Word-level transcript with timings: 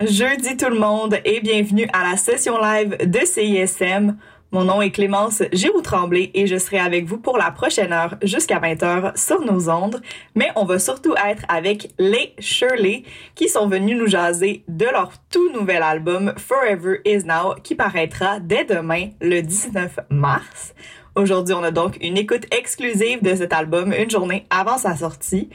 jeudi 0.00 0.56
tout 0.56 0.70
le 0.70 0.78
monde 0.78 1.18
et 1.24 1.40
bienvenue 1.40 1.88
à 1.92 2.08
la 2.08 2.16
session 2.16 2.60
live 2.60 2.96
de 3.04 3.18
CISM. 3.18 4.16
Mon 4.52 4.64
nom 4.64 4.80
est 4.80 4.92
Clémence 4.92 5.42
Giroux-Tremblay 5.52 6.30
et 6.32 6.46
je 6.46 6.56
serai 6.56 6.78
avec 6.78 7.06
vous 7.06 7.18
pour 7.18 7.36
la 7.38 7.50
prochaine 7.50 7.92
heure 7.92 8.14
jusqu'à 8.22 8.60
20h 8.60 9.18
sur 9.18 9.40
nos 9.40 9.68
ondes. 9.68 10.00
Mais 10.36 10.48
on 10.54 10.64
va 10.64 10.78
surtout 10.78 11.14
être 11.16 11.42
avec 11.48 11.92
les 11.98 12.34
Shirley 12.38 13.02
qui 13.34 13.48
sont 13.48 13.66
venus 13.66 13.98
nous 13.98 14.06
jaser 14.06 14.62
de 14.68 14.84
leur 14.84 15.10
tout 15.28 15.50
nouvel 15.52 15.82
album 15.82 16.34
Forever 16.36 17.00
Is 17.04 17.24
Now 17.24 17.56
qui 17.62 17.74
paraîtra 17.74 18.38
dès 18.38 18.64
demain 18.64 19.08
le 19.20 19.40
19 19.40 19.98
mars. 20.10 20.72
Aujourd'hui, 21.16 21.54
on 21.54 21.64
a 21.64 21.72
donc 21.72 21.98
une 22.00 22.16
écoute 22.16 22.46
exclusive 22.56 23.24
de 23.24 23.34
cet 23.34 23.52
album 23.52 23.92
une 23.92 24.08
journée 24.08 24.46
avant 24.50 24.78
sa 24.78 24.94
sortie. 24.94 25.50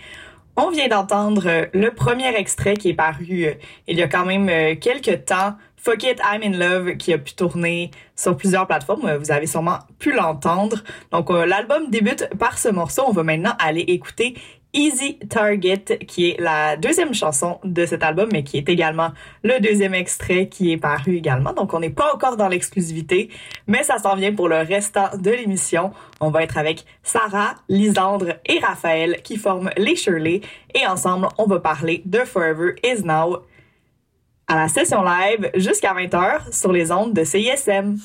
On 0.56 0.70
vient 0.70 0.88
d'entendre 0.88 1.48
euh, 1.48 1.66
le 1.74 1.90
premier 1.90 2.36
extrait 2.36 2.76
qui 2.76 2.90
est 2.90 2.94
paru 2.94 3.46
euh, 3.46 3.54
il 3.88 3.98
y 3.98 4.04
a 4.04 4.08
quand 4.08 4.26
même 4.26 4.50
euh, 4.50 4.76
quelques 4.76 5.26
temps, 5.26 5.56
Fuck 5.78 6.04
It, 6.04 6.20
I'm 6.20 6.44
in 6.44 6.58
Love, 6.58 6.96
qui 6.98 7.12
a 7.12 7.18
pu 7.18 7.34
tourner 7.34 7.90
sur 8.16 8.38
plusieurs 8.38 8.68
plateformes. 8.68 9.16
Vous 9.16 9.32
avez 9.32 9.48
sûrement 9.48 9.80
pu 9.98 10.14
l'entendre. 10.14 10.84
Donc, 11.12 11.30
l'album 11.30 11.90
débute 11.90 12.30
par 12.40 12.58
ce 12.58 12.70
morceau. 12.70 13.04
On 13.06 13.12
va 13.12 13.24
maintenant 13.24 13.54
aller 13.60 13.82
écouter 13.82 14.36
Easy 14.74 15.20
Target, 15.30 16.00
qui 16.08 16.32
est 16.32 16.40
la 16.40 16.76
deuxième 16.78 17.14
chanson 17.14 17.60
de 17.64 17.86
cet 17.86 18.04
album, 18.04 18.30
mais 18.32 18.44
qui 18.44 18.58
est 18.58 18.68
également 18.68 19.12
le 19.44 19.60
deuxième 19.60 19.94
extrait 19.94 20.48
qui 20.48 20.72
est 20.72 20.78
paru 20.78 21.16
également. 21.16 21.54
Donc, 21.54 21.74
on 21.74 21.80
n'est 21.80 21.92
pas 21.92 22.14
encore 22.14 22.38
dans 22.38 22.48
l'exclusivité, 22.48 23.30
mais 23.68 23.84
ça 23.84 24.00
s'en 24.00 24.16
vient 24.16 24.34
pour 24.34 24.50
le 24.50 24.58
restant 24.58 25.10
de 25.18 25.30
l'émission. 25.30 25.92
On 26.20 26.32
va 26.32 26.44
être 26.44 26.58
avec 26.58 26.86
Sarah, 27.04 27.56
Lisandre 27.70 28.34
et 28.46 28.60
Raphaël 28.60 29.22
qui 29.24 29.38
forment 29.38 29.70
les 29.78 29.96
Shirley. 29.96 30.42
Et 30.74 30.88
ensemble, 30.88 31.28
on 31.38 31.46
va 31.46 31.60
parler 31.60 32.02
de 32.06 32.20
Forever 32.20 32.76
Is 32.84 33.04
Now 33.04 33.44
à 34.48 34.56
la 34.56 34.68
session 34.68 35.04
live 35.04 35.52
jusqu'à 35.56 35.94
20h 35.94 36.52
sur 36.52 36.72
les 36.72 36.92
ondes 36.92 37.14
de 37.14 37.24
CISM. 37.24 37.98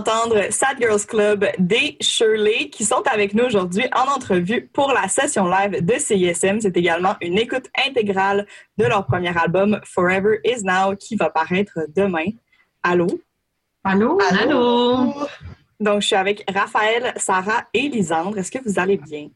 D'entendre 0.00 0.50
Sad 0.50 0.78
Girls 0.80 1.04
Club 1.06 1.44
des 1.58 1.96
Shirley 2.00 2.70
qui 2.70 2.84
sont 2.84 3.02
avec 3.12 3.34
nous 3.34 3.44
aujourd'hui 3.44 3.84
en 3.94 4.10
entrevue 4.10 4.68
pour 4.72 4.92
la 4.92 5.08
session 5.08 5.46
live 5.46 5.84
de 5.84 5.94
CISM. 5.98 6.60
C'est 6.60 6.76
également 6.76 7.16
une 7.20 7.38
écoute 7.38 7.66
intégrale 7.86 8.46
de 8.78 8.84
leur 8.86 9.04
premier 9.04 9.36
album 9.36 9.78
Forever 9.84 10.38
Is 10.44 10.62
Now 10.64 10.96
qui 10.96 11.16
va 11.16 11.28
paraître 11.28 11.80
demain. 11.94 12.26
Allô? 12.82 13.08
Allô? 13.84 14.18
Allô? 14.30 15.12
Donc, 15.78 16.02
je 16.02 16.06
suis 16.06 16.16
avec 16.16 16.44
Raphaël, 16.50 17.12
Sarah 17.16 17.64
et 17.74 17.88
Lisandre. 17.88 18.38
Est-ce 18.38 18.50
que 18.50 18.58
vous 18.64 18.78
allez 18.78 18.96
bien? 18.96 19.28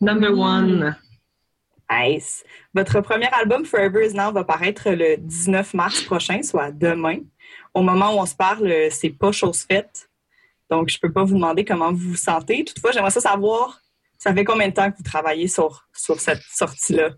Number 0.00 0.30
one. 0.30 0.96
Nice. 1.90 2.44
Votre 2.74 3.00
premier 3.00 3.28
album 3.32 3.64
Forever 3.64 4.06
Is 4.06 4.14
Now 4.14 4.32
va 4.32 4.44
paraître 4.44 4.90
le 4.90 5.16
19 5.18 5.74
mars 5.74 6.02
prochain, 6.02 6.42
soit 6.42 6.70
demain. 6.70 7.18
Au 7.74 7.82
moment 7.82 8.14
où 8.14 8.18
on 8.18 8.26
se 8.26 8.34
parle, 8.34 8.88
c'est 8.90 9.10
pas 9.10 9.32
chose 9.32 9.62
faite. 9.62 10.08
Donc, 10.70 10.90
je 10.90 10.98
peux 10.98 11.12
pas 11.12 11.24
vous 11.24 11.34
demander 11.34 11.64
comment 11.64 11.92
vous 11.92 12.10
vous 12.10 12.16
sentez. 12.16 12.64
Toutefois, 12.64 12.92
j'aimerais 12.92 13.10
ça 13.10 13.20
savoir, 13.20 13.80
ça 14.18 14.34
fait 14.34 14.44
combien 14.44 14.68
de 14.68 14.74
temps 14.74 14.90
que 14.90 14.96
vous 14.96 15.02
travaillez 15.02 15.48
sur, 15.48 15.86
sur 15.94 16.20
cette 16.20 16.42
sortie-là? 16.42 17.10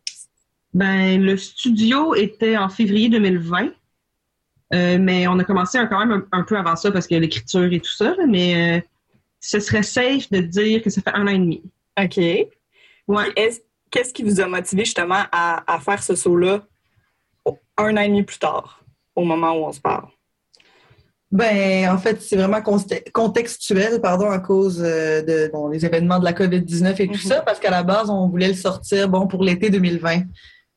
Ben, 0.72 1.20
le 1.20 1.36
studio 1.36 2.14
était 2.14 2.56
en 2.56 2.68
février 2.68 3.08
2020. 3.08 3.70
Euh, 4.72 4.98
mais 5.00 5.26
on 5.26 5.36
a 5.40 5.44
commencé 5.44 5.78
quand 5.90 6.06
même 6.06 6.24
un, 6.30 6.42
peu 6.44 6.56
avant 6.56 6.76
ça 6.76 6.92
parce 6.92 7.08
qu'il 7.08 7.16
y 7.16 7.18
a 7.18 7.20
l'écriture 7.20 7.72
et 7.72 7.80
tout 7.80 7.90
ça. 7.90 8.14
mais 8.28 8.78
euh, 8.78 8.80
ce 9.40 9.58
serait 9.58 9.82
safe 9.82 10.30
de 10.30 10.38
dire 10.38 10.80
que 10.80 10.90
ça 10.90 11.02
fait 11.02 11.12
un 11.12 11.26
an 11.26 11.30
et 11.30 11.38
demi. 11.38 11.62
OK. 12.00 12.18
Ouais. 13.08 13.34
Qu'est-ce 13.90 14.12
qui 14.12 14.22
vous 14.22 14.40
a 14.40 14.46
motivé 14.46 14.84
justement 14.84 15.24
à, 15.32 15.74
à 15.74 15.80
faire 15.80 16.00
ce 16.00 16.14
saut-là 16.14 16.64
un 17.76 17.96
an 17.96 18.00
et 18.02 18.08
demi 18.08 18.22
plus 18.22 18.38
tard, 18.38 18.84
au 19.16 19.24
moment 19.24 19.52
où 19.52 19.64
on 19.64 19.72
se 19.72 19.80
parle? 19.80 20.06
Ben, 21.32 21.88
en 21.88 21.98
fait, 21.98 22.20
c'est 22.20 22.36
vraiment 22.36 22.60
contextuel, 23.12 24.00
pardon, 24.00 24.30
à 24.30 24.40
cause 24.40 24.82
euh, 24.84 25.22
de 25.22 25.50
bon, 25.52 25.68
les 25.68 25.86
événements 25.86 26.18
de 26.18 26.24
la 26.24 26.32
COVID-19 26.32 27.00
et 27.02 27.06
tout 27.06 27.14
mm-hmm. 27.14 27.28
ça, 27.28 27.40
parce 27.42 27.60
qu'à 27.60 27.70
la 27.70 27.84
base, 27.84 28.10
on 28.10 28.28
voulait 28.28 28.48
le 28.48 28.54
sortir, 28.54 29.08
bon, 29.08 29.28
pour 29.28 29.44
l'été 29.44 29.70
2020. 29.70 30.22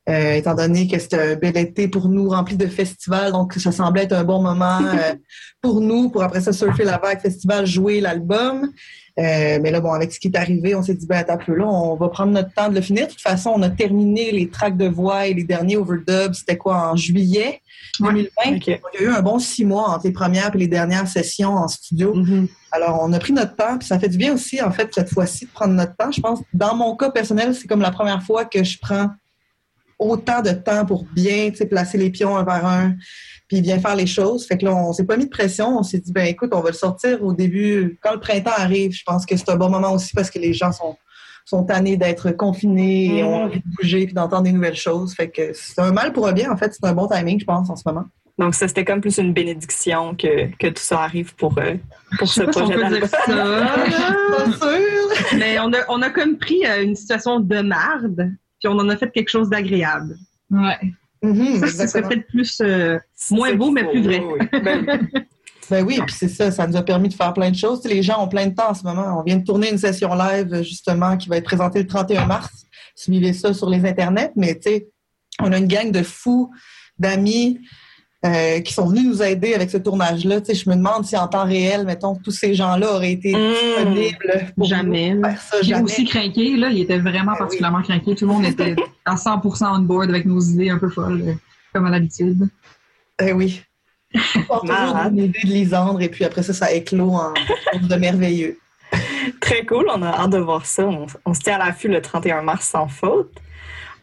Euh, 0.06 0.32
étant 0.34 0.54
donné 0.54 0.86
que 0.86 0.98
c'était 0.98 1.32
un 1.32 1.34
bel 1.34 1.56
été 1.56 1.88
pour 1.88 2.10
nous, 2.10 2.28
rempli 2.28 2.58
de 2.58 2.66
festivals, 2.66 3.32
donc 3.32 3.54
ça 3.54 3.72
semblait 3.72 4.02
être 4.02 4.12
un 4.12 4.22
bon 4.22 4.42
moment 4.42 4.78
euh, 4.84 5.14
pour 5.62 5.80
nous, 5.80 6.10
pour 6.10 6.22
après 6.22 6.42
ça 6.42 6.52
surfer 6.52 6.84
la 6.84 6.98
vague 6.98 7.20
festival, 7.20 7.66
jouer 7.66 8.02
l'album. 8.02 8.70
Euh, 9.16 9.60
mais 9.62 9.70
là, 9.70 9.80
bon, 9.80 9.92
avec 9.92 10.12
ce 10.12 10.18
qui 10.18 10.26
est 10.26 10.36
arrivé, 10.36 10.74
on 10.74 10.82
s'est 10.82 10.94
dit, 10.94 11.06
ben, 11.06 11.24
un 11.28 11.36
peu 11.36 11.54
là, 11.54 11.66
on 11.66 11.94
va 11.94 12.08
prendre 12.08 12.32
notre 12.32 12.52
temps 12.52 12.68
de 12.68 12.74
le 12.74 12.80
finir. 12.80 13.06
De 13.06 13.12
toute 13.12 13.20
façon, 13.20 13.52
on 13.54 13.62
a 13.62 13.70
terminé 13.70 14.32
les 14.32 14.48
tracks 14.48 14.76
de 14.76 14.88
voix 14.88 15.26
et 15.26 15.34
les 15.34 15.44
derniers 15.44 15.76
overdubs, 15.76 16.34
c'était 16.34 16.56
quoi, 16.56 16.90
en 16.90 16.96
juillet 16.96 17.60
2020. 18.00 18.30
Il 18.46 18.66
y 18.66 18.72
a 18.72 19.02
eu 19.02 19.08
un 19.08 19.22
bon 19.22 19.38
six 19.38 19.64
mois 19.64 19.90
entre 19.90 20.06
les 20.06 20.12
premières 20.12 20.52
et 20.54 20.58
les 20.58 20.66
dernières 20.66 21.06
sessions 21.06 21.54
en 21.54 21.68
studio. 21.68 22.12
Mm-hmm. 22.16 22.48
Alors, 22.72 23.00
on 23.02 23.12
a 23.12 23.18
pris 23.20 23.32
notre 23.32 23.54
temps, 23.54 23.78
puis 23.78 23.86
ça 23.86 24.00
fait 24.00 24.08
du 24.08 24.18
bien 24.18 24.34
aussi, 24.34 24.60
en 24.60 24.72
fait, 24.72 24.92
cette 24.92 25.10
fois-ci, 25.10 25.46
de 25.46 25.50
prendre 25.50 25.74
notre 25.74 25.94
temps. 25.94 26.10
Je 26.10 26.20
pense, 26.20 26.40
dans 26.52 26.74
mon 26.74 26.96
cas 26.96 27.10
personnel, 27.10 27.54
c'est 27.54 27.68
comme 27.68 27.82
la 27.82 27.92
première 27.92 28.22
fois 28.22 28.44
que 28.44 28.64
je 28.64 28.78
prends 28.80 29.10
autant 30.00 30.42
de 30.42 30.50
temps 30.50 30.84
pour 30.84 31.04
bien 31.14 31.50
placer 31.70 31.98
les 31.98 32.10
pions 32.10 32.36
un 32.36 32.44
par 32.44 32.66
un, 32.66 32.96
puis 33.48 33.60
bien 33.60 33.78
faire 33.78 33.96
les 33.96 34.06
choses. 34.06 34.46
Fait 34.46 34.56
que 34.56 34.64
là, 34.64 34.74
on 34.74 34.92
s'est 34.92 35.04
pas 35.04 35.16
mis 35.16 35.26
de 35.26 35.30
pression. 35.30 35.78
On 35.78 35.82
s'est 35.82 35.98
dit, 35.98 36.12
ben 36.12 36.26
écoute, 36.26 36.50
on 36.54 36.60
va 36.60 36.70
le 36.70 36.76
sortir 36.76 37.22
au 37.22 37.32
début, 37.32 37.98
quand 38.02 38.12
le 38.12 38.20
printemps 38.20 38.52
arrive. 38.56 38.92
Je 38.92 39.02
pense 39.04 39.26
que 39.26 39.36
c'est 39.36 39.50
un 39.50 39.56
bon 39.56 39.68
moment 39.68 39.92
aussi 39.92 40.12
parce 40.14 40.30
que 40.30 40.38
les 40.38 40.52
gens 40.52 40.72
sont 40.72 40.96
sont 41.46 41.64
tannés 41.64 41.98
d'être 41.98 42.30
confinés 42.30 43.18
et 43.18 43.22
ont 43.22 43.38
mm. 43.38 43.42
envie 43.42 43.58
de 43.58 43.64
bouger 43.78 44.06
puis 44.06 44.14
d'entendre 44.14 44.44
des 44.44 44.52
nouvelles 44.52 44.76
choses. 44.76 45.14
Fait 45.14 45.28
que 45.28 45.52
c'est 45.52 45.78
un 45.78 45.92
mal 45.92 46.14
pour 46.14 46.26
un 46.26 46.32
bien. 46.32 46.50
En 46.50 46.56
fait, 46.56 46.72
c'est 46.72 46.86
un 46.86 46.94
bon 46.94 47.06
timing, 47.06 47.38
je 47.38 47.44
pense, 47.44 47.68
en 47.68 47.76
ce 47.76 47.82
moment. 47.84 48.06
Donc, 48.38 48.54
ça, 48.54 48.66
c'était 48.66 48.86
comme 48.86 49.02
plus 49.02 49.18
une 49.18 49.34
bénédiction 49.34 50.14
que, 50.14 50.46
que 50.56 50.68
tout 50.68 50.82
ça 50.82 51.02
arrive 51.02 51.34
pour, 51.34 51.58
euh, 51.58 51.74
pour 52.18 52.28
ce 52.28 52.44
projet 52.44 52.76
Mais 55.38 55.58
on 55.60 55.70
a, 55.72 55.78
on 55.90 56.00
a 56.00 56.08
comme 56.08 56.38
pris 56.38 56.64
euh, 56.66 56.82
une 56.82 56.96
situation 56.96 57.40
de 57.40 57.60
marde 57.60 58.32
on 58.68 58.78
en 58.78 58.88
a 58.88 58.96
fait 58.96 59.10
quelque 59.10 59.28
chose 59.28 59.50
d'agréable. 59.50 60.16
Ouais. 60.50 60.92
Mm-hmm, 61.24 61.66
ça, 61.68 61.86
serait 61.86 62.02
peut-être 62.02 62.26
plus 62.26 62.60
euh, 62.60 62.98
moins 63.30 63.54
beau, 63.54 63.70
mais 63.70 63.84
plus 63.84 64.02
vrai. 64.02 64.22
Ben, 65.70 65.82
oui, 65.82 65.98
puis 66.06 66.14
c'est 66.14 66.28
ça, 66.28 66.50
ça 66.50 66.66
nous 66.66 66.76
a 66.76 66.82
permis 66.82 67.08
de 67.08 67.14
faire 67.14 67.32
plein 67.32 67.50
de 67.50 67.56
choses. 67.56 67.82
les 67.84 68.02
gens 68.02 68.22
ont 68.22 68.28
plein 68.28 68.48
de 68.48 68.54
temps 68.54 68.68
en 68.68 68.74
ce 68.74 68.82
moment. 68.82 69.18
On 69.18 69.22
vient 69.22 69.36
de 69.36 69.44
tourner 69.44 69.70
une 69.70 69.78
session 69.78 70.14
live, 70.14 70.62
justement, 70.62 71.16
qui 71.16 71.30
va 71.30 71.38
être 71.38 71.44
présentée 71.44 71.78
le 71.78 71.86
31 71.86 72.26
mars. 72.26 72.66
Suivez 72.94 73.32
ça 73.32 73.54
sur 73.54 73.70
les 73.70 73.86
internets, 73.86 74.32
mais 74.36 74.56
tu 74.56 74.68
sais, 74.68 74.88
on 75.40 75.50
a 75.52 75.56
une 75.56 75.66
gang 75.66 75.90
de 75.90 76.02
fous, 76.02 76.50
d'amis, 76.98 77.60
euh, 78.24 78.60
qui 78.60 78.72
sont 78.72 78.86
venus 78.86 79.04
nous 79.04 79.22
aider 79.22 79.52
avec 79.52 79.70
ce 79.70 79.76
tournage-là. 79.76 80.40
Tu 80.40 80.46
sais, 80.46 80.54
je 80.54 80.70
me 80.70 80.76
demande 80.76 81.04
si 81.04 81.14
en 81.14 81.28
temps 81.28 81.44
réel, 81.44 81.84
mettons, 81.84 82.14
tous 82.14 82.30
ces 82.30 82.54
gens-là 82.54 82.94
auraient 82.94 83.12
été 83.12 83.34
mmh. 83.34 83.52
disponibles 83.52 84.52
pour 84.56 84.66
jamais. 84.66 85.14
faire 85.20 85.40
ça. 85.40 85.56
Il 85.62 85.74
aussi 85.82 86.04
craqué, 86.06 86.56
là. 86.56 86.70
Il 86.70 86.80
était 86.80 86.98
vraiment 86.98 87.32
ben 87.32 87.38
particulièrement 87.38 87.82
craqué. 87.82 88.14
Tout 88.14 88.26
le 88.26 88.32
monde 88.32 88.46
était 88.46 88.76
à 89.04 89.16
100% 89.16 89.66
on 89.76 89.78
board 89.80 90.08
avec 90.08 90.24
nos 90.24 90.40
idées 90.40 90.70
un 90.70 90.78
peu 90.78 90.88
folles, 90.88 91.22
euh, 91.26 91.34
comme 91.74 91.84
à 91.84 91.90
l'habitude. 91.90 92.48
Eh 93.20 93.32
oui. 93.32 93.60
On 94.48 94.60
toujours 94.60 94.96
une 95.10 95.18
idée 95.18 95.40
de 95.42 95.48
Lisandre 95.48 96.00
et 96.00 96.08
puis 96.08 96.24
après 96.24 96.44
ça, 96.44 96.52
ça 96.52 96.72
éclot 96.72 97.10
en 97.10 97.34
chose 97.72 97.88
de 97.88 97.96
merveilleux. 97.96 98.58
Très 99.40 99.66
cool, 99.66 99.86
on 99.92 100.02
a 100.02 100.08
hâte 100.08 100.30
de 100.30 100.38
voir 100.38 100.64
ça. 100.66 100.86
On, 100.86 101.06
on 101.26 101.34
se 101.34 101.40
tient 101.40 101.56
à 101.56 101.66
l'affût 101.66 101.88
le 101.88 102.00
31 102.00 102.42
mars 102.42 102.68
sans 102.68 102.86
faute. 102.86 103.32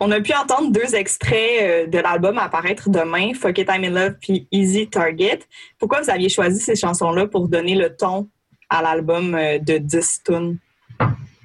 On 0.03 0.10
a 0.10 0.20
pu 0.20 0.34
entendre 0.34 0.72
deux 0.72 0.96
extraits 0.96 1.62
euh, 1.62 1.86
de 1.86 2.00
l'album 2.00 2.39
apparaître 2.39 2.89
demain, 2.89 3.36
Fuck 3.36 3.60
It 3.60 3.70
I'm 3.70 3.84
in 3.84 3.91
Love 3.91 4.15
puis 4.20 4.48
Easy 4.51 4.89
Target. 4.89 5.41
Pourquoi 5.77 6.01
vous 6.01 6.10
aviez 6.10 6.27
choisi 6.27 6.60
ces 6.60 6.75
chansons-là 6.75 7.27
pour 7.27 7.48
donner 7.48 7.75
le 7.75 7.96
ton 7.96 8.27
à 8.67 8.81
l'album 8.81 9.36
euh, 9.36 9.60
de 9.60 9.77
10 9.77 10.24
tunes? 10.25 10.58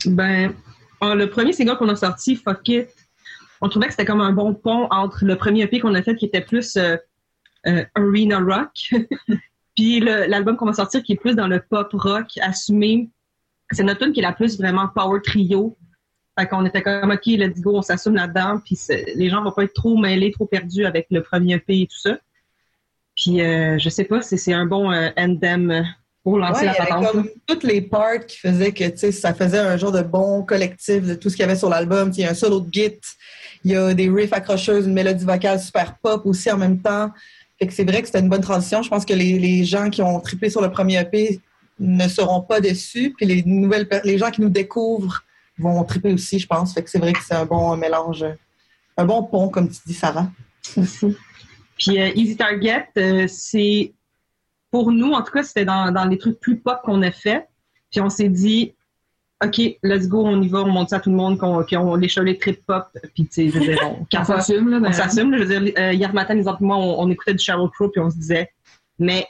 Ben, 0.06 0.54
le 1.02 1.26
premier 1.26 1.52
single 1.52 1.76
qu'on 1.76 1.90
a 1.90 1.96
sorti, 1.96 2.34
Fuck 2.34 2.66
It, 2.68 2.88
on 3.60 3.68
trouvait 3.68 3.88
que 3.88 3.92
c'était 3.92 4.06
comme 4.06 4.22
un 4.22 4.32
bon 4.32 4.54
pont 4.54 4.88
entre 4.90 5.26
le 5.26 5.36
premier 5.36 5.64
EP 5.64 5.78
qu'on 5.78 5.94
a 5.94 6.00
fait 6.00 6.16
qui 6.16 6.24
était 6.24 6.40
plus 6.40 6.78
euh, 6.78 6.96
arena 7.94 8.38
rock, 8.38 8.94
puis 9.76 10.00
l'album 10.00 10.56
qu'on 10.56 10.64
va 10.64 10.72
sortir 10.72 11.02
qui 11.02 11.12
est 11.12 11.20
plus 11.20 11.36
dans 11.36 11.46
le 11.46 11.60
pop 11.60 11.90
rock 11.92 12.28
assumé. 12.40 13.10
C'est 13.72 13.82
notre 13.82 14.00
tune 14.00 14.14
qui 14.14 14.20
est 14.20 14.22
la 14.22 14.32
plus 14.32 14.56
vraiment 14.58 14.88
power 14.88 15.20
trio 15.22 15.76
fait 16.38 16.46
qu'on 16.46 16.64
était 16.66 16.82
comme, 16.82 17.10
OK, 17.10 17.26
let's 17.26 17.60
go, 17.60 17.76
on 17.76 17.82
s'assume 17.82 18.14
là-dedans. 18.14 18.60
Puis 18.64 18.78
les 19.14 19.30
gens 19.30 19.42
vont 19.42 19.52
pas 19.52 19.64
être 19.64 19.72
trop 19.72 19.96
mêlés, 19.96 20.30
trop 20.30 20.46
perdus 20.46 20.84
avec 20.84 21.06
le 21.10 21.22
premier 21.22 21.54
EP 21.54 21.82
et 21.82 21.86
tout 21.86 21.98
ça. 21.98 22.18
Puis 23.16 23.40
euh, 23.40 23.78
je 23.78 23.88
sais 23.88 24.04
pas, 24.04 24.20
c'est 24.20 24.52
un 24.52 24.66
bon 24.66 24.92
euh, 24.92 25.08
endem 25.16 25.86
pour 26.22 26.38
lancer 26.38 26.66
la 26.66 26.74
patente. 26.74 27.12
comme 27.12 27.28
toutes 27.46 27.62
les 27.62 27.80
parts 27.80 28.26
qui 28.26 28.36
faisaient 28.36 28.72
que, 28.72 28.84
tu 28.88 28.98
sais, 28.98 29.12
ça 29.12 29.32
faisait 29.32 29.60
un 29.60 29.76
genre 29.76 29.92
de 29.92 30.02
bon 30.02 30.42
collectif 30.42 31.02
de 31.02 31.14
tout 31.14 31.30
ce 31.30 31.36
qu'il 31.36 31.44
y 31.44 31.48
avait 31.48 31.56
sur 31.56 31.70
l'album. 31.70 32.10
Il 32.14 32.20
y 32.20 32.24
a 32.24 32.30
un 32.30 32.34
solo 32.34 32.60
de 32.60 32.70
git, 32.70 33.00
il 33.64 33.70
y 33.70 33.76
a 33.76 33.94
des 33.94 34.10
riffs 34.10 34.32
accrocheuses, 34.32 34.86
une 34.86 34.92
mélodie 34.92 35.24
vocale 35.24 35.60
super 35.60 35.96
pop 35.98 36.26
aussi 36.26 36.50
en 36.50 36.58
même 36.58 36.80
temps. 36.80 37.10
Fait 37.58 37.66
que 37.66 37.72
c'est 37.72 37.84
vrai 37.84 38.02
que 38.02 38.06
c'était 38.06 38.20
une 38.20 38.28
bonne 38.28 38.42
transition. 38.42 38.82
Je 38.82 38.90
pense 38.90 39.06
que 39.06 39.14
les, 39.14 39.38
les 39.38 39.64
gens 39.64 39.88
qui 39.88 40.02
ont 40.02 40.20
triplé 40.20 40.50
sur 40.50 40.60
le 40.60 40.70
premier 40.70 41.00
EP 41.00 41.40
ne 41.78 42.08
seront 42.08 42.42
pas 42.42 42.60
déçus. 42.60 43.14
Puis 43.16 43.24
les 43.24 43.42
nouvelles 43.44 43.88
les 44.04 44.18
gens 44.18 44.30
qui 44.30 44.42
nous 44.42 44.50
découvrent 44.50 45.22
vont 45.58 45.82
triper 45.84 46.12
aussi, 46.12 46.38
je 46.38 46.46
pense. 46.46 46.74
Fait 46.74 46.82
que 46.82 46.90
c'est 46.90 46.98
vrai 46.98 47.12
que 47.12 47.22
c'est 47.22 47.34
un 47.34 47.46
bon 47.46 47.76
mélange, 47.76 48.24
un 48.96 49.04
bon 49.04 49.22
pont, 49.22 49.48
comme 49.48 49.68
tu 49.68 49.78
dis, 49.86 49.94
Sarah. 49.94 50.30
Puis 51.78 52.00
euh, 52.00 52.10
Easy 52.14 52.36
Target, 52.36 52.88
euh, 52.96 53.26
c'est 53.28 53.92
pour 54.70 54.90
nous, 54.92 55.12
en 55.12 55.22
tout 55.22 55.32
cas, 55.32 55.42
c'était 55.42 55.64
dans, 55.64 55.92
dans 55.92 56.04
les 56.04 56.18
trucs 56.18 56.40
plus 56.40 56.56
pop 56.56 56.80
qu'on 56.84 57.02
a 57.02 57.10
fait. 57.10 57.46
Puis 57.90 58.00
on 58.00 58.08
s'est 58.08 58.28
dit, 58.28 58.74
OK, 59.44 59.60
let's 59.82 60.08
go, 60.08 60.24
on 60.24 60.40
y 60.40 60.48
va, 60.48 60.60
on 60.60 60.68
monte 60.68 60.90
ça 60.90 60.96
à 60.96 61.00
tout 61.00 61.10
le 61.10 61.16
monde, 61.16 61.38
qu'on 61.38 61.62
qu 61.62 61.76
les 61.98 62.24
les 62.24 62.38
trip 62.38 62.64
pop. 62.66 62.86
Puis, 63.14 63.26
tu 63.26 63.32
sais, 63.32 63.48
je 63.50 63.58
veux 63.58 63.66
dire, 63.66 63.78
on, 63.84 64.24
s'assume. 64.24 64.70
Là, 64.70 64.80
on 64.82 64.92
s'assume. 64.92 65.36
Je 65.36 65.44
veux 65.44 65.60
dire, 65.60 65.74
euh, 65.78 65.92
hier 65.92 66.12
matin, 66.14 66.34
les 66.34 66.48
autres, 66.48 66.62
moi, 66.62 66.76
on, 66.76 67.10
écoutait 67.10 67.34
du 67.34 67.44
Sheryl 67.44 67.68
Crow, 67.70 67.90
puis 67.90 68.00
on 68.00 68.10
se 68.10 68.16
disait, 68.16 68.50
mais 68.98 69.26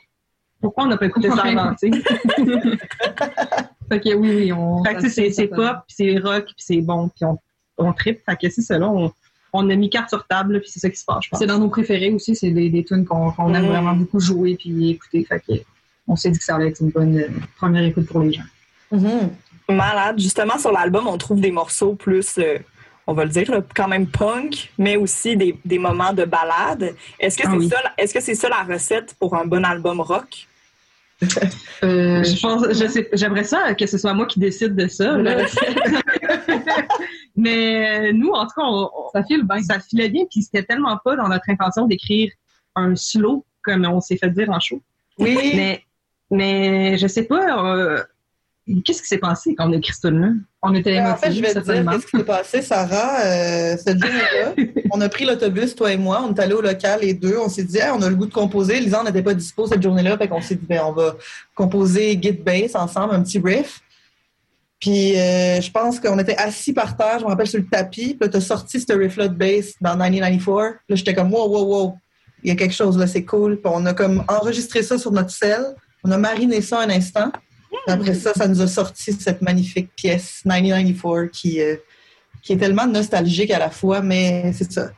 pourquoi 0.60 0.84
on 0.84 0.86
n'a 0.88 0.96
pas 0.96 1.06
écouté 1.06 1.28
ça 1.30 1.42
avant, 1.42 1.74
tu 1.74 1.90
sais? 1.90 2.00
Fait 3.88 4.00
que 4.00 4.14
oui, 4.14 4.34
oui, 4.34 4.52
on. 4.52 4.82
Fait 4.84 4.94
que 4.94 5.08
c'est 5.08 5.48
pop, 5.48 5.78
puis 5.86 5.94
c'est 5.96 6.18
rock, 6.18 6.44
puis 6.46 6.54
c'est 6.58 6.80
bon, 6.80 7.08
puis 7.08 7.24
on, 7.24 7.38
on 7.78 7.92
tripe. 7.92 8.20
Fait 8.24 8.36
que 8.36 8.50
c'est 8.50 8.62
ça, 8.62 8.78
là, 8.78 8.88
on, 8.88 9.12
on, 9.52 9.70
a 9.70 9.74
mis 9.76 9.90
carte 9.90 10.08
sur 10.08 10.26
table, 10.26 10.60
puis 10.60 10.70
c'est 10.70 10.80
ça 10.80 10.90
qui 10.90 10.96
se 10.96 11.04
passe, 11.04 11.24
je 11.24 11.30
pense. 11.30 11.38
C'est 11.38 11.46
dans 11.46 11.58
nos 11.58 11.68
préférés 11.68 12.10
aussi, 12.10 12.34
c'est 12.34 12.50
des, 12.50 12.68
des 12.70 12.84
tunes 12.84 13.04
qu'on 13.04 13.54
aime 13.54 13.64
mm. 13.64 13.68
vraiment 13.68 13.94
beaucoup 13.94 14.20
jouer 14.20 14.56
puis 14.56 14.90
écouter. 14.90 15.24
Fait 15.24 15.40
que 15.40 15.52
on 16.08 16.16
s'est 16.16 16.30
dit 16.30 16.38
que 16.38 16.44
ça 16.44 16.56
allait 16.56 16.68
être 16.68 16.80
une 16.80 16.90
bonne 16.90 17.18
euh, 17.18 17.28
première 17.56 17.84
écoute 17.84 18.06
pour 18.06 18.20
les 18.20 18.32
gens. 18.32 18.44
Mm-hmm. 18.92 19.74
Malade. 19.74 20.18
Justement, 20.18 20.58
sur 20.58 20.72
l'album, 20.72 21.08
on 21.08 21.18
trouve 21.18 21.40
des 21.40 21.50
morceaux 21.50 21.94
plus. 21.94 22.38
Euh, 22.38 22.58
on 23.08 23.14
va 23.14 23.24
le 23.24 23.30
dire, 23.30 23.48
quand 23.74 23.88
même 23.88 24.08
punk, 24.08 24.72
mais 24.78 24.96
aussi 24.96 25.36
des, 25.36 25.56
des 25.64 25.78
moments 25.78 26.12
de 26.12 26.24
balade. 26.24 26.94
Est-ce 27.20 27.38
que 27.38 27.44
ah 27.46 27.54
c'est 27.60 27.68
ça, 27.68 27.76
est-ce 27.98 28.14
que 28.14 28.20
c'est 28.20 28.34
ça 28.34 28.48
la 28.48 28.62
recette 28.62 29.14
pour 29.18 29.36
un 29.36 29.46
bon 29.46 29.64
album 29.64 30.00
rock? 30.00 30.48
Euh, 31.84 32.24
je 32.24 32.40
pense, 32.40 32.66
je 32.68 32.88
sais, 32.88 33.06
j'aimerais 33.12 33.44
ça 33.44 33.74
que 33.74 33.86
ce 33.86 33.98
soit 33.98 34.14
moi 34.14 34.24
qui 34.24 34.40
décide 34.40 34.74
de 34.74 34.88
ça. 34.88 35.18
Mais 37.36 38.14
nous, 38.14 38.30
en 38.30 38.46
tout 38.46 38.54
cas, 38.56 38.62
ça 39.12 39.22
file 39.24 39.44
bien. 39.44 39.62
Ça 39.62 39.78
filait 39.78 40.08
bien, 40.08 40.24
puis 40.30 40.42
c'était 40.42 40.62
tellement 40.62 40.98
pas 41.04 41.16
dans 41.16 41.28
notre 41.28 41.50
intention 41.50 41.86
d'écrire 41.86 42.32
un 42.76 42.96
slow 42.96 43.44
comme 43.62 43.84
on 43.84 44.00
s'est 44.00 44.16
fait 44.16 44.30
dire 44.30 44.48
en 44.50 44.58
show. 44.58 44.80
Oui. 45.18 45.36
Mais 45.54 45.84
Mais 46.30 46.96
je 46.96 47.06
sais 47.06 47.24
pas, 47.24 47.76
euh, 47.76 48.02
qu'est-ce 48.84 49.00
qui 49.00 49.08
s'est 49.08 49.18
passé 49.18 49.54
quand 49.54 49.68
on 49.68 49.72
a 49.72 49.76
écrit 49.76 49.92
ce 49.92 50.08
tune-là? 50.08 50.30
On 50.62 50.74
était 50.74 51.00
En 51.00 51.16
fait, 51.16 51.32
je 51.32 51.40
vais 51.40 51.54
te 51.54 51.60
dire 51.60 51.90
qu'est-ce 51.90 52.06
qui 52.06 52.16
s'est 52.16 52.24
passé, 52.24 52.62
Sarah. 52.62 53.20
Euh, 53.24 53.76
cette 53.76 53.98
journée-là, 54.02 54.54
on 54.90 55.00
a 55.00 55.08
pris 55.08 55.24
l'autobus, 55.24 55.74
toi 55.74 55.92
et 55.92 55.96
moi. 55.96 56.24
On 56.28 56.34
est 56.34 56.40
allés 56.40 56.54
au 56.54 56.60
local, 56.60 57.00
les 57.02 57.14
deux. 57.14 57.36
On 57.38 57.48
s'est 57.48 57.62
dit, 57.62 57.78
Hey, 57.78 57.90
on 57.94 58.02
a 58.02 58.08
le 58.08 58.16
goût 58.16 58.26
de 58.26 58.32
composer. 58.32 58.80
Lisanne 58.80 59.06
n'était 59.06 59.22
pas 59.22 59.34
dispo 59.34 59.66
cette 59.66 59.82
journée-là. 59.82 60.18
Fait 60.18 60.28
qu'on 60.28 60.40
s'est 60.40 60.56
dit, 60.56 60.66
ben, 60.66 60.80
on 60.84 60.92
va 60.92 61.16
composer 61.54 62.18
Git 62.20 62.32
Bass 62.32 62.74
ensemble, 62.74 63.14
un 63.14 63.22
petit 63.22 63.38
riff. 63.38 63.80
Puis, 64.80 65.18
euh, 65.18 65.60
je 65.60 65.70
pense 65.70 66.00
qu'on 66.00 66.18
était 66.18 66.36
assis 66.36 66.72
par 66.72 66.96
terre, 66.96 67.18
je 67.20 67.24
me 67.24 67.30
rappelle, 67.30 67.46
sur 67.46 67.60
le 67.60 67.66
tapis. 67.66 68.14
Puis 68.14 68.18
là, 68.20 68.28
t'as 68.28 68.40
sorti 68.40 68.80
ce 68.80 68.92
riff-là 68.92 69.28
de 69.28 69.34
bass 69.34 69.74
dans 69.80 69.96
1994. 69.96 70.74
Là, 70.88 70.96
j'étais 70.96 71.14
comme, 71.14 71.32
wow, 71.32 71.48
wow, 71.48 71.64
wow. 71.64 71.94
Il 72.42 72.50
y 72.50 72.52
a 72.52 72.56
quelque 72.56 72.74
chose 72.74 72.98
là, 72.98 73.06
c'est 73.06 73.24
cool. 73.24 73.56
Puis 73.60 73.72
on 73.72 73.86
a 73.86 73.94
comme 73.94 74.22
enregistré 74.28 74.82
ça 74.82 74.98
sur 74.98 75.12
notre 75.12 75.30
sel. 75.30 75.64
On 76.04 76.10
a 76.10 76.18
mariné 76.18 76.60
ça 76.60 76.80
un 76.80 76.90
instant. 76.90 77.32
Après 77.86 78.14
ça, 78.14 78.32
ça 78.34 78.48
nous 78.48 78.60
a 78.60 78.66
sorti 78.66 79.12
cette 79.12 79.42
magnifique 79.42 79.90
pièce 79.94 80.42
1994 80.44 81.30
qui, 81.32 81.60
euh, 81.60 81.76
qui 82.42 82.52
est 82.54 82.56
tellement 82.56 82.86
nostalgique 82.86 83.50
à 83.50 83.58
la 83.58 83.70
fois, 83.70 84.00
mais 84.02 84.52
c'est 84.52 84.70
ça. 84.72 84.90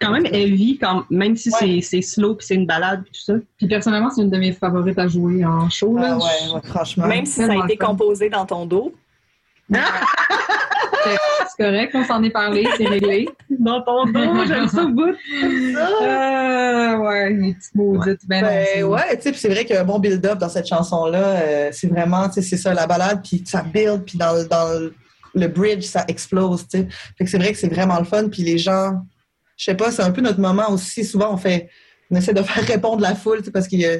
Quand 0.00 0.10
même 0.10 0.26
heavy, 0.26 0.76
quand, 0.78 1.04
même 1.08 1.36
si 1.36 1.48
Ouais. 1.48 1.56
c'est 1.58 1.80
c'est 1.80 2.02
slow 2.02 2.34
puis 2.34 2.46
c'est 2.46 2.54
une 2.54 2.66
balade 2.66 3.02
puis 3.04 3.12
tout 3.12 3.20
ça. 3.20 3.32
Puis 3.56 3.66
personnellement, 3.66 4.10
c'est 4.10 4.20
une 4.20 4.28
de 4.30 4.36
mes 4.36 4.52
favorites 4.52 4.98
à 4.98 5.08
jouer 5.08 5.42
en 5.44 5.70
show. 5.70 5.96
Là. 5.96 6.10
Ah 6.12 6.18
ouais, 6.18 6.54
ouais, 6.54 6.60
franchement. 6.64 7.06
Même 7.06 7.24
si 7.24 7.32
ça 7.40 7.50
a 7.50 7.64
été 7.64 7.78
fun. 7.80 7.86
composé 7.86 8.28
dans 8.28 8.44
ton 8.44 8.66
dos. 8.66 8.94
C'est 11.04 11.64
correct, 11.64 11.90
on 11.94 12.04
s'en 12.04 12.22
est 12.22 12.30
parlé, 12.30 12.66
c'est 12.76 12.86
réglé. 12.86 13.28
Dans 13.50 13.82
ton 13.82 14.04
dos, 14.06 14.44
j'aime 14.46 14.68
ça 14.68 14.84
au 14.84 14.88
bout. 14.88 15.14
Euh, 16.02 16.96
ouais, 16.98 17.30
les 17.30 17.54
petites 17.54 17.74
maudites. 17.74 18.20
Ben, 18.26 18.42
non, 18.42 18.48
Ben 18.48 18.66
c'est- 18.74 18.82
ouais, 18.82 19.16
tu 19.16 19.22
sais, 19.22 19.30
puis 19.30 19.40
c'est 19.40 19.48
vrai 19.48 19.64
qu'il 19.64 19.74
y 19.74 19.78
a 19.78 19.82
un 19.82 19.84
bon 19.84 19.98
build-up 19.98 20.38
dans 20.38 20.48
cette 20.48 20.66
chanson-là. 20.66 21.18
euh, 21.40 21.68
c'est 21.72 21.88
vraiment, 21.88 22.28
tu 22.28 22.34
sais, 22.34 22.42
c'est 22.42 22.56
ça, 22.56 22.74
la 22.74 22.86
balade, 22.86 23.20
puis 23.22 23.42
ça 23.46 23.62
build, 23.62 24.04
puis 24.04 24.18
dans, 24.18 24.32
le- 24.34 24.44
dans 24.46 24.68
le- 24.78 24.94
le 25.34 25.48
bridge, 25.48 25.84
ça 25.84 26.04
explose, 26.08 26.66
tu 26.68 26.78
sais. 26.78 26.88
Fait 27.18 27.24
que 27.24 27.30
c'est 27.30 27.38
vrai 27.38 27.52
que 27.52 27.58
c'est 27.58 27.68
vraiment 27.72 27.98
le 27.98 28.04
fun, 28.04 28.28
puis 28.28 28.42
les 28.42 28.58
gens, 28.58 28.94
je 29.56 29.64
sais 29.64 29.74
pas, 29.74 29.90
c'est 29.90 30.02
un 30.02 30.10
peu 30.10 30.20
notre 30.20 30.40
moment 30.40 30.70
aussi. 30.70 31.04
Souvent, 31.04 31.32
on 31.32 31.36
fait, 31.36 31.68
on 32.10 32.16
essaie 32.16 32.32
de 32.34 32.42
faire 32.42 32.64
répondre 32.64 33.02
la 33.02 33.14
foule, 33.14 33.38
tu 33.38 33.44
sais, 33.46 33.50
parce 33.50 33.68
qu'il 33.68 33.80
y 33.80 33.86
a, 33.86 33.98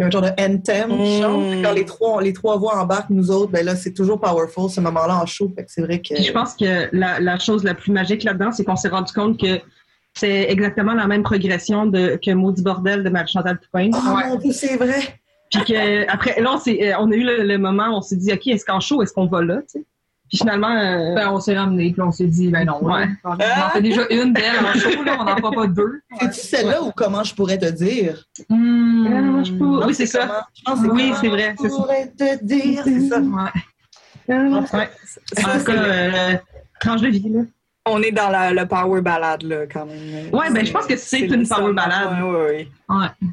il 0.00 0.02
y 0.02 0.04
a 0.04 0.06
un 0.06 0.10
genre 0.10 0.22
de 0.22 0.30
anthem 0.42 0.88
qui 0.88 1.18
Mm. 1.18 1.20
chante. 1.22 1.62
Quand 1.62 1.72
les 1.72 1.84
trois, 1.84 2.22
les 2.22 2.32
trois 2.32 2.56
voix 2.56 2.76
embarquent, 2.78 3.10
nous 3.10 3.30
autres, 3.30 3.52
ben 3.52 3.64
là, 3.64 3.76
c'est 3.76 3.92
toujours 3.92 4.18
powerful, 4.18 4.70
ce 4.70 4.80
moment-là 4.80 5.20
en 5.22 5.26
show. 5.26 5.52
Fait 5.54 5.64
que 5.64 5.70
c'est 5.70 5.82
vrai 5.82 5.98
que. 6.00 6.14
Puis 6.14 6.24
je 6.24 6.32
pense 6.32 6.54
que 6.54 6.88
la, 6.92 7.20
la 7.20 7.38
chose 7.38 7.62
la 7.64 7.74
plus 7.74 7.92
magique 7.92 8.24
là-dedans, 8.24 8.50
c'est 8.50 8.64
qu'on 8.64 8.76
s'est 8.76 8.88
rendu 8.88 9.12
compte 9.12 9.38
que 9.38 9.60
c'est 10.14 10.50
exactement 10.50 10.94
la 10.94 11.06
même 11.06 11.22
progression 11.22 11.86
de, 11.86 12.18
que 12.24 12.30
Maudit 12.32 12.62
Bordel 12.62 13.04
de 13.04 13.10
Marie-Chantal 13.10 13.58
Toupin. 13.60 13.90
Oh 13.94 14.16
Ouais. 14.16 14.28
mon 14.28 14.36
Dieu, 14.36 14.52
c'est 14.52 14.76
vrai! 14.76 15.00
Puis 15.52 15.64
que 15.64 16.08
après, 16.10 16.40
là, 16.40 16.52
on, 16.54 16.70
euh, 16.70 16.92
on 17.00 17.10
a 17.10 17.14
eu 17.14 17.22
le, 17.24 17.42
le 17.44 17.58
moment 17.58 17.88
où 17.90 17.96
on 17.96 18.00
s'est 18.02 18.16
dit, 18.16 18.32
OK, 18.32 18.46
est-ce 18.46 18.64
qu'en 18.64 18.80
show, 18.80 19.02
est-ce 19.02 19.12
qu'on 19.12 19.26
va 19.26 19.42
là? 19.42 19.56
tu 19.62 19.80
sais? 19.80 19.84
Puis 20.30 20.38
finalement, 20.38 20.70
euh, 20.70 21.14
Ben, 21.16 21.28
on 21.32 21.40
s'est 21.40 21.58
ramené, 21.58 21.90
puis 21.92 22.00
on 22.00 22.12
s'est 22.12 22.28
dit, 22.28 22.48
ben 22.50 22.64
non. 22.64 22.82
Ouais. 22.84 23.00
là. 23.06 23.08
On 23.24 23.30
en 23.32 23.70
fait 23.70 23.82
déjà 23.82 24.02
une 24.10 24.32
belle 24.32 24.44
en 24.64 24.78
show, 24.78 25.02
là, 25.02 25.16
on 25.20 25.24
n'en 25.24 25.36
fera 25.36 25.50
pas 25.50 25.66
deux. 25.66 26.00
C'est-tu 26.20 26.40
celle-là 26.40 26.82
ou 26.82 26.92
comment 26.96 27.24
je 27.24 27.34
pourrais 27.34 27.58
te 27.58 27.68
dire? 27.70 28.24
Hmm. 28.48 29.06
Ah, 29.08 29.42
je 29.44 29.52
peux- 29.52 29.64
Non, 29.64 29.86
oui, 29.86 29.94
c'est 29.94 30.06
ça. 30.06 30.20
comment- 30.20 30.40
je 30.56 30.62
pense 30.64 30.80
que 30.86 30.92
Oui, 30.92 31.12
c'est 31.20 31.28
vrai, 31.28 31.54
Je 31.58 31.62
c'est 31.64 31.68
ça. 31.70 31.76
pourrais 31.76 32.06
te 32.16 32.44
dire, 32.44 32.82
c'est 32.84 33.00
ça. 33.08 33.18
Ouais. 33.18 33.26
Ouais. 34.28 34.60
Ça, 34.68 34.78
En 34.78 35.52
tout 35.52 35.58
c'est- 35.58 35.64
cas, 35.64 35.72
euh, 35.72 36.34
tranche 36.80 37.00
de 37.00 37.08
vie, 37.08 37.28
là. 37.28 37.40
on 37.86 38.00
est 38.00 38.12
dans 38.12 38.28
la, 38.28 38.52
le 38.52 38.66
power 38.66 39.00
ballade, 39.00 39.42
là, 39.42 39.66
quand 39.66 39.84
même. 39.86 40.32
Ouais, 40.32 40.48
ben, 40.52 40.64
je 40.64 40.70
pense 40.72 40.86
que 40.86 40.96
c'est 40.96 41.20
une 41.20 41.48
power 41.48 41.72
ballade. 41.72 42.22
Ouais, 42.22 42.30
ouais, 42.30 42.68
ouais. 42.88 43.28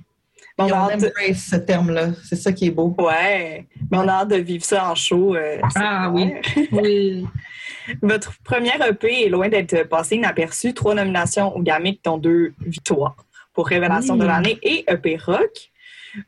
On 0.60 0.66
a 0.66 0.68
on 0.68 0.90
hâte 0.92 1.02
de- 1.02 1.08
embrace 1.08 1.48
ce 1.52 1.56
terme-là. 1.56 2.10
C'est 2.28 2.36
ça 2.36 2.52
qui 2.52 2.66
est 2.68 2.72
beau. 2.72 2.96
Ouais, 2.98 3.68
mais 3.92 3.98
on 4.00 4.08
a 4.08 4.12
hâte 4.14 4.30
de 4.30 4.38
vivre 4.38 4.64
ça 4.66 4.90
en 4.90 4.96
show. 4.96 5.36
euh, 5.36 5.60
Ah. 5.76 6.12
Oui. 6.12 7.26
Votre 8.02 8.34
première 8.44 8.82
EP 8.86 9.26
est 9.26 9.30
loin 9.30 9.48
d'être 9.50 9.84
passé 9.88 10.16
inaperçu. 10.16 10.74
Trois 10.74 10.94
nominations 10.96 11.56
au 11.56 11.62
Gamic, 11.62 12.02
dont 12.04 12.18
deux 12.18 12.54
victoires 12.60 13.16
pour 13.54 13.68
Révélation 13.68 14.16
de 14.18 14.26
l'année 14.26 14.58
et 14.62 14.84
EP 14.92 15.18
Rock. 15.26 15.70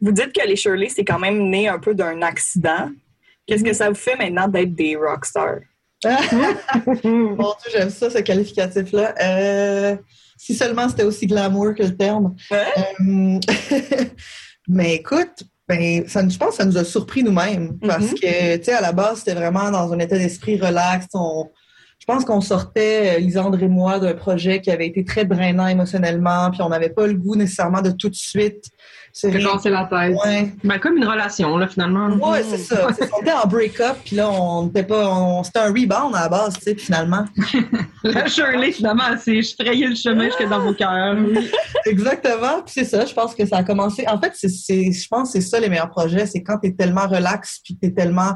Vous 0.02 0.12
dites 0.12 0.32
que 0.34 0.48
les 0.48 0.56
Shirley, 0.56 0.90
c'est 0.90 1.04
quand 1.06 1.20
même 1.20 1.50
né 1.50 1.68
un 1.68 1.80
peu 1.80 1.94
d'un 1.96 2.22
accident. 2.22 2.90
Qu'est-ce 3.48 3.64
que 3.64 3.74
ça 3.74 3.90
vous 3.90 3.96
fait 3.96 4.16
maintenant 4.16 4.48
d'être 4.48 4.74
des 4.76 4.96
rockstars? 4.96 5.60
Mon 7.04 7.34
Dieu, 7.62 7.72
j'aime 7.72 7.90
ça, 7.90 8.10
ce 8.10 8.20
qualificatif-là. 8.20 9.14
Euh, 9.22 9.96
si 10.40 10.56
seulement 10.56 10.88
c'était 10.88 11.04
aussi 11.04 11.28
glamour 11.28 11.76
que 11.76 11.84
le 11.84 11.96
terme. 11.98 12.34
Ouais. 12.50 12.66
Euh, 13.02 13.40
mais 14.70 14.96
écoute, 14.96 15.44
ben, 15.68 16.08
ça, 16.08 16.28
je 16.28 16.38
pense 16.38 16.52
que 16.52 16.56
ça 16.56 16.66
nous 16.66 16.78
a 16.78 16.86
surpris 16.86 17.24
nous-mêmes. 17.24 17.78
Parce 17.80 18.06
Mhm. 18.06 18.14
que, 18.20 18.56
tu 18.58 18.64
sais, 18.64 18.74
à 18.74 18.82
la 18.82 18.94
base, 18.94 19.20
c'était 19.20 19.36
vraiment 19.36 19.70
dans 19.70 19.92
un 19.92 20.00
état 20.00 20.18
d'esprit 20.18 20.58
relax. 20.60 21.08
On, 21.14 21.46
pense 22.12 22.26
qu'on 22.26 22.42
sortait, 22.42 23.18
euh, 23.18 23.20
Lisandre 23.20 23.62
et 23.62 23.68
moi, 23.68 24.00
d'un 24.00 24.14
projet 24.14 24.62
qui 24.62 24.72
avait 24.72 24.88
été 24.88 25.04
très 25.06 25.26
drainant 25.26 25.68
émotionnellement, 25.68 26.50
puis 26.52 26.62
on 26.62 26.70
n'avait 26.70 26.90
pas 26.90 27.06
le 27.08 27.14
goût 27.14 27.36
nécessairement 27.36 27.82
de 27.82 27.92
tout 27.92 28.10
de 28.10 28.16
suite 28.16 28.66
se 29.12 29.28
casser 29.28 29.70
la 29.72 29.86
tête. 29.86 30.16
Ouais, 30.24 30.52
Ben, 30.64 30.78
comme 30.80 30.96
une 30.98 31.06
relation, 31.08 31.58
là, 31.58 31.68
finalement. 31.68 32.08
Ouais, 32.32 32.44
c'est 32.44 32.58
ça. 32.60 32.88
C'est- 32.98 33.10
On 33.18 33.22
était 33.22 33.32
en 33.32 33.48
break-up, 33.48 33.98
puis 34.06 34.16
là, 34.16 34.30
on 34.30 34.66
n'était 34.66 34.84
pas. 34.84 35.08
on- 35.10 35.44
C'était 35.44 35.60
un 35.60 35.68
rebound 35.74 36.16
à 36.16 36.22
la 36.22 36.30
base, 36.30 36.54
tu 36.58 36.62
sais, 36.62 36.76
finalement. 36.76 37.26
La 38.04 38.28
Shirley, 38.28 38.72
finalement, 38.72 39.04
c'est 39.22 39.42
je 39.42 39.54
frayais 39.60 39.88
le 39.88 39.96
chemin 39.96 40.26
jusque 40.26 40.48
dans 40.48 40.60
vos 40.60 40.74
cœurs. 40.74 41.18
Exactement. 41.86 42.62
Puis 42.66 42.74
c'est 42.76 42.86
ça, 42.86 43.06
je 43.06 43.14
pense 43.14 43.36
que 43.36 43.46
ça 43.46 43.58
a 43.58 43.64
commencé. 43.64 44.06
En 44.08 44.20
fait, 44.20 44.34
c'est- 44.36 44.92
je 44.92 45.08
pense 45.08 45.34
que 45.34 45.40
c'est 45.42 45.48
ça 45.48 45.60
les 45.60 45.70
meilleurs 45.70 45.90
projets, 45.90 46.26
c'est 46.26 46.42
quand 46.44 46.58
tu 46.60 46.70
es 46.70 46.74
tellement 46.74 47.08
relax, 47.08 47.60
puis 47.64 47.78
tu 47.82 47.88
es 47.90 47.92
tellement 47.92 48.34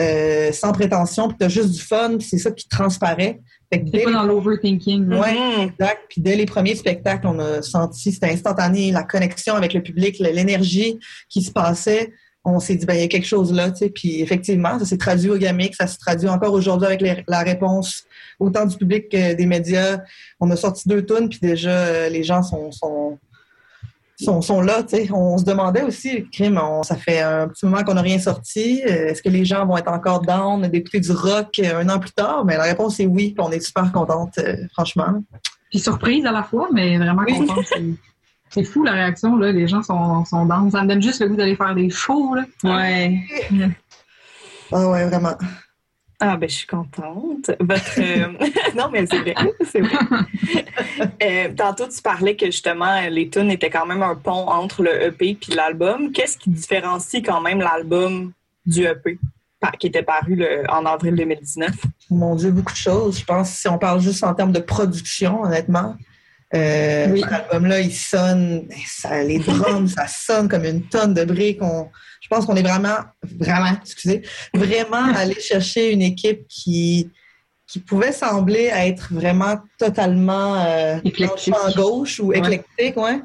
euh, 0.00 0.50
sans 0.52 0.72
prétention, 0.72 1.28
puis 1.28 1.36
tu 1.38 1.44
as 1.44 1.48
juste 1.48 1.70
du 1.70 1.80
fun, 1.80 2.16
c'est 2.20 2.38
ça 2.38 2.50
qui 2.50 2.68
transparaît. 2.68 3.40
Fait 3.72 3.80
que 3.80 3.86
C'est 3.86 3.92
dès 3.92 4.02
pas 4.04 4.10
les- 4.10 4.16
dans 4.16 4.22
l'overthinking. 4.24 5.04
Mhm. 5.06 5.70
Exact. 5.70 6.00
Puis 6.08 6.20
dès 6.20 6.36
les 6.36 6.46
premiers 6.46 6.74
spectacles, 6.74 7.26
on 7.26 7.38
a 7.38 7.62
senti, 7.62 8.12
c'était 8.12 8.30
instantané, 8.30 8.90
la 8.92 9.02
connexion 9.04 9.54
avec 9.54 9.72
le 9.72 9.82
public, 9.82 10.18
l'énergie 10.18 10.98
qui 11.28 11.42
se 11.42 11.50
passait. 11.52 12.12
On 12.46 12.60
s'est 12.60 12.74
dit, 12.74 12.84
ben, 12.84 12.92
il 12.94 13.00
y 13.00 13.04
a 13.04 13.08
quelque 13.08 13.26
chose 13.26 13.52
là, 13.54 13.70
tu 13.70 13.78
sais. 13.78 13.88
Puis 13.88 14.20
effectivement, 14.20 14.78
ça 14.78 14.84
s'est 14.84 14.98
traduit 14.98 15.30
au 15.30 15.38
Gamic, 15.38 15.74
ça 15.74 15.86
se 15.86 15.96
traduit 15.98 16.28
encore 16.28 16.52
aujourd'hui 16.52 16.86
avec 16.86 17.00
les- 17.00 17.24
la 17.26 17.40
réponse 17.40 18.04
autant 18.38 18.66
du 18.66 18.76
public 18.76 19.08
que 19.08 19.32
des 19.32 19.46
médias. 19.46 20.00
On 20.40 20.50
a 20.50 20.56
sorti 20.56 20.86
deux 20.88 21.06
tonnes, 21.06 21.28
puis 21.30 21.38
déjà, 21.40 21.70
euh, 21.70 22.08
les 22.10 22.22
gens 22.22 22.42
sont, 22.42 22.70
sont, 22.70 23.18
sont, 24.20 24.40
sont 24.42 24.60
là, 24.60 24.82
tu 24.82 24.96
sais. 24.96 25.08
On 25.12 25.36
se 25.38 25.44
demandait 25.44 25.82
aussi, 25.82 26.28
crime, 26.30 26.60
on- 26.62 26.82
ça 26.82 26.96
fait 26.96 27.20
un 27.20 27.48
petit 27.48 27.66
moment 27.66 27.82
qu'on 27.82 27.94
n'a 27.94 28.02
rien 28.02 28.18
sorti. 28.18 28.80
Est-ce 28.84 29.22
que 29.22 29.28
les 29.28 29.44
gens 29.44 29.66
vont 29.66 29.76
être 29.76 29.90
encore 29.90 30.20
down 30.20 30.62
d'écouter 30.68 31.00
du 31.00 31.12
rock 31.12 31.58
euh, 31.58 31.80
un 31.80 31.88
an 31.88 31.98
plus 31.98 32.12
tard? 32.12 32.44
Mais 32.44 32.56
la 32.56 32.64
réponse 32.64 33.00
est 33.00 33.06
oui, 33.06 33.32
puis 33.36 33.44
on 33.44 33.50
est 33.50 33.60
super 33.60 33.90
contente, 33.92 34.38
euh, 34.38 34.56
franchement. 34.72 35.22
Puis 35.70 35.80
surprise 35.80 36.24
à 36.26 36.32
la 36.32 36.42
fois, 36.44 36.68
mais 36.72 36.96
vraiment 36.98 37.22
Oui. 37.26 37.38
contente. 37.46 37.64
C'est- 37.66 37.82
C'est 38.50 38.62
fou 38.62 38.84
la 38.84 38.92
réaction, 38.92 39.36
là. 39.36 39.50
Les 39.50 39.66
gens 39.66 39.82
sont, 39.82 40.24
sont 40.26 40.46
dans. 40.46 40.70
Ça 40.70 40.82
me 40.84 40.88
donne 40.88 41.02
juste 41.02 41.20
le 41.20 41.26
goût 41.28 41.34
d'aller 41.34 41.56
faire 41.56 41.74
des 41.74 41.90
shows, 41.90 42.36
là. 42.36 42.44
Ouais. 42.62 43.18
Ah 44.70 44.88
ouais, 44.90 45.06
vraiment. 45.06 45.34
Ah, 46.26 46.36
ben, 46.38 46.48
je 46.48 46.54
suis 46.54 46.66
contente. 46.66 47.50
Votre. 47.60 47.98
euh, 48.00 48.28
non, 48.76 48.88
mais 48.90 49.04
c'est 49.06 49.18
vrai. 49.20 49.34
C'est 49.70 49.80
vrai. 49.80 49.98
Euh, 51.22 51.48
tantôt, 51.56 51.88
tu 51.88 52.00
parlais 52.02 52.36
que 52.36 52.46
justement, 52.46 53.00
les 53.10 53.28
tunes 53.28 53.50
étaient 53.50 53.70
quand 53.70 53.84
même 53.86 54.02
un 54.02 54.14
pont 54.14 54.46
entre 54.48 54.82
le 54.82 55.02
EP 55.06 55.34
puis 55.40 55.52
l'album. 55.54 56.12
Qu'est-ce 56.12 56.38
qui 56.38 56.50
différencie 56.50 57.22
quand 57.24 57.40
même 57.40 57.58
l'album 57.60 58.32
du 58.64 58.84
EP 58.84 59.18
qui 59.80 59.86
était 59.88 60.02
paru 60.02 60.36
le- 60.36 60.62
en 60.70 60.84
avril 60.86 61.14
2019? 61.16 61.70
Mon 62.10 62.36
Dieu, 62.36 62.50
beaucoup 62.52 62.72
de 62.72 62.76
choses. 62.78 63.18
Je 63.18 63.24
pense 63.24 63.50
si 63.50 63.66
on 63.68 63.78
parle 63.78 64.00
juste 64.00 64.22
en 64.22 64.34
termes 64.34 64.52
de 64.52 64.60
production, 64.60 65.42
honnêtement. 65.42 65.96
Euh, 66.54 67.08
Oui. 67.10 67.20
Cet 67.22 67.32
album-là, 67.32 67.80
il 67.80 67.92
sonne, 67.92 68.68
ça, 68.86 69.22
les 69.22 69.38
drums, 69.40 69.94
ça 69.94 70.06
sonne 70.06 70.48
comme 70.48 70.64
une 70.64 70.82
tonne 70.82 71.12
de 71.14 71.24
briques. 71.24 71.62
On- 71.62 71.88
je 72.24 72.28
pense 72.30 72.46
qu'on 72.46 72.56
est 72.56 72.62
vraiment, 72.62 72.96
vraiment, 73.38 73.76
excusez, 73.82 74.22
vraiment 74.54 75.04
allé 75.14 75.34
chercher 75.34 75.92
une 75.92 76.00
équipe 76.00 76.48
qui, 76.48 77.10
qui 77.66 77.80
pouvait 77.80 78.12
sembler 78.12 78.70
être 78.72 79.12
vraiment 79.12 79.58
totalement 79.78 80.54
euh, 80.64 80.96
en 81.52 81.70
gauche 81.76 82.20
ou 82.20 82.32
éclectique, 82.32 82.96
ouais. 82.96 83.20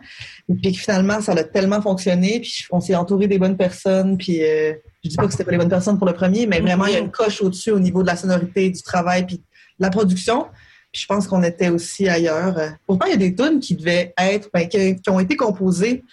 Puis 0.62 0.74
que 0.74 0.78
finalement, 0.78 1.22
ça 1.22 1.32
a 1.32 1.44
tellement 1.46 1.82
fonctionné. 1.82 2.42
Puis 2.42 2.66
on 2.72 2.82
s'est 2.82 2.94
entouré 2.96 3.28
des 3.28 3.40
bonnes 3.40 3.56
personnes. 3.56 4.18
Puis 4.18 4.44
euh, 4.44 4.74
je 5.02 5.12
dis 5.12 5.16
pas 5.16 5.28
que 5.28 5.32
c'était 5.32 5.46
pas 5.46 5.52
les 5.52 5.58
bonnes 5.58 5.70
personnes 5.70 5.98
pour 5.98 6.08
le 6.08 6.14
premier, 6.14 6.46
mais 6.46 6.60
vraiment, 6.60 6.86
il 6.86 6.94
y 6.94 6.98
a 6.98 7.00
une 7.00 7.12
coche 7.12 7.42
au-dessus 7.42 7.72
au 7.72 7.80
niveau 7.80 8.02
de 8.02 8.08
la 8.08 8.18
sonorité, 8.18 8.70
du 8.70 8.82
travail, 8.82 9.26
puis 9.26 9.38
de 9.38 9.44
la 9.80 9.92
production. 9.92 10.48
Puis 10.92 11.04
je 11.04 11.08
pense 11.08 11.26
qu'on 11.26 11.44
était 11.44 11.70
aussi 11.70 12.10
ailleurs. 12.10 12.60
Pourtant, 12.86 13.06
il 13.06 13.12
y 13.12 13.14
a 13.14 13.18
des 13.18 13.34
tunes 13.34 13.62
qui 13.62 13.76
devaient 13.76 14.14
être, 14.18 14.50
ben, 14.54 14.68
qui, 14.68 14.98
qui 14.98 15.10
ont 15.10 15.22
été 15.22 15.38
composées 15.38 16.04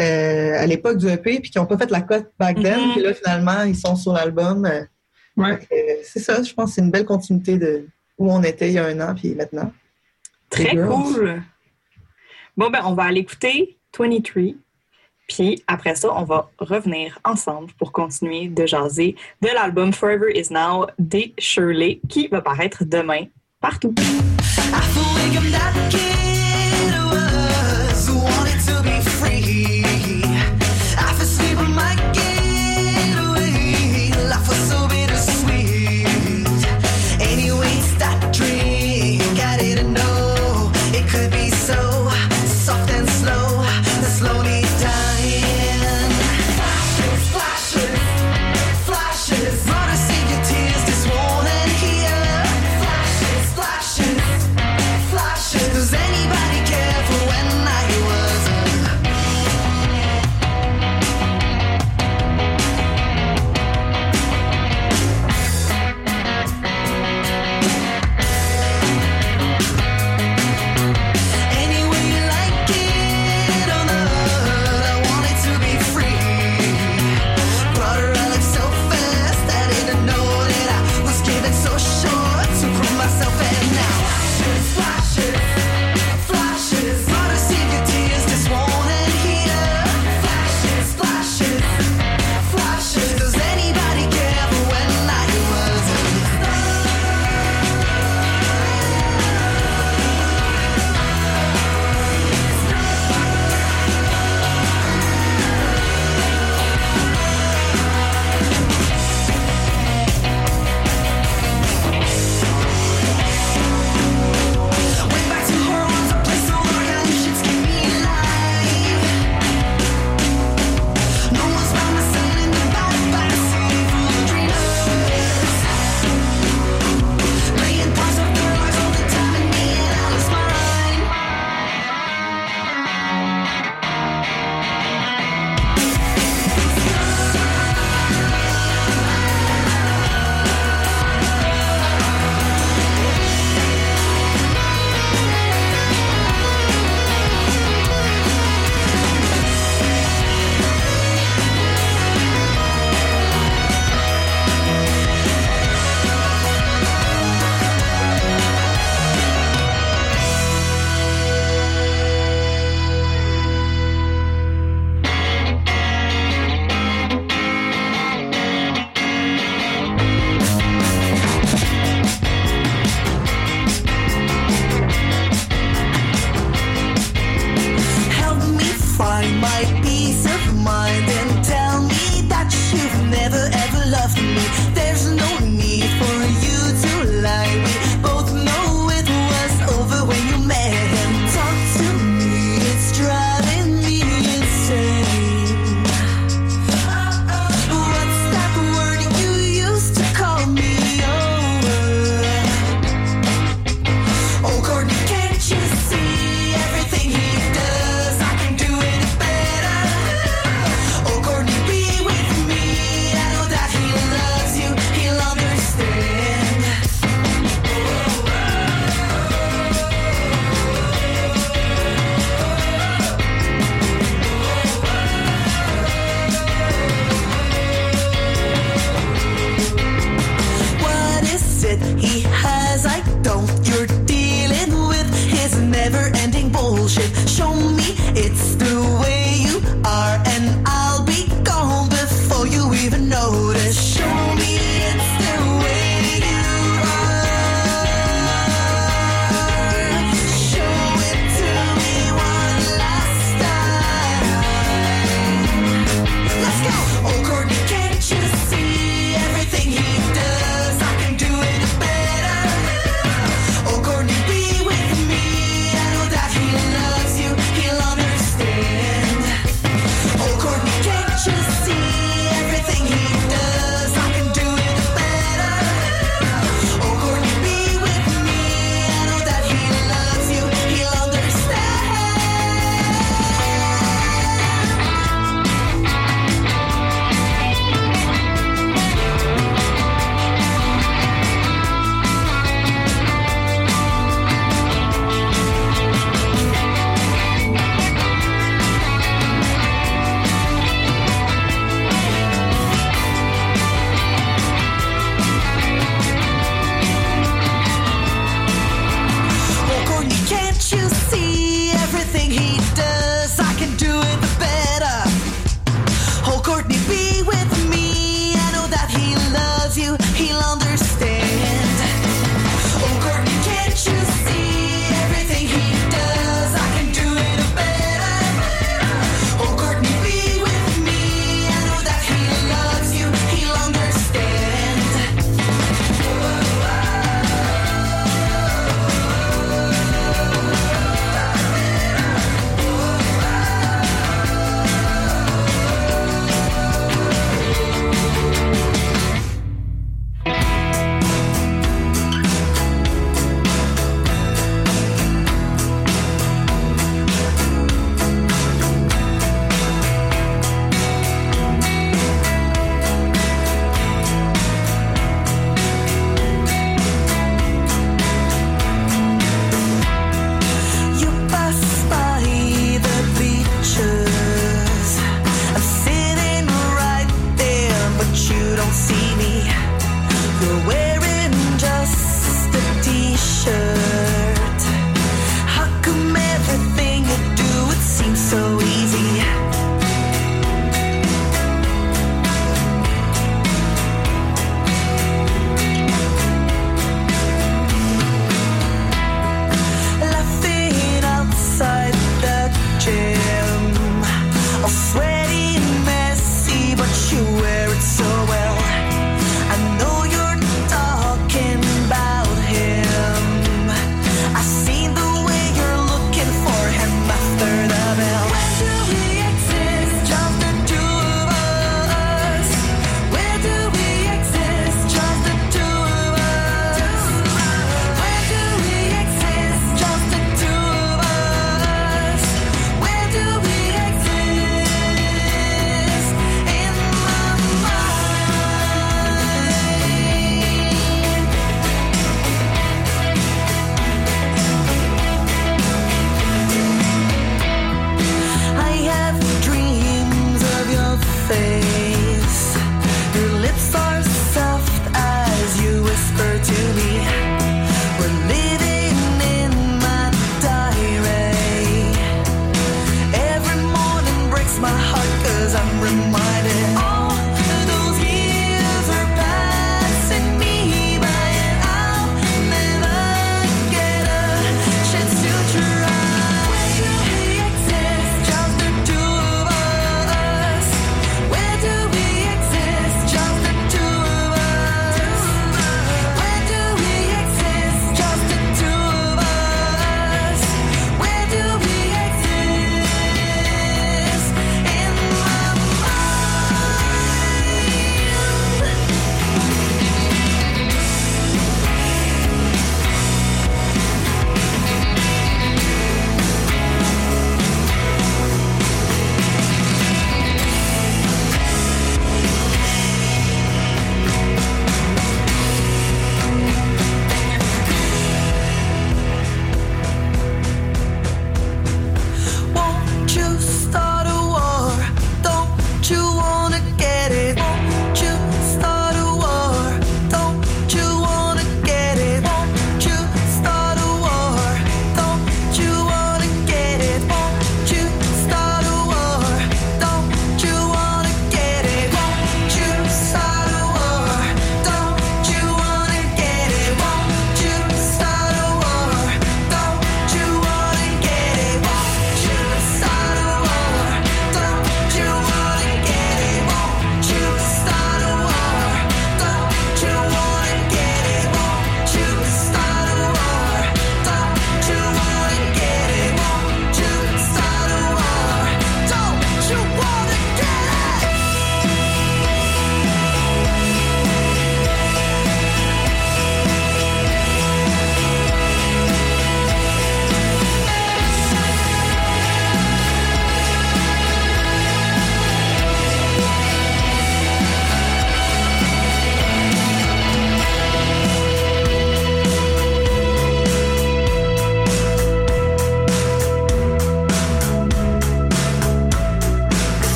euh, 0.00 0.58
à 0.58 0.66
l'époque 0.66 0.98
du 0.98 1.08
EP, 1.08 1.40
puis 1.40 1.50
qui 1.50 1.58
n'ont 1.58 1.66
pas 1.66 1.78
fait 1.78 1.90
la 1.90 2.02
cote 2.02 2.30
back 2.38 2.60
then. 2.60 2.78
Mhm. 2.78 2.92
Puis 2.92 3.02
là, 3.02 3.14
finalement, 3.14 3.62
ils 3.62 3.76
sont 3.76 3.96
sur 3.96 4.12
l'album. 4.12 4.66
Euh, 4.66 4.82
Ouais. 5.36 5.58
euh, 5.70 5.76
c'est 6.02 6.20
ça, 6.20 6.42
je 6.42 6.54
pense 6.54 6.70
que 6.70 6.74
c'est 6.76 6.80
une 6.80 6.90
belle 6.90 7.04
continuité 7.04 7.58
de 7.58 7.86
où 8.16 8.32
on 8.32 8.42
était 8.42 8.68
il 8.68 8.74
y 8.74 8.78
a 8.78 8.86
un 8.86 8.98
an, 9.00 9.14
puis 9.14 9.34
maintenant. 9.34 9.70
Très 10.48 10.74
cool. 10.74 11.42
Bon, 12.56 12.70
ben, 12.70 12.80
on 12.86 12.94
va 12.94 13.02
aller 13.04 13.20
écouter 13.20 13.76
23. 13.98 14.54
Puis 15.28 15.62
après 15.66 15.94
ça, 15.96 16.08
on 16.14 16.24
va 16.24 16.50
revenir 16.58 17.18
ensemble 17.24 17.72
pour 17.78 17.92
continuer 17.92 18.48
de 18.48 18.64
jaser 18.64 19.16
de 19.42 19.48
l'album 19.48 19.92
Forever 19.92 20.32
Is 20.34 20.50
Now 20.50 20.86
des 20.98 21.34
Shirley 21.36 22.00
qui 22.08 22.28
va 22.28 22.40
paraître 22.40 22.84
demain 22.84 23.24
partout. 23.60 23.94
I 23.98 26.05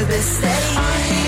to 0.00 0.06
be 0.06 0.20
steady. 0.20 1.19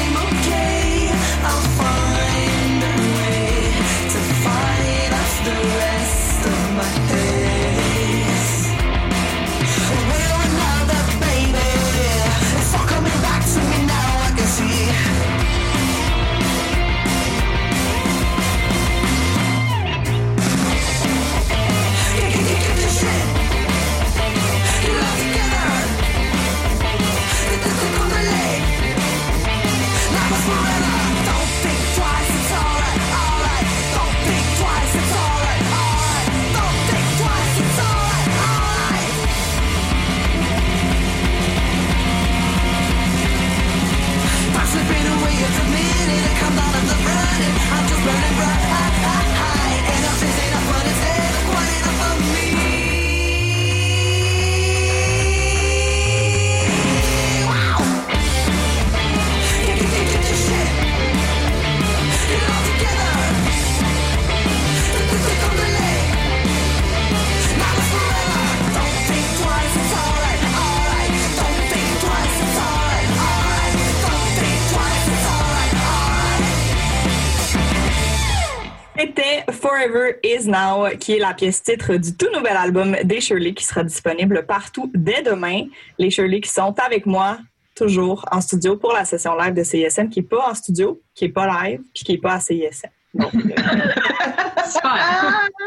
Forever 79.73 80.17
Is 80.23 80.47
Now, 80.47 80.91
qui 81.01 81.15
est 81.15 81.19
la 81.19 81.33
pièce 81.33 81.63
titre 81.63 81.97
du 81.97 82.15
tout 82.15 82.27
nouvel 82.35 82.57
album 82.59 82.95
des 83.05 83.23
Shirley 83.23 83.55
qui 83.55 83.65
sera 83.65 83.83
disponible 83.83 84.45
partout 84.45 84.91
dès 84.95 85.23
demain. 85.23 85.65
Les 85.99 86.11
Shirley 86.11 86.43
qui 86.43 86.51
sont 86.51 86.75
avec 86.79 87.07
moi 87.07 87.39
toujours 87.75 88.23
en 88.31 88.43
studio 88.43 88.77
pour 88.77 88.93
la 88.93 89.07
session 89.07 89.35
live 89.35 89.55
de 89.55 89.63
CISM, 89.63 90.11
qui 90.11 90.21
est 90.21 90.25
pas 90.25 90.51
en 90.51 90.55
studio, 90.55 91.01
qui 91.15 91.25
est 91.25 91.31
pas 91.31 91.47
live, 91.47 91.81
puis 91.95 92.05
qui 92.05 92.13
est 92.13 92.19
pas 92.19 92.35
à 92.35 92.41
CISM. 92.41 92.91
Donc, 93.15 93.35
euh, 93.35 93.41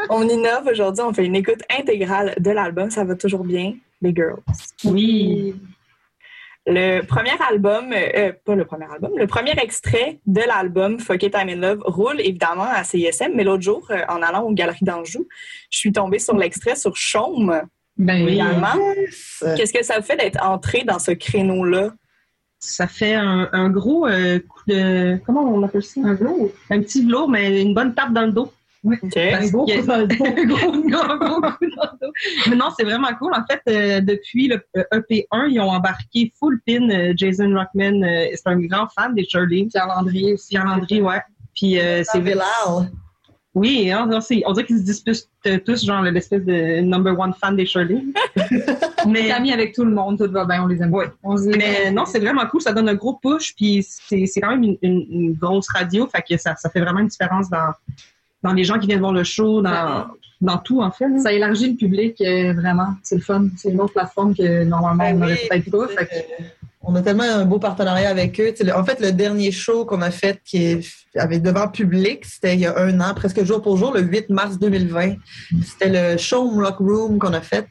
on 0.08 0.28
innove 0.28 0.68
aujourd'hui, 0.70 1.02
on 1.02 1.12
fait 1.12 1.26
une 1.26 1.36
écoute 1.36 1.62
intégrale 1.76 2.36
de 2.38 2.50
l'album. 2.52 2.90
Ça 2.90 3.02
va 3.02 3.16
toujours 3.16 3.42
bien, 3.42 3.74
les 4.00 4.14
girls. 4.14 4.40
Oui. 4.84 5.56
Le 6.68 7.02
premier 7.02 7.30
album, 7.48 7.92
euh, 7.92 8.32
pas 8.44 8.56
le 8.56 8.64
premier 8.64 8.86
album, 8.92 9.12
le 9.16 9.28
premier 9.28 9.52
extrait 9.52 10.18
de 10.26 10.40
l'album 10.40 10.98
Fuck 10.98 11.22
It 11.22 11.34
I'm 11.36 11.48
in 11.48 11.60
Love 11.60 11.82
roule 11.84 12.20
évidemment 12.20 12.66
à 12.68 12.82
CISM, 12.82 13.32
mais 13.34 13.44
l'autre 13.44 13.62
jour, 13.62 13.86
euh, 13.90 14.02
en 14.08 14.20
allant 14.20 14.42
aux 14.42 14.52
Galeries 14.52 14.78
d'Anjou, 14.82 15.28
je 15.70 15.78
suis 15.78 15.92
tombée 15.92 16.18
sur 16.18 16.36
l'extrait 16.36 16.74
sur 16.74 16.96
Chaume 16.96 17.62
Ben 17.96 18.24
oui. 18.24 18.40
Qu'est-ce 19.56 19.72
que 19.72 19.84
ça 19.84 20.00
vous 20.00 20.04
fait 20.04 20.16
d'être 20.16 20.44
entré 20.44 20.82
dans 20.84 20.98
ce 20.98 21.12
créneau-là? 21.12 21.92
Ça 22.58 22.88
fait 22.88 23.14
un, 23.14 23.48
un 23.52 23.70
gros 23.70 24.08
euh, 24.08 24.40
coup 24.40 24.62
de. 24.66 25.18
Comment 25.24 25.42
on 25.42 25.62
appelle 25.62 25.84
ça? 25.84 26.00
Un 26.02 26.14
velours. 26.14 26.50
Un 26.70 26.80
petit 26.80 27.04
velours, 27.04 27.28
mais 27.28 27.62
une 27.62 27.74
bonne 27.74 27.94
tape 27.94 28.12
dans 28.12 28.26
le 28.26 28.32
dos. 28.32 28.52
OK. 29.02 29.18
Parce 29.30 29.50
gros 29.52 29.66
que- 29.66 29.80
coup 29.80 29.86
dans 29.86 29.96
le 29.98 30.06
dos. 30.06 30.24
Un 30.24 30.44
gros, 30.44 30.72
gros, 30.72 31.18
gros 31.18 31.40
coup 31.40 31.66
dans 31.76 31.90
le 31.92 32.06
dos. 32.06 32.12
Mais 32.48 32.56
non, 32.56 32.66
c'est 32.76 32.84
vraiment 32.84 33.08
cool. 33.18 33.32
En 33.34 33.44
fait, 33.48 33.60
euh, 33.68 34.00
depuis 34.00 34.48
le 34.48 34.62
euh, 34.76 34.84
EP1, 34.92 35.48
ils 35.50 35.60
ont 35.60 35.70
embarqué 35.70 36.32
full 36.38 36.60
pin 36.66 36.88
euh, 36.90 37.12
Jason 37.16 37.52
Rockman. 37.54 38.02
euh, 38.02 38.26
c'est 38.34 38.46
un 38.46 38.58
grand 38.60 38.86
fan 38.88 39.14
des 39.14 39.24
Shirley. 39.24 39.66
Pierre 39.70 39.86
Landry 39.86 40.32
aussi. 40.34 40.48
Pierre 40.50 40.64
Landry, 40.66 41.00
ouais. 41.00 41.20
Puis 41.54 41.78
c'est 42.04 42.20
Villal. 42.20 42.90
Oui, 43.54 43.90
hein, 43.90 44.06
on 44.06 44.52
dirait 44.52 44.66
qu'ils 44.66 44.80
se 44.80 44.84
disputent 44.84 45.28
tous, 45.64 45.82
genre 45.86 46.02
l'espèce 46.02 46.44
de 46.44 46.80
number 46.82 47.18
one 47.18 47.32
fan 47.32 47.56
des 47.56 47.64
Shirley. 47.64 48.02
On 49.02 49.08
mais 49.10 49.28
est 49.28 49.30
amis 49.32 49.50
avec 49.50 49.74
tout 49.74 49.86
le 49.86 49.92
monde, 49.92 50.18
tout 50.18 50.30
va 50.30 50.44
bien, 50.44 50.62
on 50.62 50.66
les 50.66 50.82
aime. 50.82 50.92
Ouais. 50.92 51.06
On 51.22 51.36
mais 51.56 51.90
non, 51.90 52.04
c'est 52.04 52.18
vraiment 52.18 52.44
cool. 52.48 52.60
Ça 52.60 52.74
donne 52.74 52.90
un 52.90 52.94
gros 52.94 53.14
push, 53.14 53.54
puis 53.56 53.82
c'est 53.82 54.26
c'est 54.26 54.42
quand 54.42 54.50
même 54.50 54.62
une, 54.62 54.76
une- 54.82 55.06
une 55.08 55.32
grosse 55.32 55.70
radio, 55.70 56.06
fait 56.06 56.20
que 56.28 56.36
ça, 56.36 56.54
ça 56.56 56.68
fait 56.68 56.80
vraiment 56.82 57.00
une 57.00 57.06
différence 57.08 57.48
dans, 57.48 57.70
dans 58.46 58.52
les 58.54 58.64
gens 58.64 58.78
qui 58.78 58.86
viennent 58.86 59.00
voir 59.00 59.12
le 59.12 59.24
show, 59.24 59.62
dans, 59.62 60.06
dans 60.40 60.58
tout 60.58 60.80
en 60.82 60.90
fait. 60.90 61.06
Ça 61.18 61.32
élargit 61.32 61.70
le 61.70 61.76
public 61.76 62.20
euh, 62.20 62.52
vraiment. 62.52 62.90
C'est 63.02 63.16
le 63.16 63.22
fun. 63.22 63.46
C'est 63.56 63.70
une 63.70 63.80
autre 63.80 63.92
plateforme 63.94 64.34
que 64.34 64.64
normalement 64.64 65.04
on 65.10 65.18
n'aurait 65.18 65.38
Oui, 65.42 65.48
peut-être 65.62 65.70
pas. 65.70 65.88
Fait 65.88 66.06
que- 66.06 66.44
On 66.88 66.94
a 66.94 67.02
tellement 67.02 67.24
un 67.24 67.44
beau 67.44 67.58
partenariat 67.58 68.08
avec 68.10 68.38
eux. 68.40 68.54
En 68.74 68.84
fait, 68.84 69.00
le 69.00 69.10
dernier 69.10 69.50
show 69.50 69.84
qu'on 69.84 70.02
a 70.02 70.10
fait 70.12 70.40
qui 70.44 70.58
est, 70.64 70.86
avait 71.18 71.38
devant 71.40 71.68
public, 71.68 72.24
c'était 72.24 72.54
il 72.54 72.60
y 72.60 72.66
a 72.66 72.78
un 72.78 73.00
an, 73.00 73.14
presque 73.14 73.42
jour 73.44 73.62
pour 73.62 73.76
jour, 73.76 73.92
le 73.94 74.00
8 74.02 74.30
mars 74.30 74.58
2020. 74.58 75.14
C'était 75.62 76.12
le 76.12 76.16
show 76.18 76.48
Rock 76.50 76.76
Room 76.78 77.18
qu'on 77.18 77.32
a 77.32 77.40
fait 77.40 77.66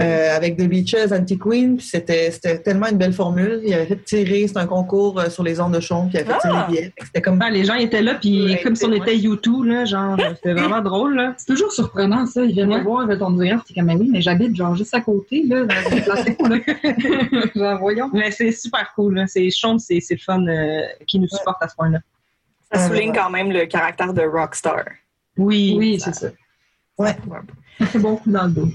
euh, 0.00 0.36
avec 0.36 0.56
The 0.56 0.64
Beaches, 0.68 1.10
Anti-Queen. 1.12 1.76
Puis 1.78 1.86
C'était 1.86 2.30
c'était 2.30 2.58
tellement 2.58 2.88
une 2.88 2.98
belle 2.98 3.12
formule. 3.12 3.60
Il 3.64 3.72
avait 3.74 3.86
fait 3.86 4.04
tirer, 4.04 4.46
c'était 4.46 4.60
un 4.60 4.66
concours 4.66 5.18
euh, 5.20 5.30
sur 5.30 5.42
les 5.42 5.60
ondes 5.60 5.74
de 5.74 5.80
chaume, 5.80 6.08
puis 6.08 6.18
il 6.18 6.20
avait 6.20 6.32
fait 6.32 6.38
tirer 6.40 6.54
Ah! 6.56 6.66
billets. 6.68 6.92
C'était 7.02 7.22
comme 7.22 7.38
Ah, 7.42 7.50
les 7.50 7.64
gens 7.64 7.74
étaient 7.74 8.02
là, 8.02 8.14
puis 8.14 8.44
Ouais, 8.44 8.60
comme 8.62 8.74
si 8.76 8.84
on 8.84 8.92
était 8.92 9.16
YouTube, 9.16 9.64
là, 9.64 9.84
genre, 9.84 10.16
c'était 10.36 10.52
vraiment 10.60 10.80
drôle. 10.82 11.34
C'est 11.38 11.46
toujours 11.46 11.72
surprenant, 11.72 12.26
ça. 12.26 12.44
Ils 12.44 12.52
viennent 12.52 12.70
Ouais. 12.70 12.78
me 12.78 12.84
voir, 12.84 13.10
ils 13.10 13.18
ton 13.18 13.30
direct. 13.30 13.62
T'es 13.68 13.74
comme, 13.74 13.86
mais 13.86 13.96
oui, 13.96 14.08
mais 14.12 14.20
j'habite 14.20 14.54
genre 14.54 14.74
juste 14.76 14.94
à 14.94 15.00
côté, 15.00 15.44
là, 15.46 15.64
genre, 17.54 17.78
voyons. 17.80 18.10
Mais 18.12 18.30
c'est 18.30 18.52
super 18.52 18.92
cool, 18.94 19.14
là. 19.16 19.26
C'est 19.26 19.48
Sean, 19.50 19.78
c'est 19.78 20.00
c'est 20.00 20.14
le 20.14 20.20
fun 20.20 20.46
euh, 20.46 20.80
qui 21.06 21.18
nous 21.18 21.28
supporte 21.28 21.62
à 21.62 21.68
ce 21.68 21.74
point-là. 21.74 21.98
Ça 22.72 22.84
Euh, 22.84 22.88
souligne 22.88 23.12
quand 23.12 23.30
même 23.30 23.50
le 23.50 23.66
caractère 23.66 24.12
de 24.14 24.22
rockstar. 24.22 24.84
Oui. 25.36 25.74
Oui, 25.76 26.00
c'est 26.00 26.14
ça. 26.14 26.28
Ouais. 26.98 27.16
C'est 27.92 27.98
bon 27.98 28.16
coup 28.16 28.30
dans 28.30 28.44
le 28.44 28.50
dos. 28.52 28.68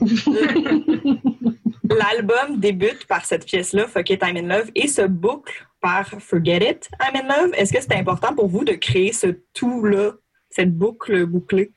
L'album 1.90 2.60
débute 2.60 3.06
par 3.08 3.26
cette 3.26 3.46
pièce-là, 3.46 3.88
Fuck 3.88 4.10
It, 4.10 4.22
I'm 4.24 4.38
in 4.38 4.48
Love, 4.58 4.72
et 4.76 4.88
se 4.88 5.04
boucle 5.04 5.68
par 5.82 6.08
Forget 6.20 6.72
It, 6.72 6.90
I'm 7.00 7.16
in 7.16 7.28
Love. 7.28 7.52
Est-ce 7.54 7.72
que 7.72 7.80
c'était 7.82 7.96
important 7.96 8.34
pour 8.34 8.48
vous 8.48 8.64
de 8.64 8.74
créer 8.74 9.14
ce 9.14 9.28
tout-là, 9.54 10.14
cette 10.50 10.76
boucle 10.76 11.26
bouclée? 11.26 11.72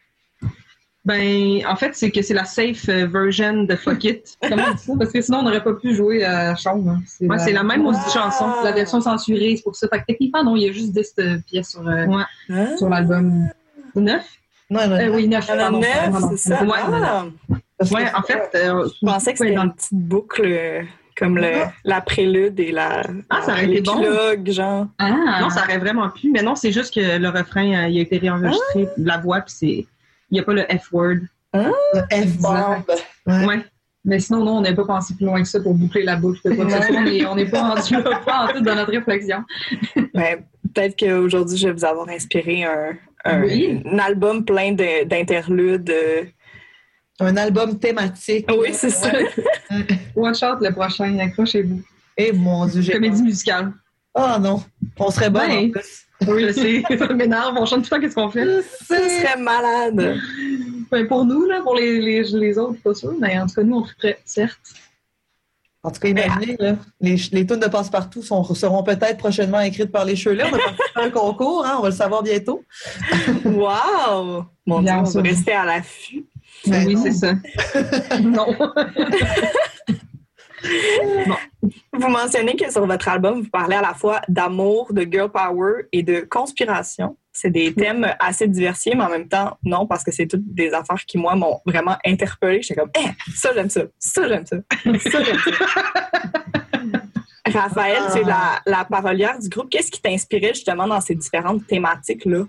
Ben, 1.08 1.66
en 1.66 1.74
fait, 1.74 1.92
c'est 1.94 2.10
que 2.10 2.20
c'est 2.20 2.34
la 2.34 2.44
safe 2.44 2.88
euh, 2.90 3.06
version 3.06 3.62
de 3.64 3.74
Fuck 3.74 4.04
It. 4.04 4.36
Comment 4.48 4.64
on 4.68 4.74
dit 4.74 4.82
ça? 4.82 4.92
Parce 4.98 5.10
que 5.10 5.20
sinon, 5.22 5.38
on 5.38 5.42
n'aurait 5.44 5.64
pas 5.64 5.72
pu 5.72 5.94
jouer 5.94 6.22
à 6.24 6.54
Chambre. 6.54 6.90
Hein. 6.90 7.00
Ouais, 7.26 7.38
c'est 7.38 7.52
la 7.52 7.62
même 7.62 7.80
Ah. 7.80 7.84
maudite 7.84 8.12
chanson. 8.12 8.46
La 8.62 8.72
version 8.72 9.00
censurée, 9.00 9.54
c'est 9.56 9.62
pour 9.62 9.74
ça. 9.74 9.88
Fait 9.88 10.00
que 10.00 10.04
techniquement, 10.06 10.44
non, 10.44 10.54
il 10.56 10.64
y 10.64 10.68
a 10.68 10.72
juste 10.72 10.92
10 10.92 11.14
euh, 11.20 11.38
pièces 11.46 11.70
sur, 11.70 11.88
euh, 11.88 12.04
Ouais. 12.04 12.22
Hein? 12.50 12.76
sur 12.76 12.88
l'album. 12.90 13.48
Neuf? 13.94 14.24
Non, 14.70 14.86
non, 14.86 14.96
Euh, 14.96 15.08
oui, 15.14 15.26
9. 15.28 15.48
Il 15.48 15.50
y 15.50 15.62
en 15.62 15.66
a 15.66 15.70
neuf, 15.70 16.24
c'est 16.36 16.50
ça? 16.50 16.62
Ouais. 16.62 16.72
Ah, 16.84 17.24
Ouais, 17.92 18.04
en 18.14 18.22
fait, 18.22 18.50
euh, 18.56 18.86
je 19.00 19.06
pensais 19.06 19.32
que 19.32 19.38
c'était 19.38 19.54
une 19.54 19.72
petite 19.72 19.94
boucle 19.94 20.84
comme 21.16 21.38
le, 21.38 21.62
la 21.84 22.00
prélude 22.00 22.58
et 22.60 22.70
la, 22.72 23.02
Ah, 23.30 23.40
ça 23.42 23.52
aurait 23.52 23.64
été 23.70 23.80
bon. 23.80 24.00
l'épilogue, 24.00 24.50
genre. 24.50 24.86
Ah! 24.98 25.38
non, 25.40 25.48
ça 25.48 25.62
aurait 25.62 25.78
vraiment 25.78 26.10
pu. 26.10 26.30
Mais 26.32 26.42
non, 26.42 26.54
c'est 26.54 26.72
juste 26.72 26.92
que 26.94 27.18
le 27.18 27.28
refrain, 27.28 27.86
il 27.88 27.98
a 27.98 28.02
été 28.02 28.18
réenregistré, 28.18 28.88
la 28.98 29.16
voix, 29.18 29.40
puis 29.40 29.54
c'est. 29.56 29.86
Il 30.30 30.34
n'y 30.34 30.40
a 30.40 30.42
pas 30.42 30.52
le 30.52 30.62
F-word. 30.62 31.16
Le 31.54 32.02
F-bomb. 32.12 32.84
Ouais. 33.26 33.46
Ouais. 33.46 33.64
Mais 34.04 34.20
sinon, 34.20 34.44
non, 34.44 34.58
on 34.58 34.60
n'a 34.60 34.72
pas 34.74 34.84
pensé 34.84 35.14
plus 35.14 35.26
loin 35.26 35.42
que 35.42 35.48
ça 35.48 35.60
pour 35.60 35.74
boucler 35.74 36.02
la 36.04 36.16
boucle. 36.16 36.40
de. 36.44 36.50
On 36.52 37.06
est- 37.06 37.26
On 37.26 37.34
n'est 37.34 37.46
pas 37.50 37.74
rendu 37.74 37.94
là, 37.94 38.20
pas 38.24 38.44
en 38.46 38.48
tout 38.52 38.60
dans 38.60 38.74
notre 38.74 38.92
réflexion. 38.92 39.42
Ben, 40.14 40.44
Peut-être 40.74 40.98
qu'aujourd'hui, 40.98 41.56
je 41.56 41.68
vais 41.68 41.72
vous 41.74 41.84
avoir 41.84 42.08
inspiré 42.10 42.62
un, 42.64 42.92
un, 43.24 43.42
Oui. 43.42 43.82
un 43.86 43.98
album 43.98 44.44
plein 44.44 44.72
de- 44.72 45.04
d'interludes. 45.04 45.90
euh. 45.90 46.24
Un 47.20 47.36
album 47.36 47.78
thématique. 47.78 48.46
Oui, 48.50 48.68
c'est 48.72 48.90
ça. 48.90 49.10
Watch 50.14 50.42
out 50.42 50.58
le 50.60 50.70
prochain, 50.72 51.18
accrochez-vous. 51.18 51.80
Et 52.16 52.32
mon 52.32 52.66
Dieu, 52.66 52.82
j'ai. 52.82 52.92
Comédie 52.92 53.22
musicale. 53.22 53.72
Oh 54.14 54.36
non, 54.40 54.62
on 54.98 55.10
serait 55.10 55.30
bon 55.30 55.40
Ouais. 55.40 55.66
en 55.66 55.70
plus. 55.70 56.06
Oui, 56.26 56.44
je 56.46 56.52
sais. 56.52 56.82
Ça 56.98 57.12
m'énerve. 57.12 57.56
On 57.56 57.66
chante 57.66 57.84
tout 57.84 57.94
le 57.94 57.96
temps 57.96 58.00
qu'est-ce 58.00 58.14
qu'on 58.14 58.30
fait? 58.30 58.62
Sais. 58.62 59.20
serait 59.20 59.40
malade. 59.40 60.18
Ben, 60.90 61.06
pour 61.06 61.24
nous, 61.24 61.44
là, 61.46 61.60
pour 61.62 61.76
les, 61.76 62.00
les, 62.00 62.22
les 62.22 62.58
autres, 62.58 62.80
pas 62.82 62.94
sûr. 62.94 63.14
Mais 63.20 63.38
en 63.38 63.46
tout 63.46 63.54
cas, 63.54 63.62
nous, 63.62 63.76
on 63.76 63.82
triperait, 63.82 64.18
certes. 64.24 64.58
En 65.84 65.90
tout 65.90 66.00
cas, 66.00 66.08
imaginez, 66.08 66.56
là, 66.58 66.76
les, 67.00 67.16
les 67.30 67.46
tunes 67.46 67.60
de 67.60 67.68
passe-partout 67.68 68.22
seront 68.22 68.82
peut-être 68.82 69.16
prochainement 69.16 69.60
écrites 69.60 69.92
par 69.92 70.04
les 70.04 70.16
Cheveux. 70.16 70.36
On 70.42 70.46
a 70.48 70.50
participé 70.50 70.82
à 70.96 71.02
un 71.02 71.10
concours, 71.10 71.64
hein, 71.64 71.76
on 71.78 71.82
va 71.82 71.88
le 71.90 71.94
savoir 71.94 72.22
bientôt. 72.22 72.64
Wow! 73.44 74.44
Mon 74.66 74.80
Dieu, 74.80 74.92
Bien 74.92 74.98
on 74.98 75.10
va 75.10 75.22
rester 75.22 75.52
à 75.52 75.64
l'affût. 75.64 76.26
Mais 76.66 76.84
oui, 76.84 76.96
c'est 77.02 77.12
ça. 77.12 77.32
non. 78.20 78.54
Vous 81.92 82.08
mentionnez 82.08 82.56
que 82.56 82.70
sur 82.70 82.86
votre 82.86 83.08
album, 83.08 83.42
vous 83.42 83.50
parlez 83.50 83.76
à 83.76 83.82
la 83.82 83.94
fois 83.94 84.20
d'amour, 84.28 84.92
de 84.92 85.02
girl 85.10 85.30
power 85.30 85.84
et 85.92 86.02
de 86.02 86.20
conspiration. 86.20 87.16
C'est 87.32 87.50
des 87.50 87.72
thèmes 87.72 88.06
assez 88.18 88.48
diversifiés, 88.48 88.94
mais 88.96 89.04
en 89.04 89.10
même 89.10 89.28
temps, 89.28 89.56
non, 89.62 89.86
parce 89.86 90.02
que 90.02 90.10
c'est 90.10 90.26
toutes 90.26 90.42
des 90.54 90.72
affaires 90.72 91.04
qui, 91.06 91.18
moi, 91.18 91.36
m'ont 91.36 91.60
vraiment 91.66 91.96
interpellée. 92.04 92.62
J'étais 92.62 92.80
comme, 92.80 92.90
Eh, 92.98 93.08
ça, 93.34 93.50
j'aime 93.54 93.70
ça. 93.70 93.82
Ça, 93.98 94.26
j'aime 94.28 94.44
ça. 94.46 94.56
Ça, 94.98 95.22
j'aime 95.24 95.38
ça. 95.38 95.50
Raphaël, 97.46 98.02
Ah. 98.06 98.10
tu 98.12 98.18
es 98.20 98.24
la, 98.24 98.60
la 98.66 98.84
parolière 98.84 99.38
du 99.38 99.48
groupe. 99.48 99.70
Qu'est-ce 99.70 99.90
qui 99.90 100.02
t'inspirait 100.02 100.52
justement 100.54 100.86
dans 100.86 101.00
ces 101.00 101.14
différentes 101.14 101.66
thématiques-là? 101.66 102.44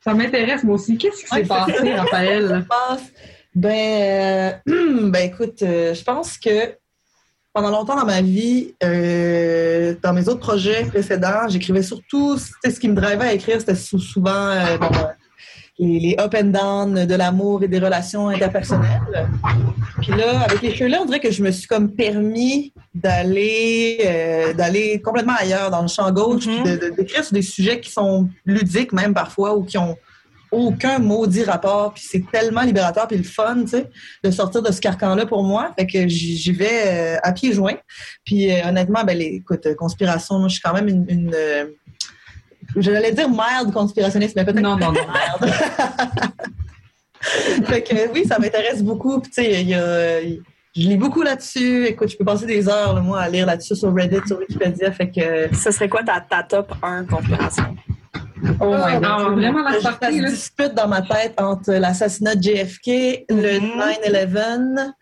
Ça 0.00 0.14
m'intéresse, 0.14 0.62
moi 0.64 0.76
aussi. 0.76 0.96
Qu'est-ce 0.96 1.22
qui 1.22 1.28
s'est 1.28 1.34
Ouais, 1.34 1.44
passé, 1.44 1.94
Raphaël? 1.94 2.64
Ben, 3.56 4.52
euh, 4.66 5.00
ben 5.10 5.24
écoute, 5.32 5.62
euh, 5.62 5.94
je 5.94 6.04
pense 6.04 6.36
que 6.36 6.74
pendant 7.54 7.70
longtemps 7.70 7.96
dans 7.96 8.04
ma 8.04 8.20
vie, 8.20 8.74
euh, 8.84 9.94
dans 10.02 10.12
mes 10.12 10.28
autres 10.28 10.40
projets 10.40 10.84
précédents, 10.84 11.48
j'écrivais 11.48 11.82
surtout, 11.82 12.36
c'était 12.36 12.70
ce 12.74 12.78
qui 12.78 12.86
me 12.88 12.94
drivait 12.94 13.24
à 13.24 13.32
écrire, 13.32 13.58
c'était 13.58 13.74
sou- 13.74 13.98
souvent 13.98 14.52
bon, 14.78 14.88
les, 15.78 15.98
les 16.00 16.16
up 16.20 16.34
and 16.38 16.48
down 16.48 17.06
de 17.06 17.14
l'amour 17.14 17.62
et 17.62 17.68
des 17.68 17.78
relations 17.78 18.28
interpersonnelles. 18.28 19.00
Puis 20.02 20.12
là, 20.12 20.40
avec 20.40 20.60
les 20.60 20.74
cheveux 20.74 20.90
là, 20.90 20.98
on 21.00 21.06
dirait 21.06 21.20
que 21.20 21.30
je 21.30 21.42
me 21.42 21.50
suis 21.50 21.66
comme 21.66 21.92
permis 21.94 22.74
d'aller 22.94 24.52
d'aller 24.56 25.00
complètement 25.00 25.34
ailleurs 25.38 25.70
dans 25.70 25.80
le 25.80 25.88
champ 25.88 26.10
gauche, 26.12 26.46
Mhm. 26.46 26.62
de- 26.62 26.76
de- 26.76 26.94
d'écrire 26.94 27.24
sur 27.24 27.32
des 27.32 27.40
sujets 27.42 27.80
qui 27.80 27.90
sont 27.90 28.28
ludiques 28.44 28.92
même 28.92 29.14
parfois 29.14 29.56
ou 29.56 29.62
qui 29.64 29.78
ont 29.78 29.96
aucun 30.56 30.98
maudit 30.98 31.44
rapport, 31.44 31.92
puis 31.92 32.02
c'est 32.08 32.24
tellement 32.32 32.62
libérateur 32.62 33.06
puis 33.06 33.18
le 33.18 33.22
fun, 33.24 33.60
tu 33.62 33.68
sais, 33.68 33.90
de 34.24 34.30
sortir 34.30 34.62
de 34.62 34.72
ce 34.72 34.80
carcan-là 34.80 35.26
pour 35.26 35.42
moi. 35.42 35.70
Fait 35.78 35.86
que 35.86 36.08
j'y 36.08 36.52
vais 36.52 36.82
euh, 36.86 37.16
à 37.22 37.32
pieds 37.32 37.52
joints. 37.52 37.76
Puis 38.24 38.50
euh, 38.50 38.66
honnêtement, 38.66 39.04
ben 39.04 39.16
les, 39.16 39.26
écoute, 39.26 39.66
euh, 39.66 39.74
conspiration, 39.74 40.38
moi, 40.38 40.48
je 40.48 40.54
suis 40.54 40.62
quand 40.62 40.72
même 40.72 40.88
une, 40.88 41.04
une 41.08 41.34
euh, 41.34 41.66
j'allais 42.76 43.12
dire 43.12 43.28
mild 43.28 43.72
conspirationniste, 43.72 44.34
mais 44.34 44.44
peut-être 44.44 44.60
Non, 44.60 44.76
non, 44.76 44.92
non. 44.92 45.00
merde. 45.12 45.54
fait 47.66 47.82
que 47.82 48.12
oui, 48.12 48.24
ça 48.26 48.38
m'intéresse 48.38 48.82
beaucoup. 48.82 49.20
Puis 49.20 49.30
tu 49.30 49.42
sais, 49.42 49.60
il 49.62 49.68
y 49.68 49.74
a- 49.74 50.20
je 50.78 50.82
lis 50.88 50.96
beaucoup 50.98 51.22
là-dessus. 51.22 51.86
Écoute, 51.86 52.08
je 52.10 52.16
peux 52.18 52.24
passer 52.24 52.44
des 52.44 52.68
heures, 52.68 52.92
là, 52.94 53.00
moi, 53.00 53.20
à 53.20 53.28
lire 53.30 53.46
là-dessus 53.46 53.74
sur 53.76 53.94
Reddit, 53.94 54.18
sur 54.26 54.38
Wikipédia. 54.38 54.92
Fait 54.92 55.10
que 55.10 55.54
Ce 55.54 55.70
serait 55.70 55.88
quoi 55.88 56.02
ta, 56.02 56.20
ta 56.20 56.42
top 56.42 56.74
1 56.82 57.04
conspiration? 57.06 57.74
Oh 58.60 58.66
my 58.70 58.76
Ah, 58.76 59.00
god, 59.00 59.04
on 59.04 59.24
va 59.24 59.30
vraiment 59.30 59.62
la 59.62 59.80
ça 59.80 59.98
se 60.00 60.20
là. 60.22 60.28
dispute 60.30 60.74
dans 60.74 60.88
ma 60.88 61.02
tête 61.02 61.34
entre 61.38 61.72
l'assassinat 61.72 62.34
de 62.34 62.42
JFK, 62.42 63.24
le 63.30 63.60
Mhm. 63.60 63.78
9-11 63.78 64.92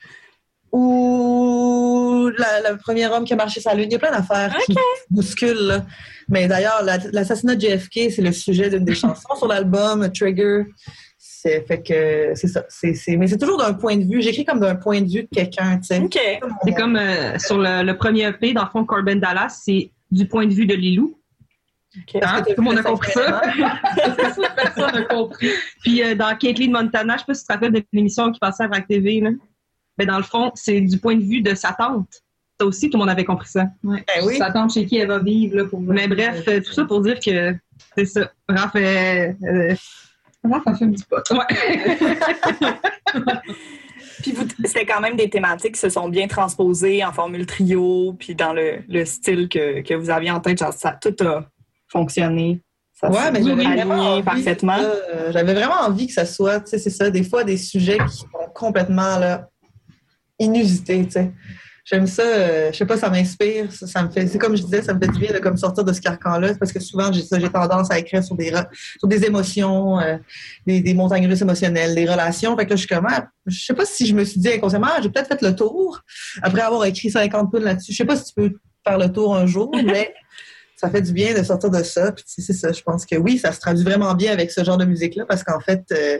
ou 0.72 2.30
la- 2.38 2.70
le 2.72 2.76
premier 2.78 3.06
homme 3.06 3.24
qui 3.24 3.32
a 3.32 3.36
marché 3.36 3.60
sur 3.60 3.70
la 3.70 3.76
Lune. 3.76 3.86
Il 3.88 3.92
y 3.92 3.96
a 3.96 3.98
plein 3.98 4.10
d'affaires 4.12 4.54
qui 4.66 4.74
bousculent. 5.10 5.66
là. 5.66 5.84
Mais 6.28 6.46
d'ailleurs, 6.48 6.82
la- 6.84 6.98
l'assassinat 7.12 7.54
de 7.56 7.60
JFK, 7.60 8.10
c'est 8.10 8.22
le 8.22 8.32
sujet 8.32 8.70
d'une 8.70 8.84
des 8.84 8.94
chansons 8.94 9.34
sur 9.36 9.46
l'album 9.46 10.10
Trigger. 10.12 10.64
C'est 11.18 11.64
fait 11.66 11.82
que 11.82 12.32
c'est 12.34 12.48
ça. 12.48 12.64
Mais 13.18 13.26
c'est 13.28 13.36
toujours 13.38 13.58
d'un 13.58 13.74
point 13.74 13.96
de 13.96 14.04
vue. 14.04 14.22
J'écris 14.22 14.44
comme 14.44 14.60
d'un 14.60 14.76
point 14.76 15.00
de 15.02 15.08
vue 15.10 15.22
de 15.24 15.28
quelqu'un, 15.30 15.76
tu 15.78 15.84
sais. 15.88 15.98
OK. 16.00 16.18
C'est 16.64 16.72
comme 16.74 16.96
euh, 16.96 17.38
sur 17.38 17.58
le, 17.58 17.82
le 17.84 17.96
premier 17.96 18.22
EP, 18.28 18.52
dans 18.54 18.62
le 18.64 18.70
fond, 18.70 18.84
Corbin 18.84 19.16
Dallas, 19.16 19.60
c'est 19.64 19.90
du 20.10 20.26
point 20.26 20.46
de 20.46 20.54
vue 20.54 20.66
de 20.66 20.74
Lilou. 20.74 21.18
Hein? 21.96 22.02
t'as 22.20 22.42
Tout 22.42 22.54
le 22.58 22.62
monde 22.62 22.78
a 22.78 22.82
compris 22.82 23.12
ça. 23.12 23.40
Personne 24.56 24.94
n'a 24.94 25.02
compris. 25.02 25.50
Puis 25.82 26.02
euh, 26.02 26.14
dans 26.14 26.36
Caitlyn 26.36 26.70
Montana, 26.70 27.14
je 27.14 27.20
sais 27.20 27.24
pas 27.26 27.34
si 27.34 27.40
tu 27.42 27.46
te 27.46 27.52
rappelles 27.52 27.72
de 27.72 27.82
l'émission 27.92 28.32
qui 28.32 28.40
passait 28.40 28.64
à 28.64 28.68
VRAC 28.68 28.86
TV, 28.88 29.20
là. 29.20 29.30
Mais 29.98 30.06
dans 30.06 30.16
le 30.16 30.24
fond, 30.24 30.50
c'est 30.54 30.80
du 30.80 30.98
point 30.98 31.14
de 31.16 31.22
vue 31.22 31.40
de 31.40 31.54
sa 31.54 31.72
tante. 31.72 32.08
Ça 32.60 32.66
aussi, 32.66 32.90
tout 32.90 32.98
le 32.98 33.02
monde 33.02 33.10
avait 33.10 33.24
compris 33.24 33.48
ça. 33.48 33.66
Ben 33.82 34.02
oui. 34.24 34.36
Sa 34.38 34.50
tante 34.50 34.72
chez 34.72 34.86
qui 34.86 34.96
elle 34.98 35.08
va 35.08 35.18
vivre, 35.20 35.56
là, 35.56 35.64
pour... 35.66 35.80
Mais 35.80 36.08
bref, 36.08 36.42
euh, 36.48 36.60
tout 36.60 36.72
ça 36.72 36.84
pour 36.84 37.00
dire 37.00 37.18
que 37.20 37.54
c'est 37.96 38.06
ça. 38.06 38.30
Raph, 38.48 38.74
euh, 38.76 39.32
euh, 39.44 39.74
Raph 40.44 40.66
a 40.66 40.74
fait 40.74 40.84
un 40.84 40.90
petit 40.90 41.04
pot. 41.04 41.22
Ouais. 41.30 41.38
Puis 44.22 44.32
vous- 44.32 44.46
c'était 44.64 44.86
quand 44.86 45.00
même 45.00 45.16
des 45.16 45.28
thématiques 45.28 45.74
qui 45.74 45.80
se 45.80 45.88
sont 45.88 46.08
bien 46.08 46.26
transposées 46.28 47.04
en 47.04 47.12
formule 47.12 47.46
trio, 47.46 48.14
puis 48.18 48.34
dans 48.34 48.52
le, 48.52 48.78
le 48.88 49.04
style 49.04 49.48
que, 49.48 49.82
que 49.82 49.94
vous 49.94 50.08
aviez 50.10 50.30
en 50.30 50.40
tête, 50.40 50.58
genre, 50.58 50.72
ça 50.72 50.92
tout 50.92 51.14
a 51.24 51.44
fonctionné. 51.94 52.60
Ça 52.92 53.10
Ouais, 53.10 53.30
mais 53.32 53.42
j'avais 53.42 53.64
aligné 53.64 53.82
vraiment 53.84 54.12
envie, 54.12 54.22
parfaitement. 54.22 54.76
euh, 54.78 55.32
J'avais 55.32 55.54
vraiment 55.54 55.80
envie 55.86 56.06
que 56.06 56.12
ça 56.12 56.26
soit, 56.26 56.60
tu 56.60 56.70
sais, 56.70 56.78
c'est 56.78 56.90
ça, 56.90 57.10
des 57.10 57.24
fois 57.24 57.42
des 57.42 57.56
sujets 57.56 57.98
qui 58.08 58.16
sont 58.18 58.28
complètement 58.54 59.18
là, 59.18 59.48
inusités, 60.38 61.04
tu 61.06 61.10
sais. 61.12 61.32
J'aime 61.86 62.06
ça, 62.06 62.22
euh, 62.22 62.72
je 62.72 62.78
sais 62.78 62.86
pas, 62.86 62.96
ça 62.96 63.10
m'inspire, 63.10 63.70
ça, 63.70 63.86
ça 63.86 64.02
me 64.02 64.08
fait, 64.10 64.26
c'est 64.26 64.38
comme 64.38 64.56
je 64.56 64.62
disais, 64.62 64.80
ça 64.80 64.94
me 64.94 64.98
fait 65.00 65.08
du 65.12 65.18
bien 65.18 65.32
de 65.34 65.38
comme 65.38 65.58
sortir 65.58 65.84
de 65.84 65.92
ce 65.92 66.00
carcan-là, 66.00 66.54
parce 66.58 66.72
que 66.72 66.80
souvent 66.80 67.10
j'ai 67.12 67.50
tendance 67.50 67.90
à 67.90 67.98
écrire 67.98 68.24
sur 68.24 68.36
des 68.36 68.50
sur 68.98 69.06
des 69.06 69.22
émotions, 69.26 70.00
euh, 70.00 70.16
des, 70.66 70.80
des 70.80 70.94
montagnes 70.94 71.26
russes 71.26 71.42
émotionnelles, 71.42 71.94
des 71.94 72.06
relations. 72.08 72.56
Fait 72.56 72.64
que 72.64 72.70
là, 72.70 72.76
je 72.76 72.80
suis 72.86 72.88
comme, 72.88 73.06
ah, 73.10 73.26
je 73.44 73.62
sais 73.66 73.74
pas 73.74 73.84
si 73.84 74.06
je 74.06 74.14
me 74.14 74.24
suis 74.24 74.40
dit 74.40 74.48
inconsciemment, 74.48 74.88
ah, 74.96 75.00
j'ai 75.02 75.10
peut-être 75.10 75.28
fait 75.28 75.42
le 75.42 75.54
tour 75.54 76.00
après 76.42 76.62
avoir 76.62 76.86
écrit 76.86 77.10
50 77.10 77.50
poules 77.50 77.64
là-dessus. 77.64 77.92
Je 77.92 77.96
sais 77.98 78.06
pas 78.06 78.16
si 78.16 78.32
tu 78.32 78.34
peux 78.34 78.52
faire 78.86 78.96
le 78.96 79.12
tour 79.12 79.36
un 79.36 79.44
jour, 79.44 79.70
mais 79.84 80.14
ça 80.84 80.90
fait 80.90 81.02
du 81.02 81.12
bien 81.12 81.32
de 81.38 81.42
sortir 81.42 81.70
de 81.70 81.82
ça. 81.82 82.12
Puis 82.12 82.24
c'est 82.26 82.52
ça, 82.52 82.72
je 82.72 82.82
pense 82.82 83.06
que 83.06 83.16
oui, 83.16 83.38
ça 83.38 83.52
se 83.52 83.60
traduit 83.60 83.84
vraiment 83.84 84.14
bien 84.14 84.32
avec 84.32 84.50
ce 84.50 84.62
genre 84.64 84.76
de 84.76 84.84
musique-là 84.84 85.24
parce 85.26 85.42
qu'en 85.42 85.60
fait, 85.60 85.82
euh, 85.92 86.18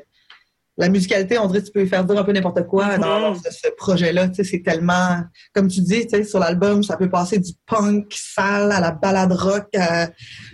la 0.76 0.88
musicalité, 0.88 1.38
on 1.38 1.46
dirait 1.46 1.60
que 1.60 1.66
tu 1.66 1.72
peux 1.72 1.86
faire 1.86 2.04
dire 2.04 2.18
un 2.18 2.24
peu 2.24 2.32
n'importe 2.32 2.66
quoi 2.66 2.96
Mhm. 2.96 3.00
dans 3.00 3.34
ce, 3.36 3.50
ce 3.50 3.68
projet-là. 3.76 4.28
C'est 4.34 4.62
tellement, 4.64 5.20
comme 5.52 5.68
tu 5.68 5.80
dis, 5.82 6.02
tu 6.06 6.16
sais, 6.16 6.24
sur 6.24 6.38
l'album, 6.40 6.82
ça 6.82 6.96
peut 6.96 7.08
passer 7.08 7.38
du 7.38 7.52
punk 7.66 8.06
sale 8.12 8.72
à 8.72 8.80
la 8.80 8.90
balade 8.90 9.32
rock. 9.32 9.66
à- 9.76 10.08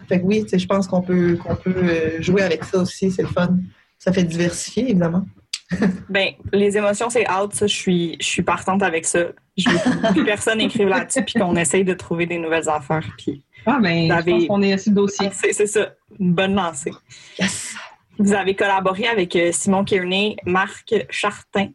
Fait 0.08 0.20
que 0.20 0.24
oui, 0.26 0.44
je 0.52 0.66
pense 0.66 0.86
qu'on 0.88 1.00
peut, 1.02 1.38
qu'on 1.42 1.56
peut 1.56 1.72
euh, 1.74 2.20
jouer 2.20 2.42
avec 2.42 2.64
ça 2.64 2.78
aussi. 2.78 3.10
C'est 3.10 3.22
le 3.22 3.28
fun. 3.28 3.56
Ça 3.98 4.12
fait 4.12 4.24
diversifier, 4.24 4.90
évidemment. 4.90 5.24
Ben, 6.10 6.30
les 6.52 6.76
émotions, 6.76 7.08
c'est 7.10 7.30
out, 7.30 7.54
ça, 7.54 7.66
je 7.68 7.74
suis, 7.74 8.16
je 8.20 8.26
suis 8.26 8.42
partante 8.42 8.82
avec 8.82 9.06
ça. 9.06 9.20
Je 9.56 9.70
veux 9.70 9.78
que 10.14 10.24
personne 10.26 10.60
écrive 10.60 10.88
là-dessus, 10.88 11.22
puis 11.22 11.34
qu'on 11.40 11.54
essaye 11.54 11.84
de 11.84 11.94
trouver 11.94 12.26
des 12.26 12.38
nouvelles 12.38 12.68
affaires. 12.68 13.06
Puis 13.16 13.44
Ah, 13.66 13.78
ben, 13.80 14.02
Vous 14.02 14.08
je 14.08 14.12
avez- 14.12 14.32
pense 14.32 14.46
qu'on 14.46 14.62
est 14.62 14.78
sur 14.78 14.90
le 14.92 14.96
dossier. 14.96 15.30
c'est 15.32 15.52
c'est 15.52 15.66
ça, 15.66 15.92
une 16.18 16.32
bonne 16.34 16.54
lancée. 16.54 16.92
Yes! 17.38 17.74
Vous 18.18 18.32
avez 18.32 18.54
collaboré 18.54 19.06
avec 19.06 19.34
euh, 19.36 19.50
Simon 19.52 19.84
Kearney, 19.84 20.36
Marc 20.44 20.94
Chartin 21.10 21.68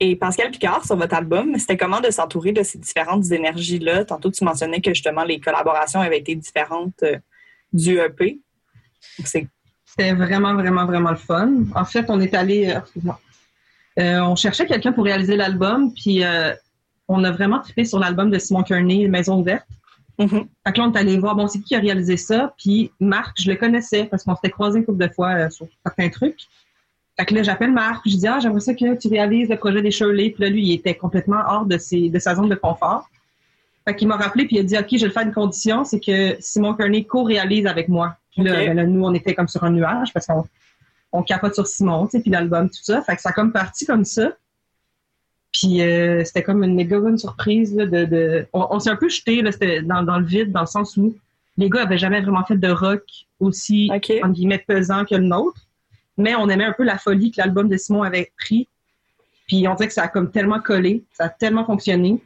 et 0.00 0.16
Pascal 0.16 0.50
Picard 0.50 0.84
sur 0.84 0.96
votre 0.96 1.14
album. 1.14 1.58
C'était 1.58 1.76
comment 1.76 2.00
de 2.00 2.10
s'entourer 2.10 2.52
de 2.52 2.62
ces 2.62 2.78
différentes 2.78 3.30
énergies-là? 3.30 4.04
Tantôt, 4.04 4.30
tu 4.30 4.44
mentionnais 4.44 4.80
que 4.80 4.92
justement 4.94 5.24
les 5.24 5.40
collaborations 5.40 6.00
avaient 6.00 6.18
été 6.18 6.34
différentes 6.34 7.02
euh, 7.02 7.18
du 7.72 7.98
EP. 7.98 8.40
C'était 9.24 10.12
vraiment, 10.12 10.54
vraiment, 10.54 10.86
vraiment 10.86 11.10
le 11.10 11.16
fun. 11.16 11.52
En 11.74 11.84
fait, 11.84 12.06
on 12.08 12.20
est 12.20 12.34
allé, 12.34 12.70
euh, 12.70 12.78
excuse-moi. 12.80 13.20
Euh, 14.00 14.20
on 14.20 14.34
cherchait 14.36 14.66
quelqu'un 14.66 14.92
pour 14.92 15.04
réaliser 15.04 15.36
l'album, 15.36 15.92
puis 15.94 16.24
euh, 16.24 16.52
on 17.06 17.22
a 17.22 17.30
vraiment 17.30 17.60
trippé 17.60 17.84
sur 17.84 17.98
l'album 18.00 18.30
de 18.30 18.38
Simon 18.38 18.62
Kearney, 18.64 19.06
Maison 19.08 19.38
ouverte. 19.38 19.66
Mhm. 20.18 20.46
Fait 20.66 20.72
que 20.72 20.78
là, 20.78 20.86
on 20.86 20.92
est 20.92 20.98
allé 20.98 21.18
voir, 21.18 21.34
bon, 21.34 21.48
c'est 21.48 21.58
qui 21.58 21.64
qui 21.64 21.74
a 21.74 21.80
réalisé 21.80 22.16
ça, 22.16 22.54
puis 22.56 22.92
Marc, 23.00 23.36
je 23.40 23.50
le 23.50 23.56
connaissais 23.56 24.04
parce 24.04 24.22
qu'on 24.24 24.34
s'était 24.36 24.50
croisés 24.50 24.78
une 24.78 24.84
couple 24.84 25.06
de 25.06 25.12
fois 25.12 25.30
euh, 25.34 25.50
sur 25.50 25.66
certains 25.84 26.08
trucs. 26.08 26.40
Fait 27.18 27.26
que 27.26 27.34
là, 27.34 27.42
j'appelle 27.42 27.72
Marc, 27.72 28.08
je 28.08 28.16
dis, 28.16 28.26
ah, 28.26 28.38
j'aimerais 28.40 28.60
ça 28.60 28.74
que 28.74 28.94
tu 28.96 29.08
réalises 29.08 29.48
le 29.48 29.56
projet 29.56 29.82
des 29.82 29.90
Shirley. 29.90 30.30
Puis 30.30 30.42
là, 30.42 30.50
lui, 30.50 30.62
il 30.62 30.72
était 30.72 30.94
complètement 30.94 31.42
hors 31.46 31.64
de, 31.66 31.78
ses, 31.78 32.10
de 32.10 32.18
sa 32.18 32.34
zone 32.34 32.48
de 32.48 32.54
confort. 32.54 33.08
Fait 33.86 33.94
qu'il 33.94 34.08
m'a 34.08 34.16
rappelé, 34.16 34.46
puis 34.46 34.56
il 34.56 34.60
a 34.60 34.62
dit, 34.62 34.76
OK, 34.76 34.86
je 34.92 34.98
vais 34.98 35.06
le 35.06 35.12
faire 35.12 35.22
une 35.24 35.32
condition, 35.32 35.84
c'est 35.84 36.00
que 36.00 36.36
Simon 36.40 36.74
Kearney 36.74 37.04
co-réalise 37.04 37.66
avec 37.66 37.88
moi. 37.88 38.16
Puis 38.32 38.42
là, 38.42 38.54
ben 38.54 38.74
là, 38.74 38.86
nous, 38.86 39.04
on 39.04 39.14
était 39.14 39.34
comme 39.34 39.46
sur 39.46 39.62
un 39.62 39.70
nuage 39.70 40.12
parce 40.12 40.26
qu'on 40.26 40.44
on 41.12 41.22
capote 41.22 41.54
sur 41.54 41.66
Simon, 41.66 42.06
tu 42.06 42.12
sais, 42.12 42.20
puis 42.20 42.30
l'album, 42.30 42.68
tout 42.68 42.82
ça. 42.82 43.02
Fait 43.02 43.14
que 43.14 43.22
ça 43.22 43.28
a 43.28 43.32
comme 43.32 43.52
parti 43.52 43.86
comme 43.86 44.04
ça. 44.04 44.32
Puis 45.54 45.80
euh, 45.80 46.24
c'était 46.24 46.42
comme 46.42 46.64
une 46.64 46.74
méga 46.74 46.98
bonne 46.98 47.16
surprise. 47.16 47.74
Là, 47.74 47.86
de, 47.86 48.04
de... 48.04 48.46
On, 48.52 48.66
on 48.70 48.80
s'est 48.80 48.90
un 48.90 48.96
peu 48.96 49.08
jeté 49.08 49.40
dans, 49.82 50.02
dans 50.02 50.18
le 50.18 50.24
vide, 50.26 50.50
dans 50.50 50.62
le 50.62 50.66
sens 50.66 50.96
où 50.96 51.14
les 51.56 51.70
gars 51.70 51.82
avaient 51.82 51.96
jamais 51.96 52.20
vraiment 52.20 52.44
fait 52.44 52.56
de 52.56 52.68
rock 52.68 53.04
aussi, 53.38 53.88
entre 53.92 54.28
guillemets, 54.28 54.64
pesant 54.66 55.04
que 55.04 55.14
le 55.14 55.22
nôtre. 55.22 55.60
Mais 56.18 56.34
on 56.34 56.48
aimait 56.48 56.64
un 56.64 56.72
peu 56.72 56.82
la 56.82 56.98
folie 56.98 57.30
que 57.30 57.40
l'album 57.40 57.68
de 57.68 57.76
Simon 57.76 58.02
avait 58.02 58.32
pris. 58.36 58.68
Puis 59.46 59.68
on 59.68 59.74
dirait 59.74 59.86
que 59.86 59.94
ça 59.94 60.04
a 60.04 60.08
comme 60.08 60.30
tellement 60.30 60.60
collé, 60.60 61.04
ça 61.12 61.26
a 61.26 61.28
tellement 61.28 61.64
fonctionné 61.64 62.20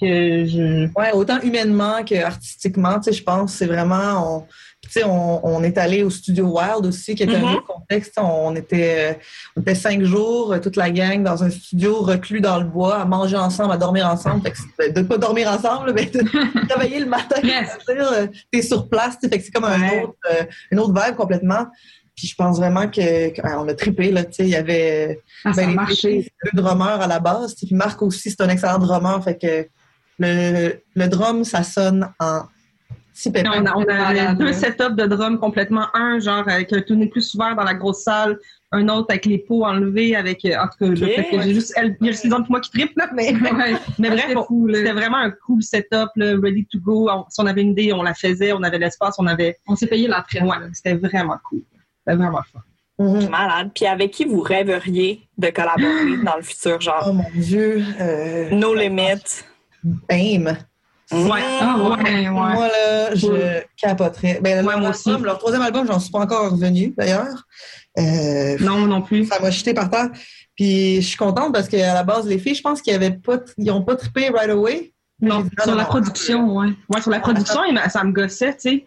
que 0.00 0.44
je... 0.46 0.88
Ouais, 0.98 1.12
autant 1.12 1.40
humainement 1.40 2.04
que 2.04 2.14
artistiquement, 2.22 2.94
tu 3.00 3.04
sais, 3.04 3.12
je 3.12 3.22
pense, 3.22 3.52
c'est 3.54 3.66
vraiment, 3.66 4.36
on, 4.38 4.46
tu 4.82 4.90
sais, 4.90 5.04
on, 5.04 5.44
on 5.46 5.62
est 5.62 5.76
allé 5.76 6.02
au 6.02 6.10
studio 6.10 6.46
Wild 6.56 6.86
aussi, 6.86 7.14
qui 7.14 7.24
était 7.24 7.36
un 7.36 7.42
autre 7.54 7.66
contexte. 7.66 8.14
On 8.16 8.54
était, 8.54 9.12
euh, 9.12 9.18
on 9.56 9.60
était 9.62 9.74
cinq 9.74 10.02
jours, 10.04 10.52
euh, 10.52 10.58
toute 10.60 10.76
la 10.76 10.90
gang, 10.90 11.22
dans 11.22 11.42
un 11.42 11.50
studio 11.50 12.00
reclus 12.00 12.40
dans 12.40 12.58
le 12.58 12.64
bois, 12.64 12.98
à 13.00 13.04
manger 13.04 13.36
ensemble, 13.36 13.72
à 13.72 13.76
dormir 13.76 14.06
ensemble. 14.08 14.42
Fait 14.42 14.52
que 14.52 14.58
c'est- 14.78 14.92
de 14.92 15.02
pas 15.02 15.18
dormir 15.18 15.48
ensemble, 15.50 15.92
mais 15.94 16.06
de 16.06 16.20
travailler 16.68 17.00
le 17.00 17.06
matin, 17.06 17.36
c'est-à-dire, 17.42 18.12
euh, 18.12 18.26
t'es 18.52 18.62
sur 18.62 18.88
place, 18.88 19.14
tu 19.18 19.26
sais, 19.26 19.28
fait 19.28 19.38
que 19.38 19.44
c'est 19.44 19.50
comme 19.52 19.64
un 19.64 19.80
autre, 20.02 20.14
une 20.70 20.78
autre 20.78 20.94
vibe 20.94 21.16
complètement. 21.16 21.66
Puis 22.16 22.26
je 22.26 22.34
pense 22.34 22.56
vraiment 22.58 22.88
que, 22.88 23.28
que- 23.30 23.40
ah, 23.44 23.60
on 23.60 23.68
a 23.68 23.74
trippé 23.74 24.10
là, 24.10 24.24
tu 24.24 24.32
sais, 24.32 24.42
il 24.44 24.48
y 24.50 24.56
avait 24.56 25.20
Ah, 25.44 25.52
ben, 25.56 25.70
les 26.08 26.32
deux 26.52 26.62
drummers 26.62 27.00
à 27.00 27.06
la 27.06 27.20
base. 27.20 27.54
Puis 27.54 27.68
Marc 27.72 28.02
aussi, 28.02 28.30
c'est 28.30 28.40
un 28.40 28.48
excellent 28.48 28.78
drummer. 28.78 29.22
Fait 29.22 29.38
que 29.38 29.68
le, 30.18 30.80
le 30.94 31.08
drum, 31.08 31.44
ça 31.44 31.62
sonne 31.62 32.08
en 32.20 32.42
si 33.12 33.32
pépin. 33.32 33.50
On, 33.56 33.66
a, 33.66 33.74
on 33.76 33.84
Malade, 33.84 34.38
deux 34.38 34.44
là. 34.46 34.52
setups 34.52 34.94
de 34.94 35.06
drum 35.06 35.38
complètement. 35.40 35.86
Un, 35.94 36.20
genre, 36.20 36.48
avec 36.48 36.72
un 36.72 36.80
tunnel 36.82 37.08
plus 37.10 37.34
ouvert 37.34 37.56
dans 37.56 37.64
la 37.64 37.74
grosse 37.74 38.02
salle. 38.02 38.38
Un 38.70 38.86
autre 38.90 39.06
avec 39.08 39.24
les 39.24 39.38
pots 39.38 39.64
enlevés, 39.64 40.14
avec, 40.14 40.44
euh, 40.44 40.54
en 40.58 40.64
tout 40.68 40.76
cas, 40.78 40.88
que 40.88 40.94
j'ai 40.94 41.54
juste, 41.54 41.72
elle, 41.74 41.96
il 42.00 42.06
y 42.06 42.08
a 42.10 42.12
juste 42.12 42.24
les 42.24 42.30
autres 42.32 42.42
puis 42.42 42.50
moi 42.50 42.60
qui 42.60 42.70
trippe, 42.70 42.92
là, 42.96 43.08
mais, 43.14 43.32
Ouais. 43.32 43.72
mais 43.98 44.10
bref, 44.10 44.26
C'était 44.74 44.92
vraiment 44.92 45.16
un 45.16 45.30
cool 45.30 45.62
setup, 45.62 46.10
là, 46.16 46.34
ready 46.40 46.66
to 46.70 46.78
go. 46.78 47.08
On- 47.10 47.24
si 47.30 47.40
on 47.40 47.46
avait 47.46 47.62
une 47.62 47.70
idée, 47.70 47.92
on 47.94 48.02
la 48.02 48.12
faisait, 48.14 48.52
on 48.52 48.62
avait 48.62 48.78
l'espace, 48.78 49.16
on 49.18 49.26
avait, 49.26 49.56
On 49.66 49.74
s'est 49.74 49.86
payé 49.86 50.06
la 50.06 50.20
traite. 50.28 50.42
ouais, 50.42 50.56
c'était 50.74 50.94
vraiment 50.94 51.38
cool. 51.48 51.62
C'était 52.06 52.16
vraiment 52.18 52.42
fun. 52.52 52.60
Mhm. 53.00 53.30
Malade. 53.30 53.70
Puis 53.74 53.86
avec 53.86 54.10
qui 54.10 54.26
vous 54.26 54.40
rêveriez 54.40 55.22
de 55.38 55.48
collaborer 55.48 56.16
dans 56.24 56.36
le 56.36 56.42
futur, 56.42 56.78
genre? 56.80 57.04
Oh 57.08 57.12
mon 57.14 57.24
Dieu. 57.34 57.82
Euh, 58.00 58.50
No 58.50 58.74
Limit. 58.74 59.44
Bame. 59.84 60.56
Ouais. 61.10 61.40
Ah 61.60 61.78
ouais, 61.78 62.04
ouais. 62.04 62.30
Moi, 62.30 62.68
là, 62.68 63.14
je 63.14 63.62
capoterais. 63.80 64.40
Ben, 64.42 64.64
leur, 64.64 64.78
moi 64.78 64.90
aussi. 64.90 65.08
album, 65.08 65.24
leur 65.24 65.38
troisième 65.38 65.62
album, 65.62 65.86
j'en 65.86 65.98
suis 65.98 66.10
pas 66.10 66.18
encore 66.18 66.50
revenu, 66.50 66.92
d'ailleurs. 66.96 67.46
Euh, 67.98 68.56
Non, 68.60 68.86
non 68.86 69.00
plus. 69.00 69.24
ça 69.26 69.40
m'a 69.40 69.50
jeté 69.50 69.72
par 69.72 69.88
terre. 69.90 70.10
Puis 70.54 70.96
je 70.96 71.06
suis 71.06 71.16
contente 71.16 71.54
parce 71.54 71.68
qu'à 71.68 71.94
la 71.94 72.02
base, 72.02 72.26
les 72.26 72.38
filles, 72.38 72.54
je 72.56 72.62
pense 72.62 72.82
qu'ils 72.82 72.94
avaient 72.94 73.12
pas, 73.12 73.38
ils 73.56 73.70
ont 73.70 73.82
pas 73.82 73.96
trippé 73.96 74.28
right 74.28 74.50
away. 74.50 74.92
Non, 75.20 75.44
Sur 75.58 75.68
non, 75.68 75.74
la 75.76 75.82
non, 75.84 75.88
production, 75.88 76.56
ouais. 76.58 76.68
Ouais, 76.90 77.00
sur 77.00 77.10
la 77.10 77.20
production, 77.20 77.60
ça 77.88 78.04
me 78.04 78.12
gossait, 78.12 78.54
tu 78.54 78.60
sais. 78.60 78.86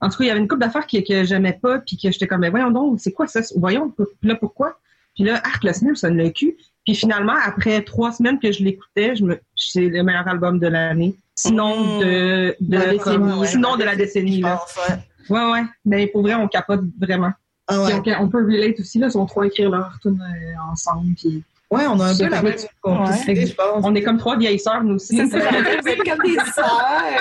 En 0.00 0.08
tout 0.08 0.18
cas, 0.18 0.24
il 0.24 0.28
y 0.28 0.30
avait 0.30 0.40
une 0.40 0.48
couple 0.48 0.60
d'affaires 0.60 0.86
que, 0.86 0.98
que 1.06 1.24
j'aimais 1.24 1.58
pas, 1.60 1.80
puis 1.80 1.96
que 1.96 2.10
j'étais 2.10 2.26
comme, 2.26 2.40
mais 2.40 2.50
voyons 2.50 2.70
donc, 2.70 3.00
c'est 3.00 3.12
quoi 3.12 3.26
ça? 3.26 3.40
Voyons, 3.56 3.92
là, 4.22 4.36
pourquoi? 4.36 4.78
Puis 5.14 5.24
là, 5.24 5.40
arc, 5.44 5.64
le 5.64 5.72
ça 5.96 6.08
le 6.08 6.30
cul. 6.30 6.56
Puis 6.88 6.94
finalement, 6.96 7.34
après 7.44 7.82
trois 7.82 8.12
semaines 8.12 8.38
que 8.38 8.50
je 8.50 8.64
l'écoutais, 8.64 9.14
je 9.14 9.22
me, 9.22 9.38
c'est 9.54 9.90
le 9.90 10.02
meilleur 10.02 10.26
album 10.26 10.58
de 10.58 10.68
l'année. 10.68 11.14
Sinon, 11.34 11.76
Mm. 11.98 12.00
de, 12.00 12.56
de, 12.60 12.78
ouais, 12.78 13.34
ouais. 13.40 13.46
sinon 13.46 13.76
de 13.76 13.84
la 13.84 13.94
décennie, 13.94 14.40
là. 14.40 14.56
pense, 14.56 14.88
ouais. 14.88 14.96
Ouais, 15.36 15.52
ouais. 15.52 15.62
Mais 15.84 16.06
pour 16.06 16.22
vrai, 16.22 16.32
on 16.34 16.48
capote 16.48 16.80
vraiment. 16.98 17.32
Ah 17.66 17.82
ouais. 17.82 18.00
Puis 18.00 18.12
on, 18.18 18.22
on 18.22 18.28
peut 18.30 18.42
relate 18.42 18.80
aussi, 18.80 18.98
là, 18.98 19.08
ils 19.08 19.12
sont 19.12 19.26
trois 19.26 19.44
écrire 19.46 19.68
leur 19.70 19.98
tune 20.00 20.18
euh, 20.18 20.72
ensemble. 20.72 21.14
Puis 21.14 21.42
Ouais, 21.70 21.86
on 21.86 22.00
a 22.00 22.06
un 22.06 22.16
peu 22.16 22.26
la 22.30 22.40
même 22.40 22.54
que- 22.54 22.60
complicité, 22.80 23.32
Ouais. 23.34 23.46
je 23.46 23.54
pense. 23.54 23.84
On 23.84 23.94
est 23.94 24.00
comme 24.02 24.16
trois 24.16 24.38
vieilles 24.38 24.58
sœurs, 24.58 24.82
nous 24.82 24.94
aussi. 24.94 25.14
C'est 25.14 25.28
ça, 25.28 25.38
vous 25.50 25.88
êtes 25.88 25.98
comme 26.02 26.24
des 26.26 26.38
sœurs. 26.54 27.20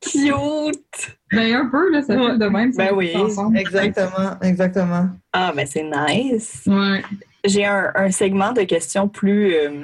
Cute. 0.00 1.16
Ben, 1.32 1.54
un 1.54 1.66
peu, 1.66 1.92
là, 1.92 2.02
ça 2.02 2.14
fait 2.16 2.38
de 2.38 2.46
même. 2.46 2.72
Ben 2.74 2.90
oui. 2.92 3.16
ensemble. 3.16 3.56
Exactement, 3.58 4.30
exactement. 4.42 5.08
Ah, 5.32 5.52
mais 5.54 5.66
c'est 5.66 5.84
nice. 5.84 6.62
Ouais. 6.66 7.02
J'ai 7.46 7.64
un, 7.64 7.90
un 7.94 8.10
segment 8.10 8.52
de 8.52 8.62
questions 8.62 9.08
plus. 9.08 9.54
euh, 9.54 9.82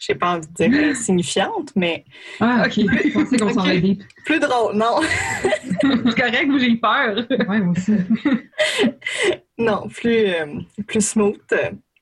j'ai 0.00 0.14
pas 0.14 0.34
envie 0.36 0.46
de 0.46 0.52
dire 0.52 0.90
insignifiante, 0.90 1.72
mais 1.74 2.04
Ah, 2.38 2.62
ok. 2.66 2.72
Je 2.74 3.12
pensais 3.12 3.36
qu'on 3.36 3.52
s'en 3.52 3.62
Ok. 3.62 3.68
allait 3.68 3.80
deep. 3.80 4.02
plus 4.24 4.38
drôle. 4.38 4.76
Non, 4.76 5.00
C'est 5.80 6.14
correct, 6.16 6.46
vous, 6.48 6.58
j'ai 6.58 6.70
eu 6.70 6.78
peur. 6.78 7.26
Ouais, 7.48 7.60
moi 7.60 7.74
aussi. 7.76 7.92
non, 9.58 9.88
plus, 9.88 10.26
euh, 10.28 10.46
plus 10.86 11.04
smooth. 11.06 11.40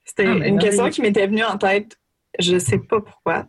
C'était 0.05 0.27
Ah, 0.27 0.35
mais 0.35 0.49
une 0.49 0.57
merveilleux. 0.57 0.61
question 0.61 0.91
qui 0.91 1.01
m'était 1.03 1.27
venue 1.27 1.45
en 1.45 1.57
tête. 1.59 1.99
Je 2.39 2.59
sais 2.59 2.79
pas 2.79 3.01
pourquoi, 3.01 3.47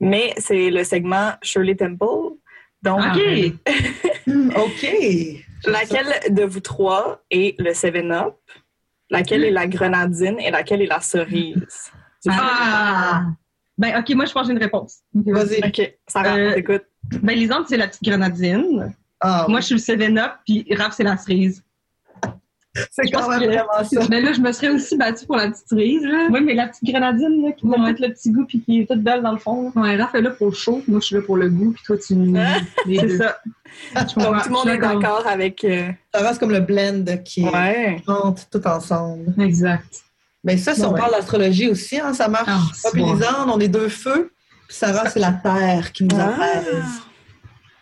mais 0.00 0.32
c'est 0.38 0.70
le 0.70 0.82
segment 0.82 1.32
Shirley 1.42 1.76
Temple. 1.76 2.36
Donc, 2.82 3.00
Ah, 3.02 3.12
OK. 3.16 3.52
Hmm, 4.26 4.50
OK. 4.54 4.86
laquelle 5.66 6.20
de 6.34 6.44
vous 6.44 6.60
trois 6.60 7.22
est 7.30 7.58
le 7.58 7.70
7-Up? 7.72 8.36
Laquelle 9.10 9.44
est 9.44 9.50
la 9.50 9.66
grenadine 9.66 10.38
et 10.40 10.50
laquelle 10.50 10.82
est 10.82 10.86
la 10.86 11.00
cerise? 11.00 11.90
Ah! 12.28 13.24
Ben, 13.78 13.98
OK, 13.98 14.10
moi, 14.14 14.26
je 14.26 14.32
pense 14.32 14.42
que 14.42 14.48
j'ai 14.48 14.52
une 14.52 14.58
réponse. 14.62 14.98
Vas-y. 15.14 15.66
OK, 15.66 15.98
Sarah, 16.06 16.36
Euh, 16.36 16.50
on 16.50 16.54
t'écoute. 16.54 16.82
Ben, 17.22 17.34
Lisande, 17.34 17.64
c'est 17.66 17.78
la 17.78 17.88
petite 17.88 18.02
grenadine. 18.02 18.94
Ah, 19.20 19.46
Moi, 19.48 19.60
je 19.60 19.66
suis 19.66 19.74
le 19.74 19.80
7-Up, 19.80 20.32
puis 20.44 20.66
Raph, 20.76 20.92
c'est 20.94 21.02
la 21.02 21.16
cerise. 21.16 21.64
C'est 22.90 23.10
quand 23.10 23.28
même 23.28 23.44
vraiment 23.44 23.84
ça. 23.84 24.00
Mais 24.08 24.20
là, 24.20 24.32
je 24.32 24.40
me 24.40 24.52
serais 24.52 24.68
aussi 24.70 24.96
battue 24.96 25.26
pour 25.26 25.36
la 25.36 25.50
petite 25.50 25.68
cerise, 25.68 26.02
là. 26.04 26.28
Oui, 26.30 26.40
mais 26.42 26.54
la 26.54 26.68
petite 26.68 26.84
grenadine, 26.84 27.42
là, 27.42 27.52
qui 27.52 27.66
donne 27.66 27.82
Ouais. 27.82 27.94
tout 27.94 28.02
le 28.02 28.12
petit 28.12 28.30
goût, 28.30 28.44
puis 28.46 28.60
qui 28.62 28.80
est 28.80 28.86
toute 28.86 29.02
belle 29.02 29.22
dans 29.22 29.32
le 29.32 29.38
fond. 29.38 29.72
là. 29.74 29.82
Ouais, 29.82 29.96
Raph 30.00 30.14
est 30.14 30.20
là 30.22 30.30
pour 30.30 30.48
le 30.48 30.52
chaud, 30.52 30.82
moi 30.88 31.00
je 31.00 31.06
suis 31.06 31.16
là 31.16 31.22
pour 31.22 31.36
le 31.36 31.48
goût, 31.50 31.72
puis 31.72 31.82
toi 31.84 31.96
tu 31.98 32.14
Ah. 32.36 32.58
C'est 32.86 33.16
ça. 33.18 33.38
Je 33.94 34.14
comprends. 34.14 34.32
Donc, 34.32 34.42
tout 34.42 34.48
le 34.48 34.54
monde 34.54 34.68
est 34.68 34.78
d'accord. 34.78 35.26
avec. 35.26 35.64
euh, 35.64 35.90
Ça 36.14 36.20
reste 36.26 36.38
comme 36.40 36.50
le 36.52 36.60
blend 36.60 37.04
qui 37.24 37.44
Ouais. 37.48 38.02
chante 38.06 38.46
tout 38.50 38.66
ensemble. 38.66 39.34
Exact. 39.40 40.02
Mais 40.44 40.56
ça, 40.56 40.74
si 40.74 40.80
Bon, 40.80 40.88
on 40.88 40.92
ouais. 40.94 41.00
parle 41.00 41.12
d'astrologie 41.12 41.68
aussi, 41.68 41.98
hein, 42.00 42.14
ça 42.14 42.28
marche. 42.28 42.44
Ah, 42.48 42.56
Moi, 42.58 42.70
c'est 42.74 42.90
puis 42.92 43.02
bon. 43.02 43.14
Lisande, 43.14 43.50
on 43.52 43.60
est 43.60 43.68
deux 43.68 43.88
feux. 43.88 44.32
Puis 44.68 44.76
Sarah, 44.76 45.08
c'est 45.10 45.20
la 45.20 45.32
terre 45.32 45.92
qui 45.92 46.04
nous 46.04 46.16
Ah. 46.18 46.34
apaise. 46.34 46.84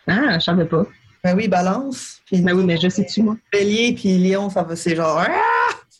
Ah, 0.07 0.39
je 0.39 0.43
savais 0.43 0.65
pas. 0.65 0.85
Ben 1.23 1.35
oui, 1.37 1.47
balance. 1.47 2.18
Puis 2.31 2.41
Ben 2.41 2.53
oui, 2.55 2.63
mais 2.65 2.77
je 2.77 2.89
sais-tu, 2.89 3.23
moi. 3.23 3.35
bélier 3.51 3.93
puis 3.93 4.17
lion, 4.17 4.49
ça 4.49 4.63
va, 4.63 4.75
c'est 4.75 4.95
genre, 4.95 5.19
ah, 5.25 5.29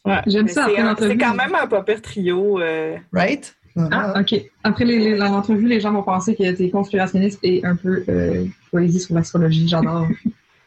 Ouais. 0.05 0.21
J'aime 0.27 0.45
Mais 0.45 0.51
ça 0.51 0.63
c'est 0.65 0.71
après 0.71 0.81
un- 0.81 0.85
l'entrevue. 0.85 1.11
C'est 1.11 1.17
quand 1.17 1.33
même 1.35 1.55
un 1.61 1.67
pas 1.67 1.83
pire 1.83 2.01
trio. 2.01 2.61
euh, 2.61 2.95
right? 3.11 3.53
Ah, 3.91 4.13
OK. 4.19 4.33
Après 4.63 4.85
les, 4.85 4.97
les- 4.99 5.15
l'entrevue, 5.17 5.67
les 5.67 5.79
gens 5.81 5.91
vont 5.91 6.03
penser 6.03 6.35
que 6.35 6.51
t'es 6.51 6.69
conspirationniste 6.69 7.39
et 7.43 7.61
un 7.65 7.75
peu 7.75 8.03
euh, 8.09 8.45
poésie 8.71 8.99
sur 9.01 9.15
l'astrologie. 9.15 9.67
J'adore. 9.67 10.07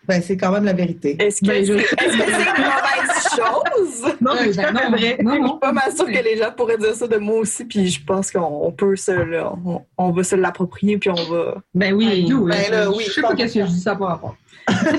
Ben, 0.09 0.21
c'est 0.21 0.37
quand 0.37 0.51
même 0.51 0.65
la 0.65 0.73
vérité. 0.73 1.17
Est-ce 1.21 1.41
que 1.43 1.47
Ben, 1.47 1.65
c'est 1.65 1.73
je- 1.75 1.79
est-ce 1.79 1.95
que 1.95 2.25
c'est 2.25 2.59
une 2.59 2.65
mauvaise 2.65 3.23
chose? 3.37 4.13
Non, 4.21 4.33
mais 4.35 4.53
c'est 4.53 4.63
ben 4.63 4.73
non, 4.73 4.91
vrai. 4.97 5.17
non, 5.23 5.35
Je 5.35 5.39
non. 5.39 5.49
suis 5.51 5.59
pas 5.61 5.73
mal 5.73 5.93
sûre 5.95 6.07
que 6.07 6.25
les 6.25 6.37
gens 6.37 6.51
pourraient 6.57 6.77
dire 6.77 6.93
ça 6.97 7.07
de 7.07 7.17
moi 7.19 7.37
aussi, 7.39 7.65
puis 7.65 7.87
je 7.87 8.05
pense 8.05 8.33
qu'on 8.33 8.41
on 8.67 8.73
peut 8.73 8.97
se, 8.97 9.13
là, 9.13 9.53
on, 9.65 9.83
on 9.97 10.11
va 10.11 10.25
se 10.25 10.35
l'approprier, 10.35 10.99
puis 10.99 11.09
on 11.11 11.15
va. 11.33 11.55
Ben 11.73 11.95
oui. 11.95 12.27
Ben 12.29 12.71
là, 12.73 12.91
oui, 12.91 13.05
je 13.07 13.13
sais 13.13 13.23
pas 13.23 13.37
qu'est-ce 13.37 13.55
que 13.55 13.61
je 13.65 13.71
dis 13.71 13.81
ça 13.81 13.95
par 13.95 14.09
rapport. 14.09 14.35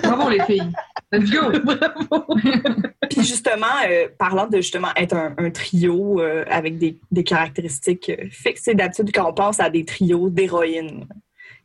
Bravo 0.03 0.29
les 0.29 0.41
filles. 0.43 0.71
Let's 1.11 1.29
go. 1.31 1.51
Puis 3.09 3.23
justement, 3.23 3.65
euh, 3.87 4.07
parlant 4.17 4.47
de 4.47 4.57
justement 4.57 4.89
être 4.95 5.15
un, 5.15 5.33
un 5.37 5.49
trio 5.51 6.19
euh, 6.21 6.43
avec 6.49 6.77
des, 6.77 6.99
des 7.11 7.23
caractéristiques 7.23 8.09
euh, 8.09 8.25
fixes, 8.31 8.61
c'est 8.65 8.75
d'habitude 8.75 9.11
quand 9.13 9.29
on 9.29 9.33
pense 9.33 9.59
à 9.59 9.69
des 9.69 9.85
trios 9.85 10.29
d'héroïnes, 10.29 11.05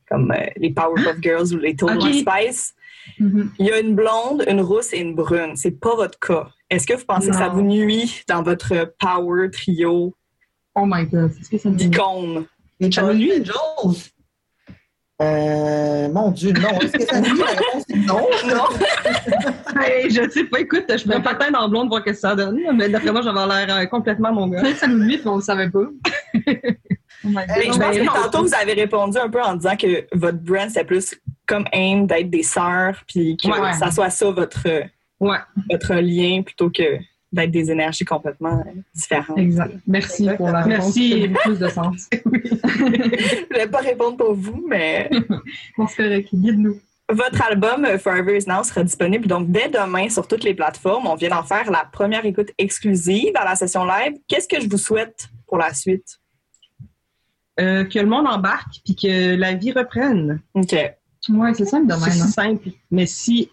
comme 0.08 0.30
euh, 0.32 0.46
les 0.56 0.70
Powerpuff 0.70 1.16
Girls 1.22 1.52
ou 1.54 1.58
les 1.58 1.74
Total 1.76 1.98
Ok. 1.98 2.14
Spice, 2.14 2.74
Mhm. 3.18 3.52
il 3.58 3.66
y 3.66 3.72
a 3.72 3.80
une 3.80 3.94
blonde, 3.94 4.44
une 4.46 4.60
rousse 4.60 4.92
et 4.92 4.98
une 4.98 5.14
brune. 5.14 5.56
C'est 5.56 5.80
pas 5.80 5.94
votre 5.96 6.18
cas. 6.18 6.48
Est-ce 6.68 6.86
que 6.86 6.92
vous 6.92 7.06
pensez 7.06 7.30
que 7.30 7.36
ça 7.36 7.48
vous 7.48 7.62
nuit 7.62 8.22
dans 8.28 8.42
votre 8.42 8.92
power 9.00 9.50
trio 9.50 10.14
Oh 10.74 10.84
my 10.86 11.06
god. 11.06 11.30
Est-ce 11.40 11.48
que 11.48 11.56
ça 11.56 11.70
me 11.70 11.74
dit? 11.76 11.88
d'icônes? 11.88 12.44
Les 12.80 12.92
Ça 12.92 13.02
me 13.02 13.08
Charlie 13.08 13.18
nuit? 13.24 13.32
Angels? 13.40 14.10
Euh, 15.20 16.08
mon 16.08 16.30
Dieu, 16.30 16.52
non. 16.52 16.78
Est-ce 16.80 16.92
que 16.92 17.04
ça 17.04 17.20
nuit? 17.20 17.38
La 17.38 17.46
réponse 17.46 17.84
non. 18.06 18.26
Non? 18.46 18.64
Hey, 19.80 20.10
je 20.10 20.28
sais 20.30 20.44
pas, 20.44 20.60
écoute, 20.60 20.84
je 20.88 21.04
pourrais 21.04 21.22
peut-être 21.22 21.52
dans 21.52 21.68
blonde 21.68 21.88
voir 21.88 22.00
ce 22.04 22.10
que 22.10 22.16
ça 22.16 22.34
donne, 22.34 22.58
mais 22.74 22.88
d'après 22.88 23.12
moi, 23.12 23.22
j'avais 23.22 23.46
l'air 23.46 23.76
euh, 23.76 23.86
complètement 23.86 24.32
mon 24.32 24.48
gars. 24.48 24.60
Peut-être 24.60 24.74
que 24.74 24.78
ça 24.80 24.86
nous 24.88 25.04
nuit, 25.04 25.18
puis 25.18 25.28
on 25.28 25.36
le 25.36 25.42
savait 25.42 25.70
pas. 25.70 25.80
oh 25.84 25.90
god. 26.34 27.34
Mais 27.34 27.64
je 27.64 27.78
pense 27.78 27.96
que 27.96 28.22
tantôt, 28.22 28.42
vous 28.44 28.54
avez 28.54 28.72
répondu 28.74 29.18
un 29.18 29.28
peu 29.28 29.40
en 29.42 29.54
disant 29.54 29.76
que 29.76 30.06
votre 30.12 30.38
brand, 30.38 30.68
c'est 30.70 30.84
plus 30.84 31.14
comme 31.46 31.64
aim 31.72 32.04
d'être 32.06 32.30
des 32.30 32.42
sœurs, 32.42 33.02
puis 33.06 33.36
que 33.36 33.48
Ouais. 33.48 33.72
ça 33.72 33.90
soit 33.90 34.10
ça 34.10 34.30
votre, 34.30 34.66
Ouais. 35.20 35.38
votre 35.70 35.94
lien 35.94 36.42
plutôt 36.42 36.70
que 36.70 36.98
d'être 37.32 37.50
des 37.50 37.70
énergies 37.70 38.04
complètement 38.04 38.60
euh, 38.66 38.70
différentes. 38.94 39.38
Exact. 39.38 39.74
Merci 39.86 40.28
pour 40.36 40.50
la 40.50 40.62
réponse. 40.62 40.96
Merci. 40.96 41.30
Ça 41.34 41.40
plus 41.42 41.58
de 41.58 41.68
sens. 41.68 42.08
Je 42.12 43.56
vais 43.56 43.66
pas 43.66 43.78
répondre 43.78 44.16
pour 44.16 44.34
vous, 44.34 44.64
mais 44.68 45.10
Bon, 45.76 45.86
c'est 45.86 45.96
correct. 45.96 46.28
Guide-nous. 46.32 46.80
Votre 47.10 47.42
album 47.42 47.84
euh, 47.84 47.98
Forever 47.98 48.36
Is 48.36 48.44
Now 48.46 48.62
sera 48.64 48.82
disponible 48.82 49.26
donc 49.26 49.50
dès 49.50 49.68
demain 49.68 50.08
sur 50.08 50.26
toutes 50.26 50.44
les 50.44 50.54
plateformes. 50.54 51.06
On 51.06 51.14
vient 51.14 51.30
d'en 51.30 51.42
faire 51.42 51.70
la 51.70 51.84
première 51.90 52.24
écoute 52.26 52.50
exclusive 52.58 53.32
à 53.34 53.44
la 53.44 53.56
session 53.56 53.84
live. 53.84 54.14
Qu'est-ce 54.26 54.48
que 54.48 54.60
je 54.60 54.68
vous 54.68 54.78
souhaite 54.78 55.28
pour 55.46 55.58
la 55.58 55.72
suite? 55.72 56.18
Euh, 57.60 57.84
que 57.84 57.98
le 57.98 58.06
monde 58.06 58.26
embarque 58.26 58.80
puis 58.84 58.94
que 58.94 59.34
la 59.34 59.54
vie 59.54 59.72
reprenne. 59.72 60.40
OK. 60.54 60.72
Ouais, 61.30 61.54
c'est 61.54 61.64
ça 61.64 61.80
le 61.80 61.86
C'est 61.88 61.94
domaine. 61.98 62.12
si 62.12 62.32
simple, 62.32 62.68
mais 62.90 63.06
si 63.06 63.50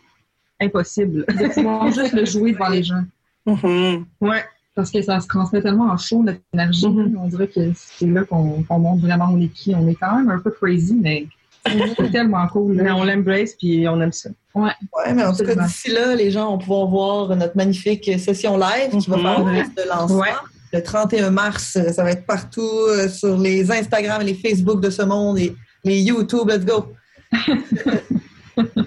impossible. 0.62 1.26
De 1.28 1.54
pouvoir 1.54 1.92
juste 1.92 2.14
le 2.14 2.26
jouer 2.26 2.52
devant 2.54 2.70
les 2.70 2.84
gens. 2.84 3.04
Mhm. 3.46 4.06
Ouais. 4.22 4.44
Parce 4.76 4.92
que 4.92 5.02
ça 5.02 5.20
se 5.22 5.28
transmet 5.28 5.62
tellement 5.62 5.86
en 5.86 5.98
chaud, 5.98 6.22
notre 6.24 6.40
énergie. 6.54 6.88
Mhm. 6.88 7.18
On 7.22 7.28
dirait 7.28 7.48
que 7.48 7.72
c'est 7.76 8.08
là 8.08 8.24
qu'on 8.26 8.64
qu'on 8.64 8.80
montre 8.80 9.02
vraiment 9.02 9.30
on 9.32 9.40
est 9.40 9.48
qui. 9.48 9.74
On 9.74 9.88
est 9.88 9.96
quand 9.96 10.18
même 10.18 10.30
un 10.30 10.40
peu 10.40 10.52
crazy, 10.52 10.96
mais 10.96 11.28
c'est 11.66 12.12
tellement 12.12 12.48
cool. 12.48 12.76
là. 12.76 12.84
Mais 12.84 12.92
on 12.92 13.04
l'embrace 13.04 13.54
puis 13.54 13.88
on 13.88 14.00
aime 14.02 14.12
ça. 14.12 14.30
Ouais, 14.54 14.72
mais 15.14 15.24
en 15.24 15.34
tout 15.34 15.44
cas, 15.44 15.56
d'ici 15.56 15.92
là, 15.92 16.16
les 16.16 16.32
gens 16.32 16.52
vont 16.52 16.58
pouvoir 16.58 16.88
voir 16.88 17.36
notre 17.36 17.56
magnifique 17.58 18.10
session 18.20 18.58
live 18.58 18.98
qui 19.00 19.10
va 19.10 19.18
faire 19.18 19.40
office 19.46 19.76
de 19.76 19.90
lancement. 19.90 20.20
Ouais. 20.20 20.34
Le 20.74 20.84
31 20.84 21.30
mars, 21.30 21.78
ça 21.94 22.04
va 22.04 22.12
être 22.12 22.26
partout 22.26 22.62
euh, 22.62 23.08
sur 23.08 23.38
les 23.38 23.72
Instagram 23.72 24.22
et 24.22 24.26
les 24.26 24.34
Facebook 24.34 24.82
de 24.82 24.90
ce 24.90 25.04
monde 25.04 25.40
et 25.40 25.56
les 25.86 26.02
YouTube. 26.02 26.50
Let's 26.50 26.66
go! 26.66 26.94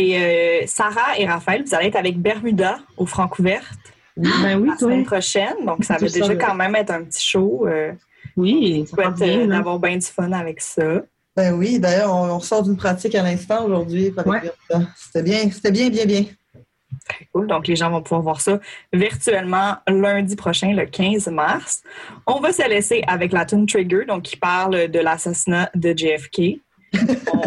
Et 0.00 0.16
euh, 0.18 0.66
Sarah 0.66 1.18
et 1.18 1.26
Raphaël, 1.26 1.62
vous 1.66 1.74
allez 1.74 1.88
être 1.88 1.96
avec 1.96 2.18
Bermuda 2.18 2.78
au 2.96 3.04
Francouverte 3.04 3.66
Ben 4.16 4.58
oui, 4.58 4.68
la 4.68 4.76
toi. 4.76 4.78
semaine 4.78 5.04
prochaine. 5.04 5.66
Donc, 5.66 5.84
ça 5.84 5.98
va 5.98 6.08
ça, 6.08 6.18
déjà 6.20 6.32
ouais. 6.32 6.38
quand 6.38 6.54
même 6.54 6.74
être 6.74 6.90
un 6.90 7.04
petit 7.04 7.22
show. 7.22 7.66
Euh, 7.68 7.92
Oui, 8.34 8.86
part 8.96 9.16
souhaite 9.16 9.28
bien. 9.28 9.40
euh, 9.40 9.46
d'avoir 9.46 9.78
bien 9.78 9.96
du 9.98 10.06
fun 10.06 10.32
avec 10.32 10.62
ça. 10.62 11.02
Ben 11.36 11.52
oui, 11.52 11.78
d'ailleurs, 11.78 12.14
on, 12.14 12.30
on 12.30 12.40
sort 12.40 12.62
d'une 12.62 12.78
pratique 12.78 13.14
à 13.14 13.22
l'instant 13.22 13.66
aujourd'hui. 13.66 14.10
Ouais. 14.24 14.40
C'était 14.96 15.22
bien, 15.22 15.50
c'était 15.50 15.70
bien, 15.70 15.90
bien, 15.90 16.06
bien. 16.06 16.24
Très 17.06 17.26
cool. 17.32 17.46
Donc, 17.46 17.66
les 17.66 17.76
gens 17.76 17.90
vont 17.90 18.00
pouvoir 18.02 18.22
voir 18.22 18.40
ça 18.40 18.58
virtuellement 18.94 19.76
lundi 19.86 20.34
prochain, 20.34 20.72
le 20.72 20.86
15 20.86 21.28
mars. 21.28 21.82
On 22.26 22.40
va 22.40 22.52
se 22.52 22.66
laisser 22.66 23.02
avec 23.06 23.32
la 23.32 23.44
tune 23.44 23.66
Trigger, 23.66 24.06
donc 24.06 24.22
qui 24.22 24.36
parle 24.38 24.88
de 24.88 24.98
l'assassinat 24.98 25.70
de 25.74 25.92
JFK. 25.96 26.60
On, 27.34 27.42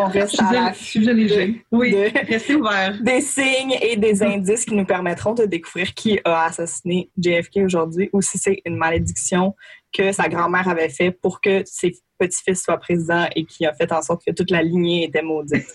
on 0.00 0.08
reste 0.08 0.40
à 0.40 0.46
Sujet, 0.46 0.60
la 0.60 0.74
sujet 0.74 1.14
léger. 1.14 1.64
Oui, 1.72 1.92
de- 1.92 2.26
restez 2.30 2.54
ouverts. 2.54 2.98
des 3.02 3.20
signes 3.20 3.76
et 3.80 3.96
des 3.96 4.22
indices 4.22 4.64
qui 4.64 4.74
nous 4.74 4.84
permettront 4.84 5.34
de 5.34 5.44
découvrir 5.44 5.92
qui 5.94 6.18
a 6.24 6.44
assassiné 6.44 7.10
JFK 7.18 7.58
aujourd'hui 7.64 8.10
ou 8.12 8.20
si 8.22 8.38
c'est 8.38 8.60
une 8.64 8.76
malédiction 8.76 9.54
que 9.92 10.12
sa 10.12 10.28
grand-mère 10.28 10.68
avait 10.68 10.88
fait 10.88 11.10
pour 11.10 11.40
que 11.40 11.62
ses 11.64 11.92
petits-fils 12.18 12.62
soient 12.62 12.78
présidents 12.78 13.28
et 13.34 13.44
qui 13.44 13.66
a 13.66 13.72
fait 13.74 13.90
en 13.92 14.02
sorte 14.02 14.22
que 14.26 14.32
toute 14.32 14.50
la 14.50 14.62
lignée 14.62 15.04
était 15.04 15.22
maudite. 15.22 15.66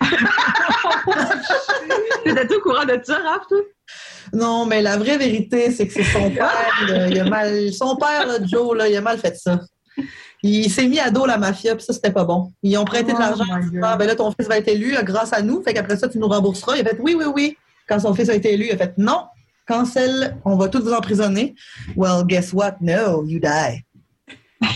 T'étais 2.24 2.54
au 2.54 2.60
courant 2.60 2.84
de 2.84 2.98
ça, 3.02 3.18
Raph, 3.18 3.46
toi? 3.48 3.58
Non, 4.32 4.66
mais 4.66 4.80
la 4.82 4.96
vraie 4.96 5.18
vérité, 5.18 5.70
c'est 5.70 5.86
que 5.86 5.92
c'est 5.92 6.04
son 6.04 6.30
père. 6.34 6.52
là, 6.88 7.08
il 7.08 7.18
a 7.20 7.24
mal, 7.24 7.72
son 7.72 7.96
père, 7.96 8.26
là, 8.26 8.38
Joe, 8.44 8.76
là, 8.76 8.88
il 8.88 8.96
a 8.96 9.00
mal 9.00 9.18
fait 9.18 9.36
ça. 9.36 9.60
Il 10.42 10.70
s'est 10.70 10.88
mis 10.88 10.98
à 10.98 11.10
dos 11.10 11.24
la 11.24 11.38
mafia, 11.38 11.76
puis 11.76 11.84
ça, 11.84 11.92
c'était 11.92 12.10
pas 12.10 12.24
bon. 12.24 12.52
Ils 12.62 12.76
ont 12.76 12.84
prêté 12.84 13.12
de 13.12 13.16
Oh 13.16 13.20
l'argent. 13.20 13.44
Ah, 13.82 13.96
ben 13.96 14.06
là, 14.06 14.16
ton 14.16 14.30
fils 14.32 14.48
va 14.48 14.58
être 14.58 14.68
élu 14.68 14.94
grâce 15.04 15.32
à 15.32 15.40
nous. 15.40 15.62
Fait 15.62 15.72
qu'après 15.72 15.96
ça, 15.96 16.08
tu 16.08 16.18
nous 16.18 16.28
rembourseras. 16.28 16.76
Il 16.76 16.86
a 16.86 16.90
fait 16.90 16.98
oui, 17.00 17.14
oui, 17.16 17.26
oui. 17.32 17.56
Quand 17.88 18.00
son 18.00 18.12
fils 18.14 18.28
a 18.28 18.34
été 18.34 18.54
élu, 18.54 18.66
il 18.66 18.72
a 18.72 18.76
fait 18.76 18.94
non, 18.98 19.24
cancel, 19.66 20.36
on 20.44 20.56
va 20.56 20.68
tous 20.68 20.80
vous 20.80 20.92
emprisonner. 20.92 21.54
Well, 21.96 22.24
guess 22.26 22.52
what? 22.52 22.76
No, 22.80 23.24
you 23.24 23.38
die. 23.38 23.84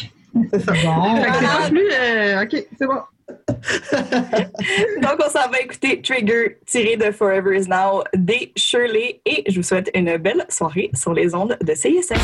C'est 0.52 0.60
ça. 0.60 0.72
Bon. 0.72 1.16
C'est 1.16 1.70
plus. 1.70 1.88
euh, 1.92 2.42
ok, 2.42 2.66
c'est 2.78 2.86
bon. 2.86 3.00
Donc, 5.02 5.18
on 5.18 5.30
s'en 5.30 5.48
va 5.50 5.60
écouter 5.60 6.00
Trigger 6.02 6.58
tiré 6.66 6.96
de 6.96 7.10
Forever 7.10 7.58
Is 7.58 7.68
Now 7.68 8.04
des 8.14 8.52
Shirley 8.54 9.20
et 9.24 9.44
je 9.50 9.56
vous 9.56 9.62
souhaite 9.62 9.90
une 9.94 10.16
belle 10.18 10.44
soirée 10.48 10.90
sur 10.94 11.14
les 11.14 11.34
ondes 11.34 11.56
de 11.60 11.74
CISM. 11.74 12.16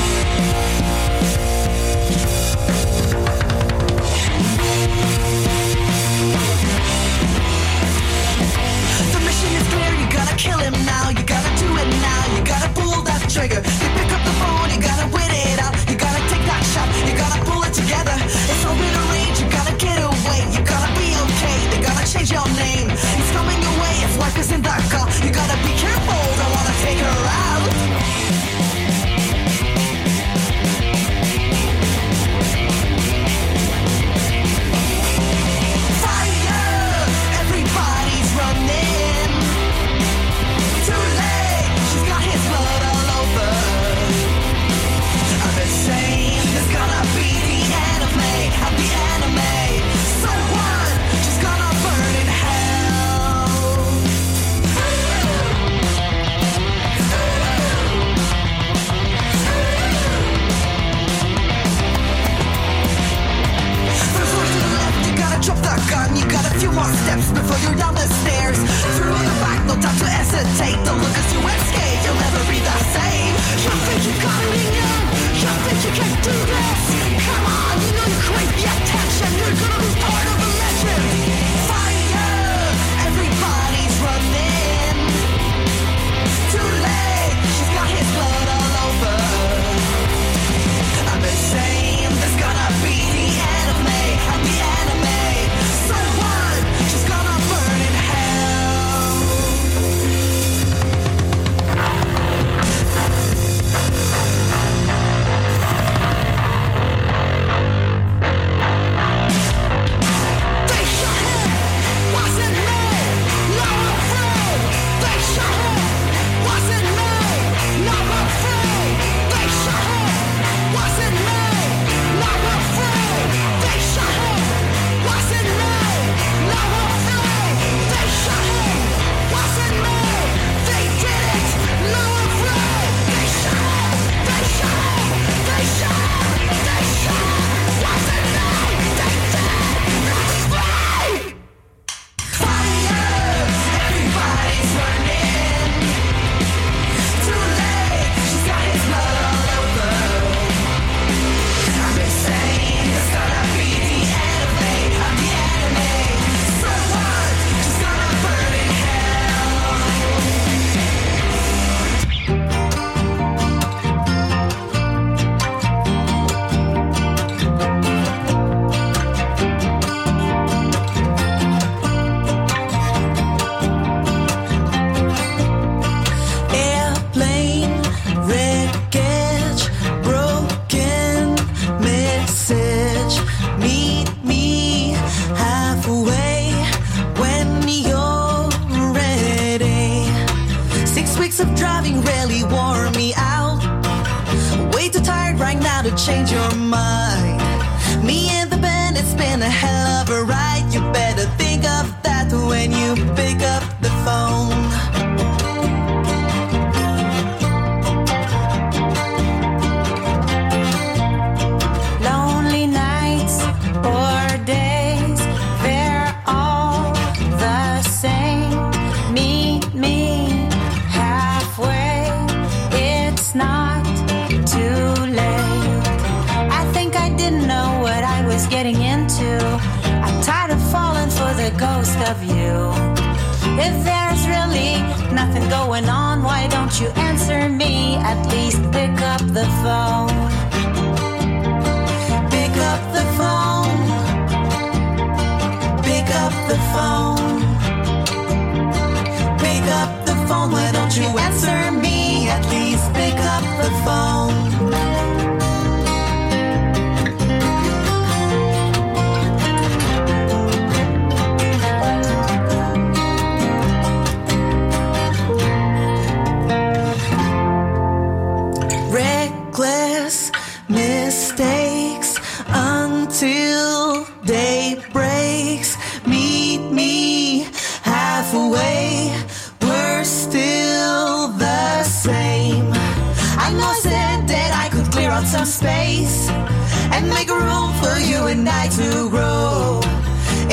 And 287.03 287.11
make 287.11 287.29
room 287.29 287.73
for 287.83 287.99
you 287.99 288.27
and 288.27 288.49
I 288.49 288.69
to 288.69 289.11
grow. 289.11 289.81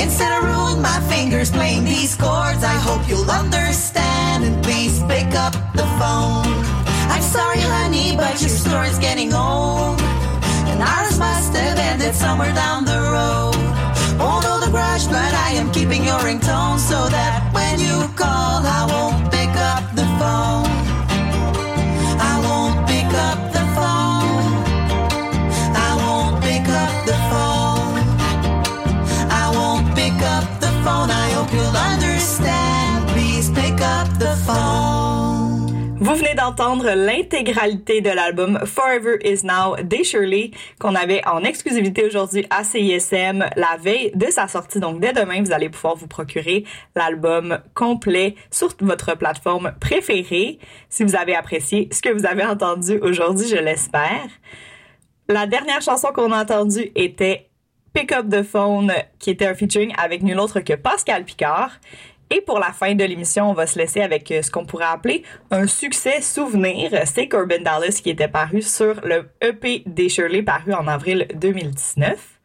Instead 0.01 0.31
of 0.37 0.43
ruling 0.43 0.81
my 0.81 0.99
fingers 1.01 1.51
playing 1.51 1.85
these 1.85 2.15
chords, 2.15 2.63
I 2.63 2.77
hope 2.87 3.07
you'll 3.07 3.29
understand 3.29 4.43
and 4.43 4.63
please 4.63 4.99
pick 5.03 5.29
up 5.35 5.53
the 5.73 5.87
phone. 5.99 6.49
I'm 7.13 7.21
sorry, 7.21 7.61
honey, 7.61 8.15
but 8.15 8.41
your 8.41 8.49
story's 8.49 8.99
getting 8.99 9.33
old. 9.33 9.99
And 10.69 10.81
ours 10.81 11.17
must 11.19 11.53
have 11.53 11.77
ended 11.77 12.15
somewhere 12.15 12.53
down 12.53 12.85
the 12.85 12.99
road. 13.15 13.57
Won't 14.19 14.43
hold 14.45 14.63
a 14.63 14.71
grudge, 14.71 15.05
but 15.07 15.33
I 15.47 15.51
am 15.59 15.71
keeping 15.71 16.03
your 16.03 16.19
ringtone 16.19 16.79
so 16.79 16.99
that 17.09 17.53
when 17.53 17.79
you 17.79 17.95
call, 18.15 18.61
I 18.77 18.81
won't 18.91 19.18
L'intégralité 36.59 38.01
de 38.01 38.09
l'album 38.09 38.59
Forever 38.65 39.17
Is 39.23 39.45
Now 39.45 39.77
des 39.81 40.03
Shirley 40.03 40.51
qu'on 40.77 40.93
avait 40.93 41.25
en 41.25 41.45
exclusivité 41.45 42.03
aujourd'hui 42.05 42.45
à 42.49 42.65
CISM 42.65 43.45
la 43.55 43.77
veille 43.79 44.11
de 44.13 44.25
sa 44.25 44.49
sortie. 44.49 44.81
Donc 44.81 44.99
dès 44.99 45.13
demain, 45.13 45.41
vous 45.41 45.53
allez 45.53 45.69
pouvoir 45.69 45.95
vous 45.95 46.07
procurer 46.07 46.65
l'album 46.97 47.59
complet 47.75 48.35
sur 48.51 48.73
votre 48.81 49.15
plateforme 49.15 49.71
préférée. 49.79 50.59
Si 50.89 51.05
vous 51.05 51.15
avez 51.15 51.33
apprécié 51.33 51.87
ce 51.93 52.01
que 52.01 52.09
vous 52.09 52.25
avez 52.25 52.43
entendu 52.43 52.99
aujourd'hui, 53.01 53.47
je 53.47 53.55
l'espère. 53.55 54.27
La 55.29 55.47
dernière 55.47 55.81
chanson 55.81 56.09
qu'on 56.13 56.33
a 56.33 56.41
entendue 56.41 56.91
était 56.93 57.47
Pick 57.93 58.11
Up 58.11 58.27
the 58.29 58.43
Phone, 58.43 58.91
qui 59.17 59.29
était 59.29 59.47
un 59.47 59.55
featuring 59.55 59.93
avec 59.97 60.23
nul 60.23 60.37
autre 60.37 60.59
que 60.59 60.73
Pascal 60.73 61.23
Picard. 61.23 61.79
Et 62.31 62.41
pour 62.41 62.59
la 62.59 62.71
fin 62.71 62.93
de 62.93 63.03
l'émission, 63.03 63.49
on 63.49 63.53
va 63.53 63.65
se 63.65 63.79
laisser 63.79 64.01
avec 64.01 64.31
euh, 64.31 64.41
ce 64.41 64.51
qu'on 64.51 64.65
pourrait 64.65 64.85
appeler 64.85 65.23
un 65.49 65.65
succès 65.65 66.21
souvenir. 66.21 66.91
C'est 67.05 67.27
Corbin 67.27 67.61
Dallas 67.61 67.99
qui 68.03 68.11
était 68.11 68.27
paru 68.27 68.61
sur 68.61 69.01
le 69.03 69.29
EP 69.41 69.83
des 69.87 70.09
Shirley 70.09 70.43
paru 70.43 70.73
en 70.73 70.87
avril 70.87 71.27
2019. 71.33 72.39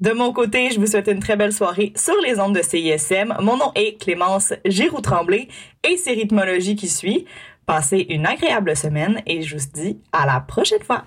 De 0.00 0.12
mon 0.12 0.32
côté, 0.32 0.70
je 0.70 0.78
vous 0.78 0.86
souhaite 0.86 1.08
une 1.08 1.20
très 1.20 1.36
belle 1.36 1.52
soirée 1.52 1.92
sur 1.96 2.14
les 2.22 2.38
ondes 2.38 2.54
de 2.54 2.62
CISM. 2.62 3.34
Mon 3.40 3.56
nom 3.56 3.72
est 3.74 4.00
Clémence 4.00 4.52
Giroux-Tremblay 4.64 5.48
et 5.82 5.96
c'est 5.96 6.12
Rythmologie 6.12 6.76
qui 6.76 6.88
suit. 6.88 7.24
Passez 7.64 8.06
une 8.10 8.26
agréable 8.26 8.76
semaine 8.76 9.22
et 9.26 9.42
je 9.42 9.56
vous 9.56 9.64
dis 9.74 9.98
à 10.12 10.26
la 10.26 10.40
prochaine 10.40 10.82
fois. 10.82 11.04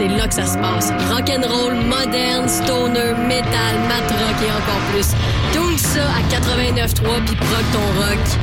C'est 0.00 0.08
là 0.08 0.26
que 0.26 0.32
ça 0.32 0.46
se 0.46 0.56
passe. 0.56 0.90
Rock'n'roll, 1.10 1.74
moderne, 1.74 2.48
stoner, 2.48 3.12
metal, 3.28 3.74
mat 3.86 4.08
rock 4.08 4.38
et 4.42 4.50
encore 4.50 4.80
plus. 4.90 5.08
Tout 5.52 5.76
ça 5.76 6.04
à 6.16 6.22
89.3 6.22 7.24
puis 7.26 7.36
proc 7.36 7.64
ton 7.72 8.00
rock. 8.00 8.39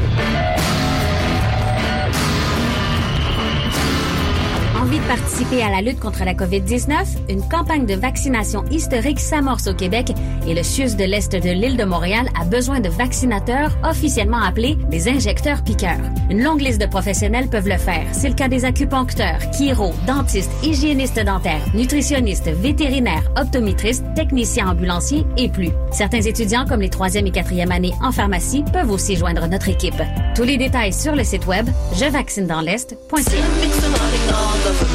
Participer 5.07 5.63
à 5.63 5.69
la 5.69 5.81
lutte 5.81 5.99
contre 5.99 6.23
la 6.25 6.33
COVID-19? 6.33 7.29
Une 7.29 7.47
campagne 7.47 7.85
de 7.85 7.93
vaccination 7.93 8.63
historique 8.71 9.19
s'amorce 9.19 9.67
au 9.67 9.73
Québec 9.73 10.11
et 10.47 10.53
le 10.53 10.63
CIUS 10.63 10.95
de 10.95 11.03
l'Est 11.03 11.31
de 11.31 11.49
l'île 11.49 11.77
de 11.77 11.83
Montréal 11.83 12.27
a 12.39 12.45
besoin 12.45 12.79
de 12.79 12.89
vaccinateurs 12.89 13.77
officiellement 13.83 14.41
appelés 14.41 14.77
des 14.89 15.07
injecteurs 15.07 15.63
piqueurs. 15.63 15.99
Une 16.29 16.43
longue 16.43 16.61
liste 16.61 16.81
de 16.81 16.85
professionnels 16.85 17.49
peuvent 17.49 17.67
le 17.67 17.77
faire. 17.77 18.05
C'est 18.11 18.29
le 18.29 18.35
cas 18.35 18.47
des 18.47 18.65
acupuncteurs, 18.65 19.39
chiro, 19.53 19.93
dentistes, 20.05 20.51
hygiénistes 20.63 21.23
dentaires, 21.23 21.65
nutritionnistes, 21.73 22.49
vétérinaires, 22.49 23.29
optométristes, 23.37 24.05
techniciens 24.15 24.69
ambulanciers 24.69 25.25
et 25.37 25.49
plus. 25.49 25.71
Certains 25.91 26.21
étudiants 26.21 26.65
comme 26.65 26.81
les 26.81 26.89
troisième 26.89 27.27
et 27.27 27.31
quatrième 27.31 27.71
années 27.71 27.93
en 28.01 28.11
pharmacie 28.11 28.63
peuvent 28.73 28.91
aussi 28.91 29.15
joindre 29.15 29.47
notre 29.47 29.69
équipe. 29.69 30.01
Tous 30.35 30.43
les 30.43 30.57
détails 30.57 30.93
sur 30.93 31.15
le 31.15 31.23
site 31.23 31.47
web 31.47 31.67
jevaccinedansl'est.ca. 31.93 34.86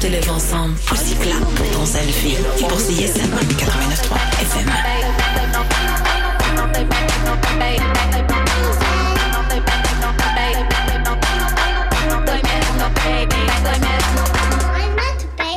Tes 0.00 0.10
lèvres 0.10 0.34
ensemble, 0.34 0.74
aussi 0.92 1.14
clap 1.14 1.40
pour 1.54 1.66
ton 1.70 1.86
selfie. 1.86 2.36
Et 2.58 2.64
pour 2.64 2.78
CISM 2.78 3.22
89.3 3.22 4.42
FM. 4.42 4.70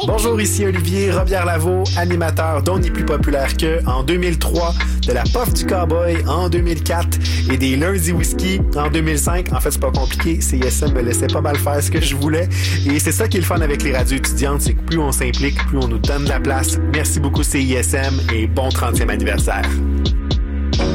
Bonjour, 0.07 0.39
ici 0.39 0.65
Olivier 0.65 1.11
Robillard-Lavaux, 1.11 1.83
animateur 1.97 2.63
dont 2.63 2.79
n'est 2.79 2.89
plus 2.89 3.03
populaire 3.03 3.57
que 3.57 3.85
en 3.85 4.03
2003, 4.03 4.73
de 5.05 5.11
la 5.11 5.23
Puff 5.23 5.51
du 5.51 5.65
Cowboy 5.65 6.15
en 6.25 6.47
2004 6.47 7.19
et 7.51 7.57
des 7.57 7.75
Lundi 7.75 8.13
Whisky 8.13 8.61
en 8.77 8.89
2005. 8.89 9.51
En 9.51 9.59
fait, 9.59 9.71
c'est 9.71 9.81
pas 9.81 9.91
compliqué, 9.91 10.39
CISM 10.39 10.93
me 10.93 11.01
laissait 11.01 11.27
pas 11.27 11.41
mal 11.41 11.57
faire 11.57 11.83
ce 11.83 11.91
que 11.91 11.99
je 11.99 12.15
voulais 12.15 12.47
et 12.89 12.99
c'est 12.99 13.11
ça 13.11 13.27
qui 13.27 13.35
est 13.35 13.41
le 13.41 13.45
fun 13.45 13.59
avec 13.59 13.83
les 13.83 13.97
radios 13.97 14.15
étudiantes, 14.15 14.61
c'est 14.61 14.75
que 14.75 14.81
plus 14.83 14.97
on 14.97 15.11
s'implique, 15.11 15.57
plus 15.67 15.77
on 15.77 15.89
nous 15.89 15.99
donne 15.99 16.23
la 16.23 16.39
place. 16.39 16.79
Merci 16.93 17.19
beaucoup 17.19 17.43
CISM 17.43 18.31
et 18.33 18.47
bon 18.47 18.69
30e 18.69 19.09
anniversaire. 19.09 19.69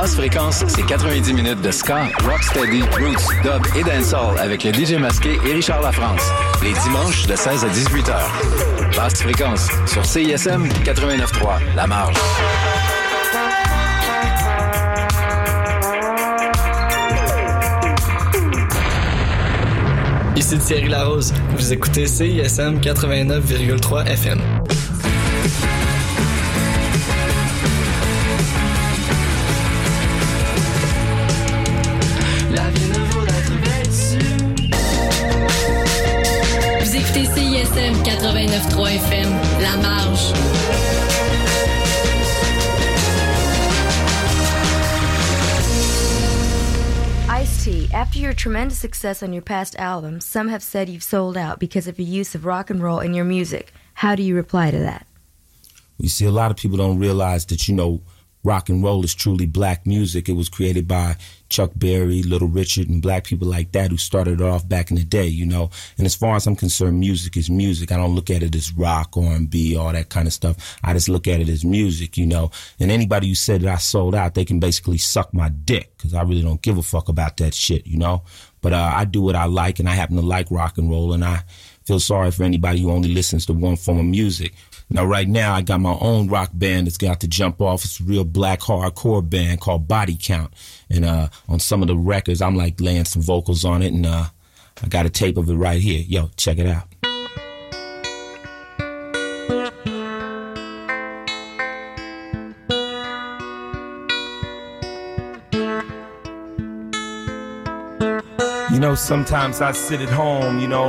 Basse 0.00 0.14
fréquence, 0.14 0.64
c'est 0.66 0.86
90 0.86 1.34
minutes 1.34 1.60
de 1.60 1.70
ska, 1.70 2.04
rocksteady, 2.24 2.80
roots, 2.80 3.42
dub 3.42 3.62
et 3.76 3.82
dancehall 3.84 4.38
avec 4.38 4.64
le 4.64 4.72
DJ 4.72 4.94
masqué 4.94 5.38
et 5.46 5.52
Richard 5.52 5.82
Lafrance. 5.82 6.22
Les 6.62 6.72
dimanches 6.72 7.26
de 7.26 7.36
16 7.36 7.64
à 7.66 7.68
18 7.68 8.08
heures. 8.08 8.32
Basse 8.96 9.20
fréquence 9.20 9.68
sur 9.86 10.02
CISM 10.06 10.68
89.3, 10.84 11.58
La 11.76 11.86
Marge. 11.86 12.16
Ici 20.34 20.56
Thierry 20.56 20.88
Larose. 20.88 21.34
Vous 21.58 21.74
écoutez 21.74 22.06
CISM 22.06 22.78
89,3 22.78 24.06
FM. 24.06 24.59
Tremendous 48.40 48.78
success 48.78 49.22
on 49.22 49.34
your 49.34 49.42
past 49.42 49.76
album, 49.76 50.18
some 50.18 50.48
have 50.48 50.62
said 50.62 50.88
you've 50.88 51.02
sold 51.02 51.36
out 51.36 51.60
because 51.60 51.86
of 51.86 51.98
your 51.98 52.08
use 52.08 52.34
of 52.34 52.46
rock 52.46 52.70
and 52.70 52.82
roll 52.82 52.98
in 52.98 53.12
your 53.12 53.24
music. 53.26 53.70
How 53.92 54.14
do 54.14 54.22
you 54.22 54.34
reply 54.34 54.70
to 54.70 54.78
that? 54.78 55.06
You 55.98 56.08
see, 56.08 56.24
a 56.24 56.30
lot 56.30 56.50
of 56.50 56.56
people 56.56 56.78
don't 56.78 56.98
realize 56.98 57.44
that, 57.46 57.68
you 57.68 57.74
know, 57.74 58.00
rock 58.42 58.68
and 58.68 58.82
roll 58.82 59.04
is 59.04 59.14
truly 59.14 59.46
black 59.46 59.86
music. 59.86 60.28
It 60.28 60.32
was 60.32 60.48
created 60.48 60.88
by 60.88 61.16
Chuck 61.48 61.72
Berry, 61.74 62.22
Little 62.22 62.48
Richard, 62.48 62.88
and 62.88 63.02
black 63.02 63.24
people 63.24 63.48
like 63.48 63.72
that 63.72 63.90
who 63.90 63.96
started 63.96 64.40
it 64.40 64.46
off 64.46 64.68
back 64.68 64.90
in 64.90 64.96
the 64.96 65.04
day, 65.04 65.26
you 65.26 65.44
know. 65.44 65.70
And 65.98 66.06
as 66.06 66.14
far 66.14 66.36
as 66.36 66.46
I'm 66.46 66.56
concerned, 66.56 67.00
music 67.00 67.36
is 67.36 67.50
music. 67.50 67.92
I 67.92 67.96
don't 67.96 68.14
look 68.14 68.30
at 68.30 68.42
it 68.42 68.54
as 68.54 68.72
rock, 68.72 69.16
R&B, 69.16 69.76
all 69.76 69.92
that 69.92 70.08
kind 70.08 70.26
of 70.26 70.32
stuff. 70.32 70.78
I 70.82 70.92
just 70.92 71.08
look 71.08 71.26
at 71.26 71.40
it 71.40 71.48
as 71.48 71.64
music, 71.64 72.16
you 72.16 72.26
know. 72.26 72.50
And 72.78 72.90
anybody 72.90 73.28
who 73.28 73.34
said 73.34 73.62
that 73.62 73.74
I 73.74 73.76
sold 73.76 74.14
out, 74.14 74.34
they 74.34 74.44
can 74.44 74.60
basically 74.60 74.98
suck 74.98 75.34
my 75.34 75.48
dick 75.48 75.92
because 75.96 76.14
I 76.14 76.22
really 76.22 76.42
don't 76.42 76.62
give 76.62 76.78
a 76.78 76.82
fuck 76.82 77.08
about 77.08 77.36
that 77.38 77.52
shit, 77.52 77.86
you 77.86 77.98
know. 77.98 78.22
But 78.62 78.72
uh, 78.72 78.92
I 78.94 79.04
do 79.04 79.22
what 79.22 79.36
I 79.36 79.46
like, 79.46 79.78
and 79.78 79.88
I 79.88 79.94
happen 79.94 80.16
to 80.16 80.22
like 80.22 80.50
rock 80.50 80.78
and 80.78 80.90
roll, 80.90 81.12
and 81.12 81.24
I 81.24 81.42
feel 81.84 81.98
sorry 81.98 82.30
for 82.30 82.44
anybody 82.44 82.80
who 82.80 82.90
only 82.90 83.12
listens 83.12 83.46
to 83.46 83.52
one 83.52 83.76
form 83.76 83.98
of 83.98 84.04
music. 84.04 84.54
Now, 84.92 85.04
right 85.04 85.28
now, 85.28 85.54
I 85.54 85.62
got 85.62 85.80
my 85.80 85.96
own 86.00 86.26
rock 86.26 86.50
band 86.52 86.88
that's 86.88 86.98
got 86.98 87.20
to 87.20 87.28
jump 87.28 87.60
off. 87.60 87.84
It's 87.84 88.00
a 88.00 88.04
real 88.04 88.24
black 88.24 88.58
hardcore 88.58 89.28
band 89.28 89.60
called 89.60 89.86
Body 89.86 90.18
Count. 90.20 90.52
And 90.90 91.04
uh, 91.04 91.28
on 91.48 91.60
some 91.60 91.80
of 91.80 91.88
the 91.88 91.96
records, 91.96 92.42
I'm 92.42 92.56
like 92.56 92.80
laying 92.80 93.04
some 93.04 93.22
vocals 93.22 93.64
on 93.64 93.82
it, 93.82 93.92
and 93.92 94.04
uh, 94.04 94.24
I 94.82 94.88
got 94.88 95.06
a 95.06 95.10
tape 95.10 95.36
of 95.36 95.48
it 95.48 95.54
right 95.54 95.80
here. 95.80 96.00
Yo, 96.00 96.30
check 96.36 96.58
it 96.58 96.66
out. 96.66 96.88
You 108.72 108.78
know, 108.78 108.94
sometimes 108.94 109.60
I 109.60 109.72
sit 109.72 110.00
at 110.00 110.08
home, 110.08 110.58
you 110.58 110.66
know, 110.66 110.78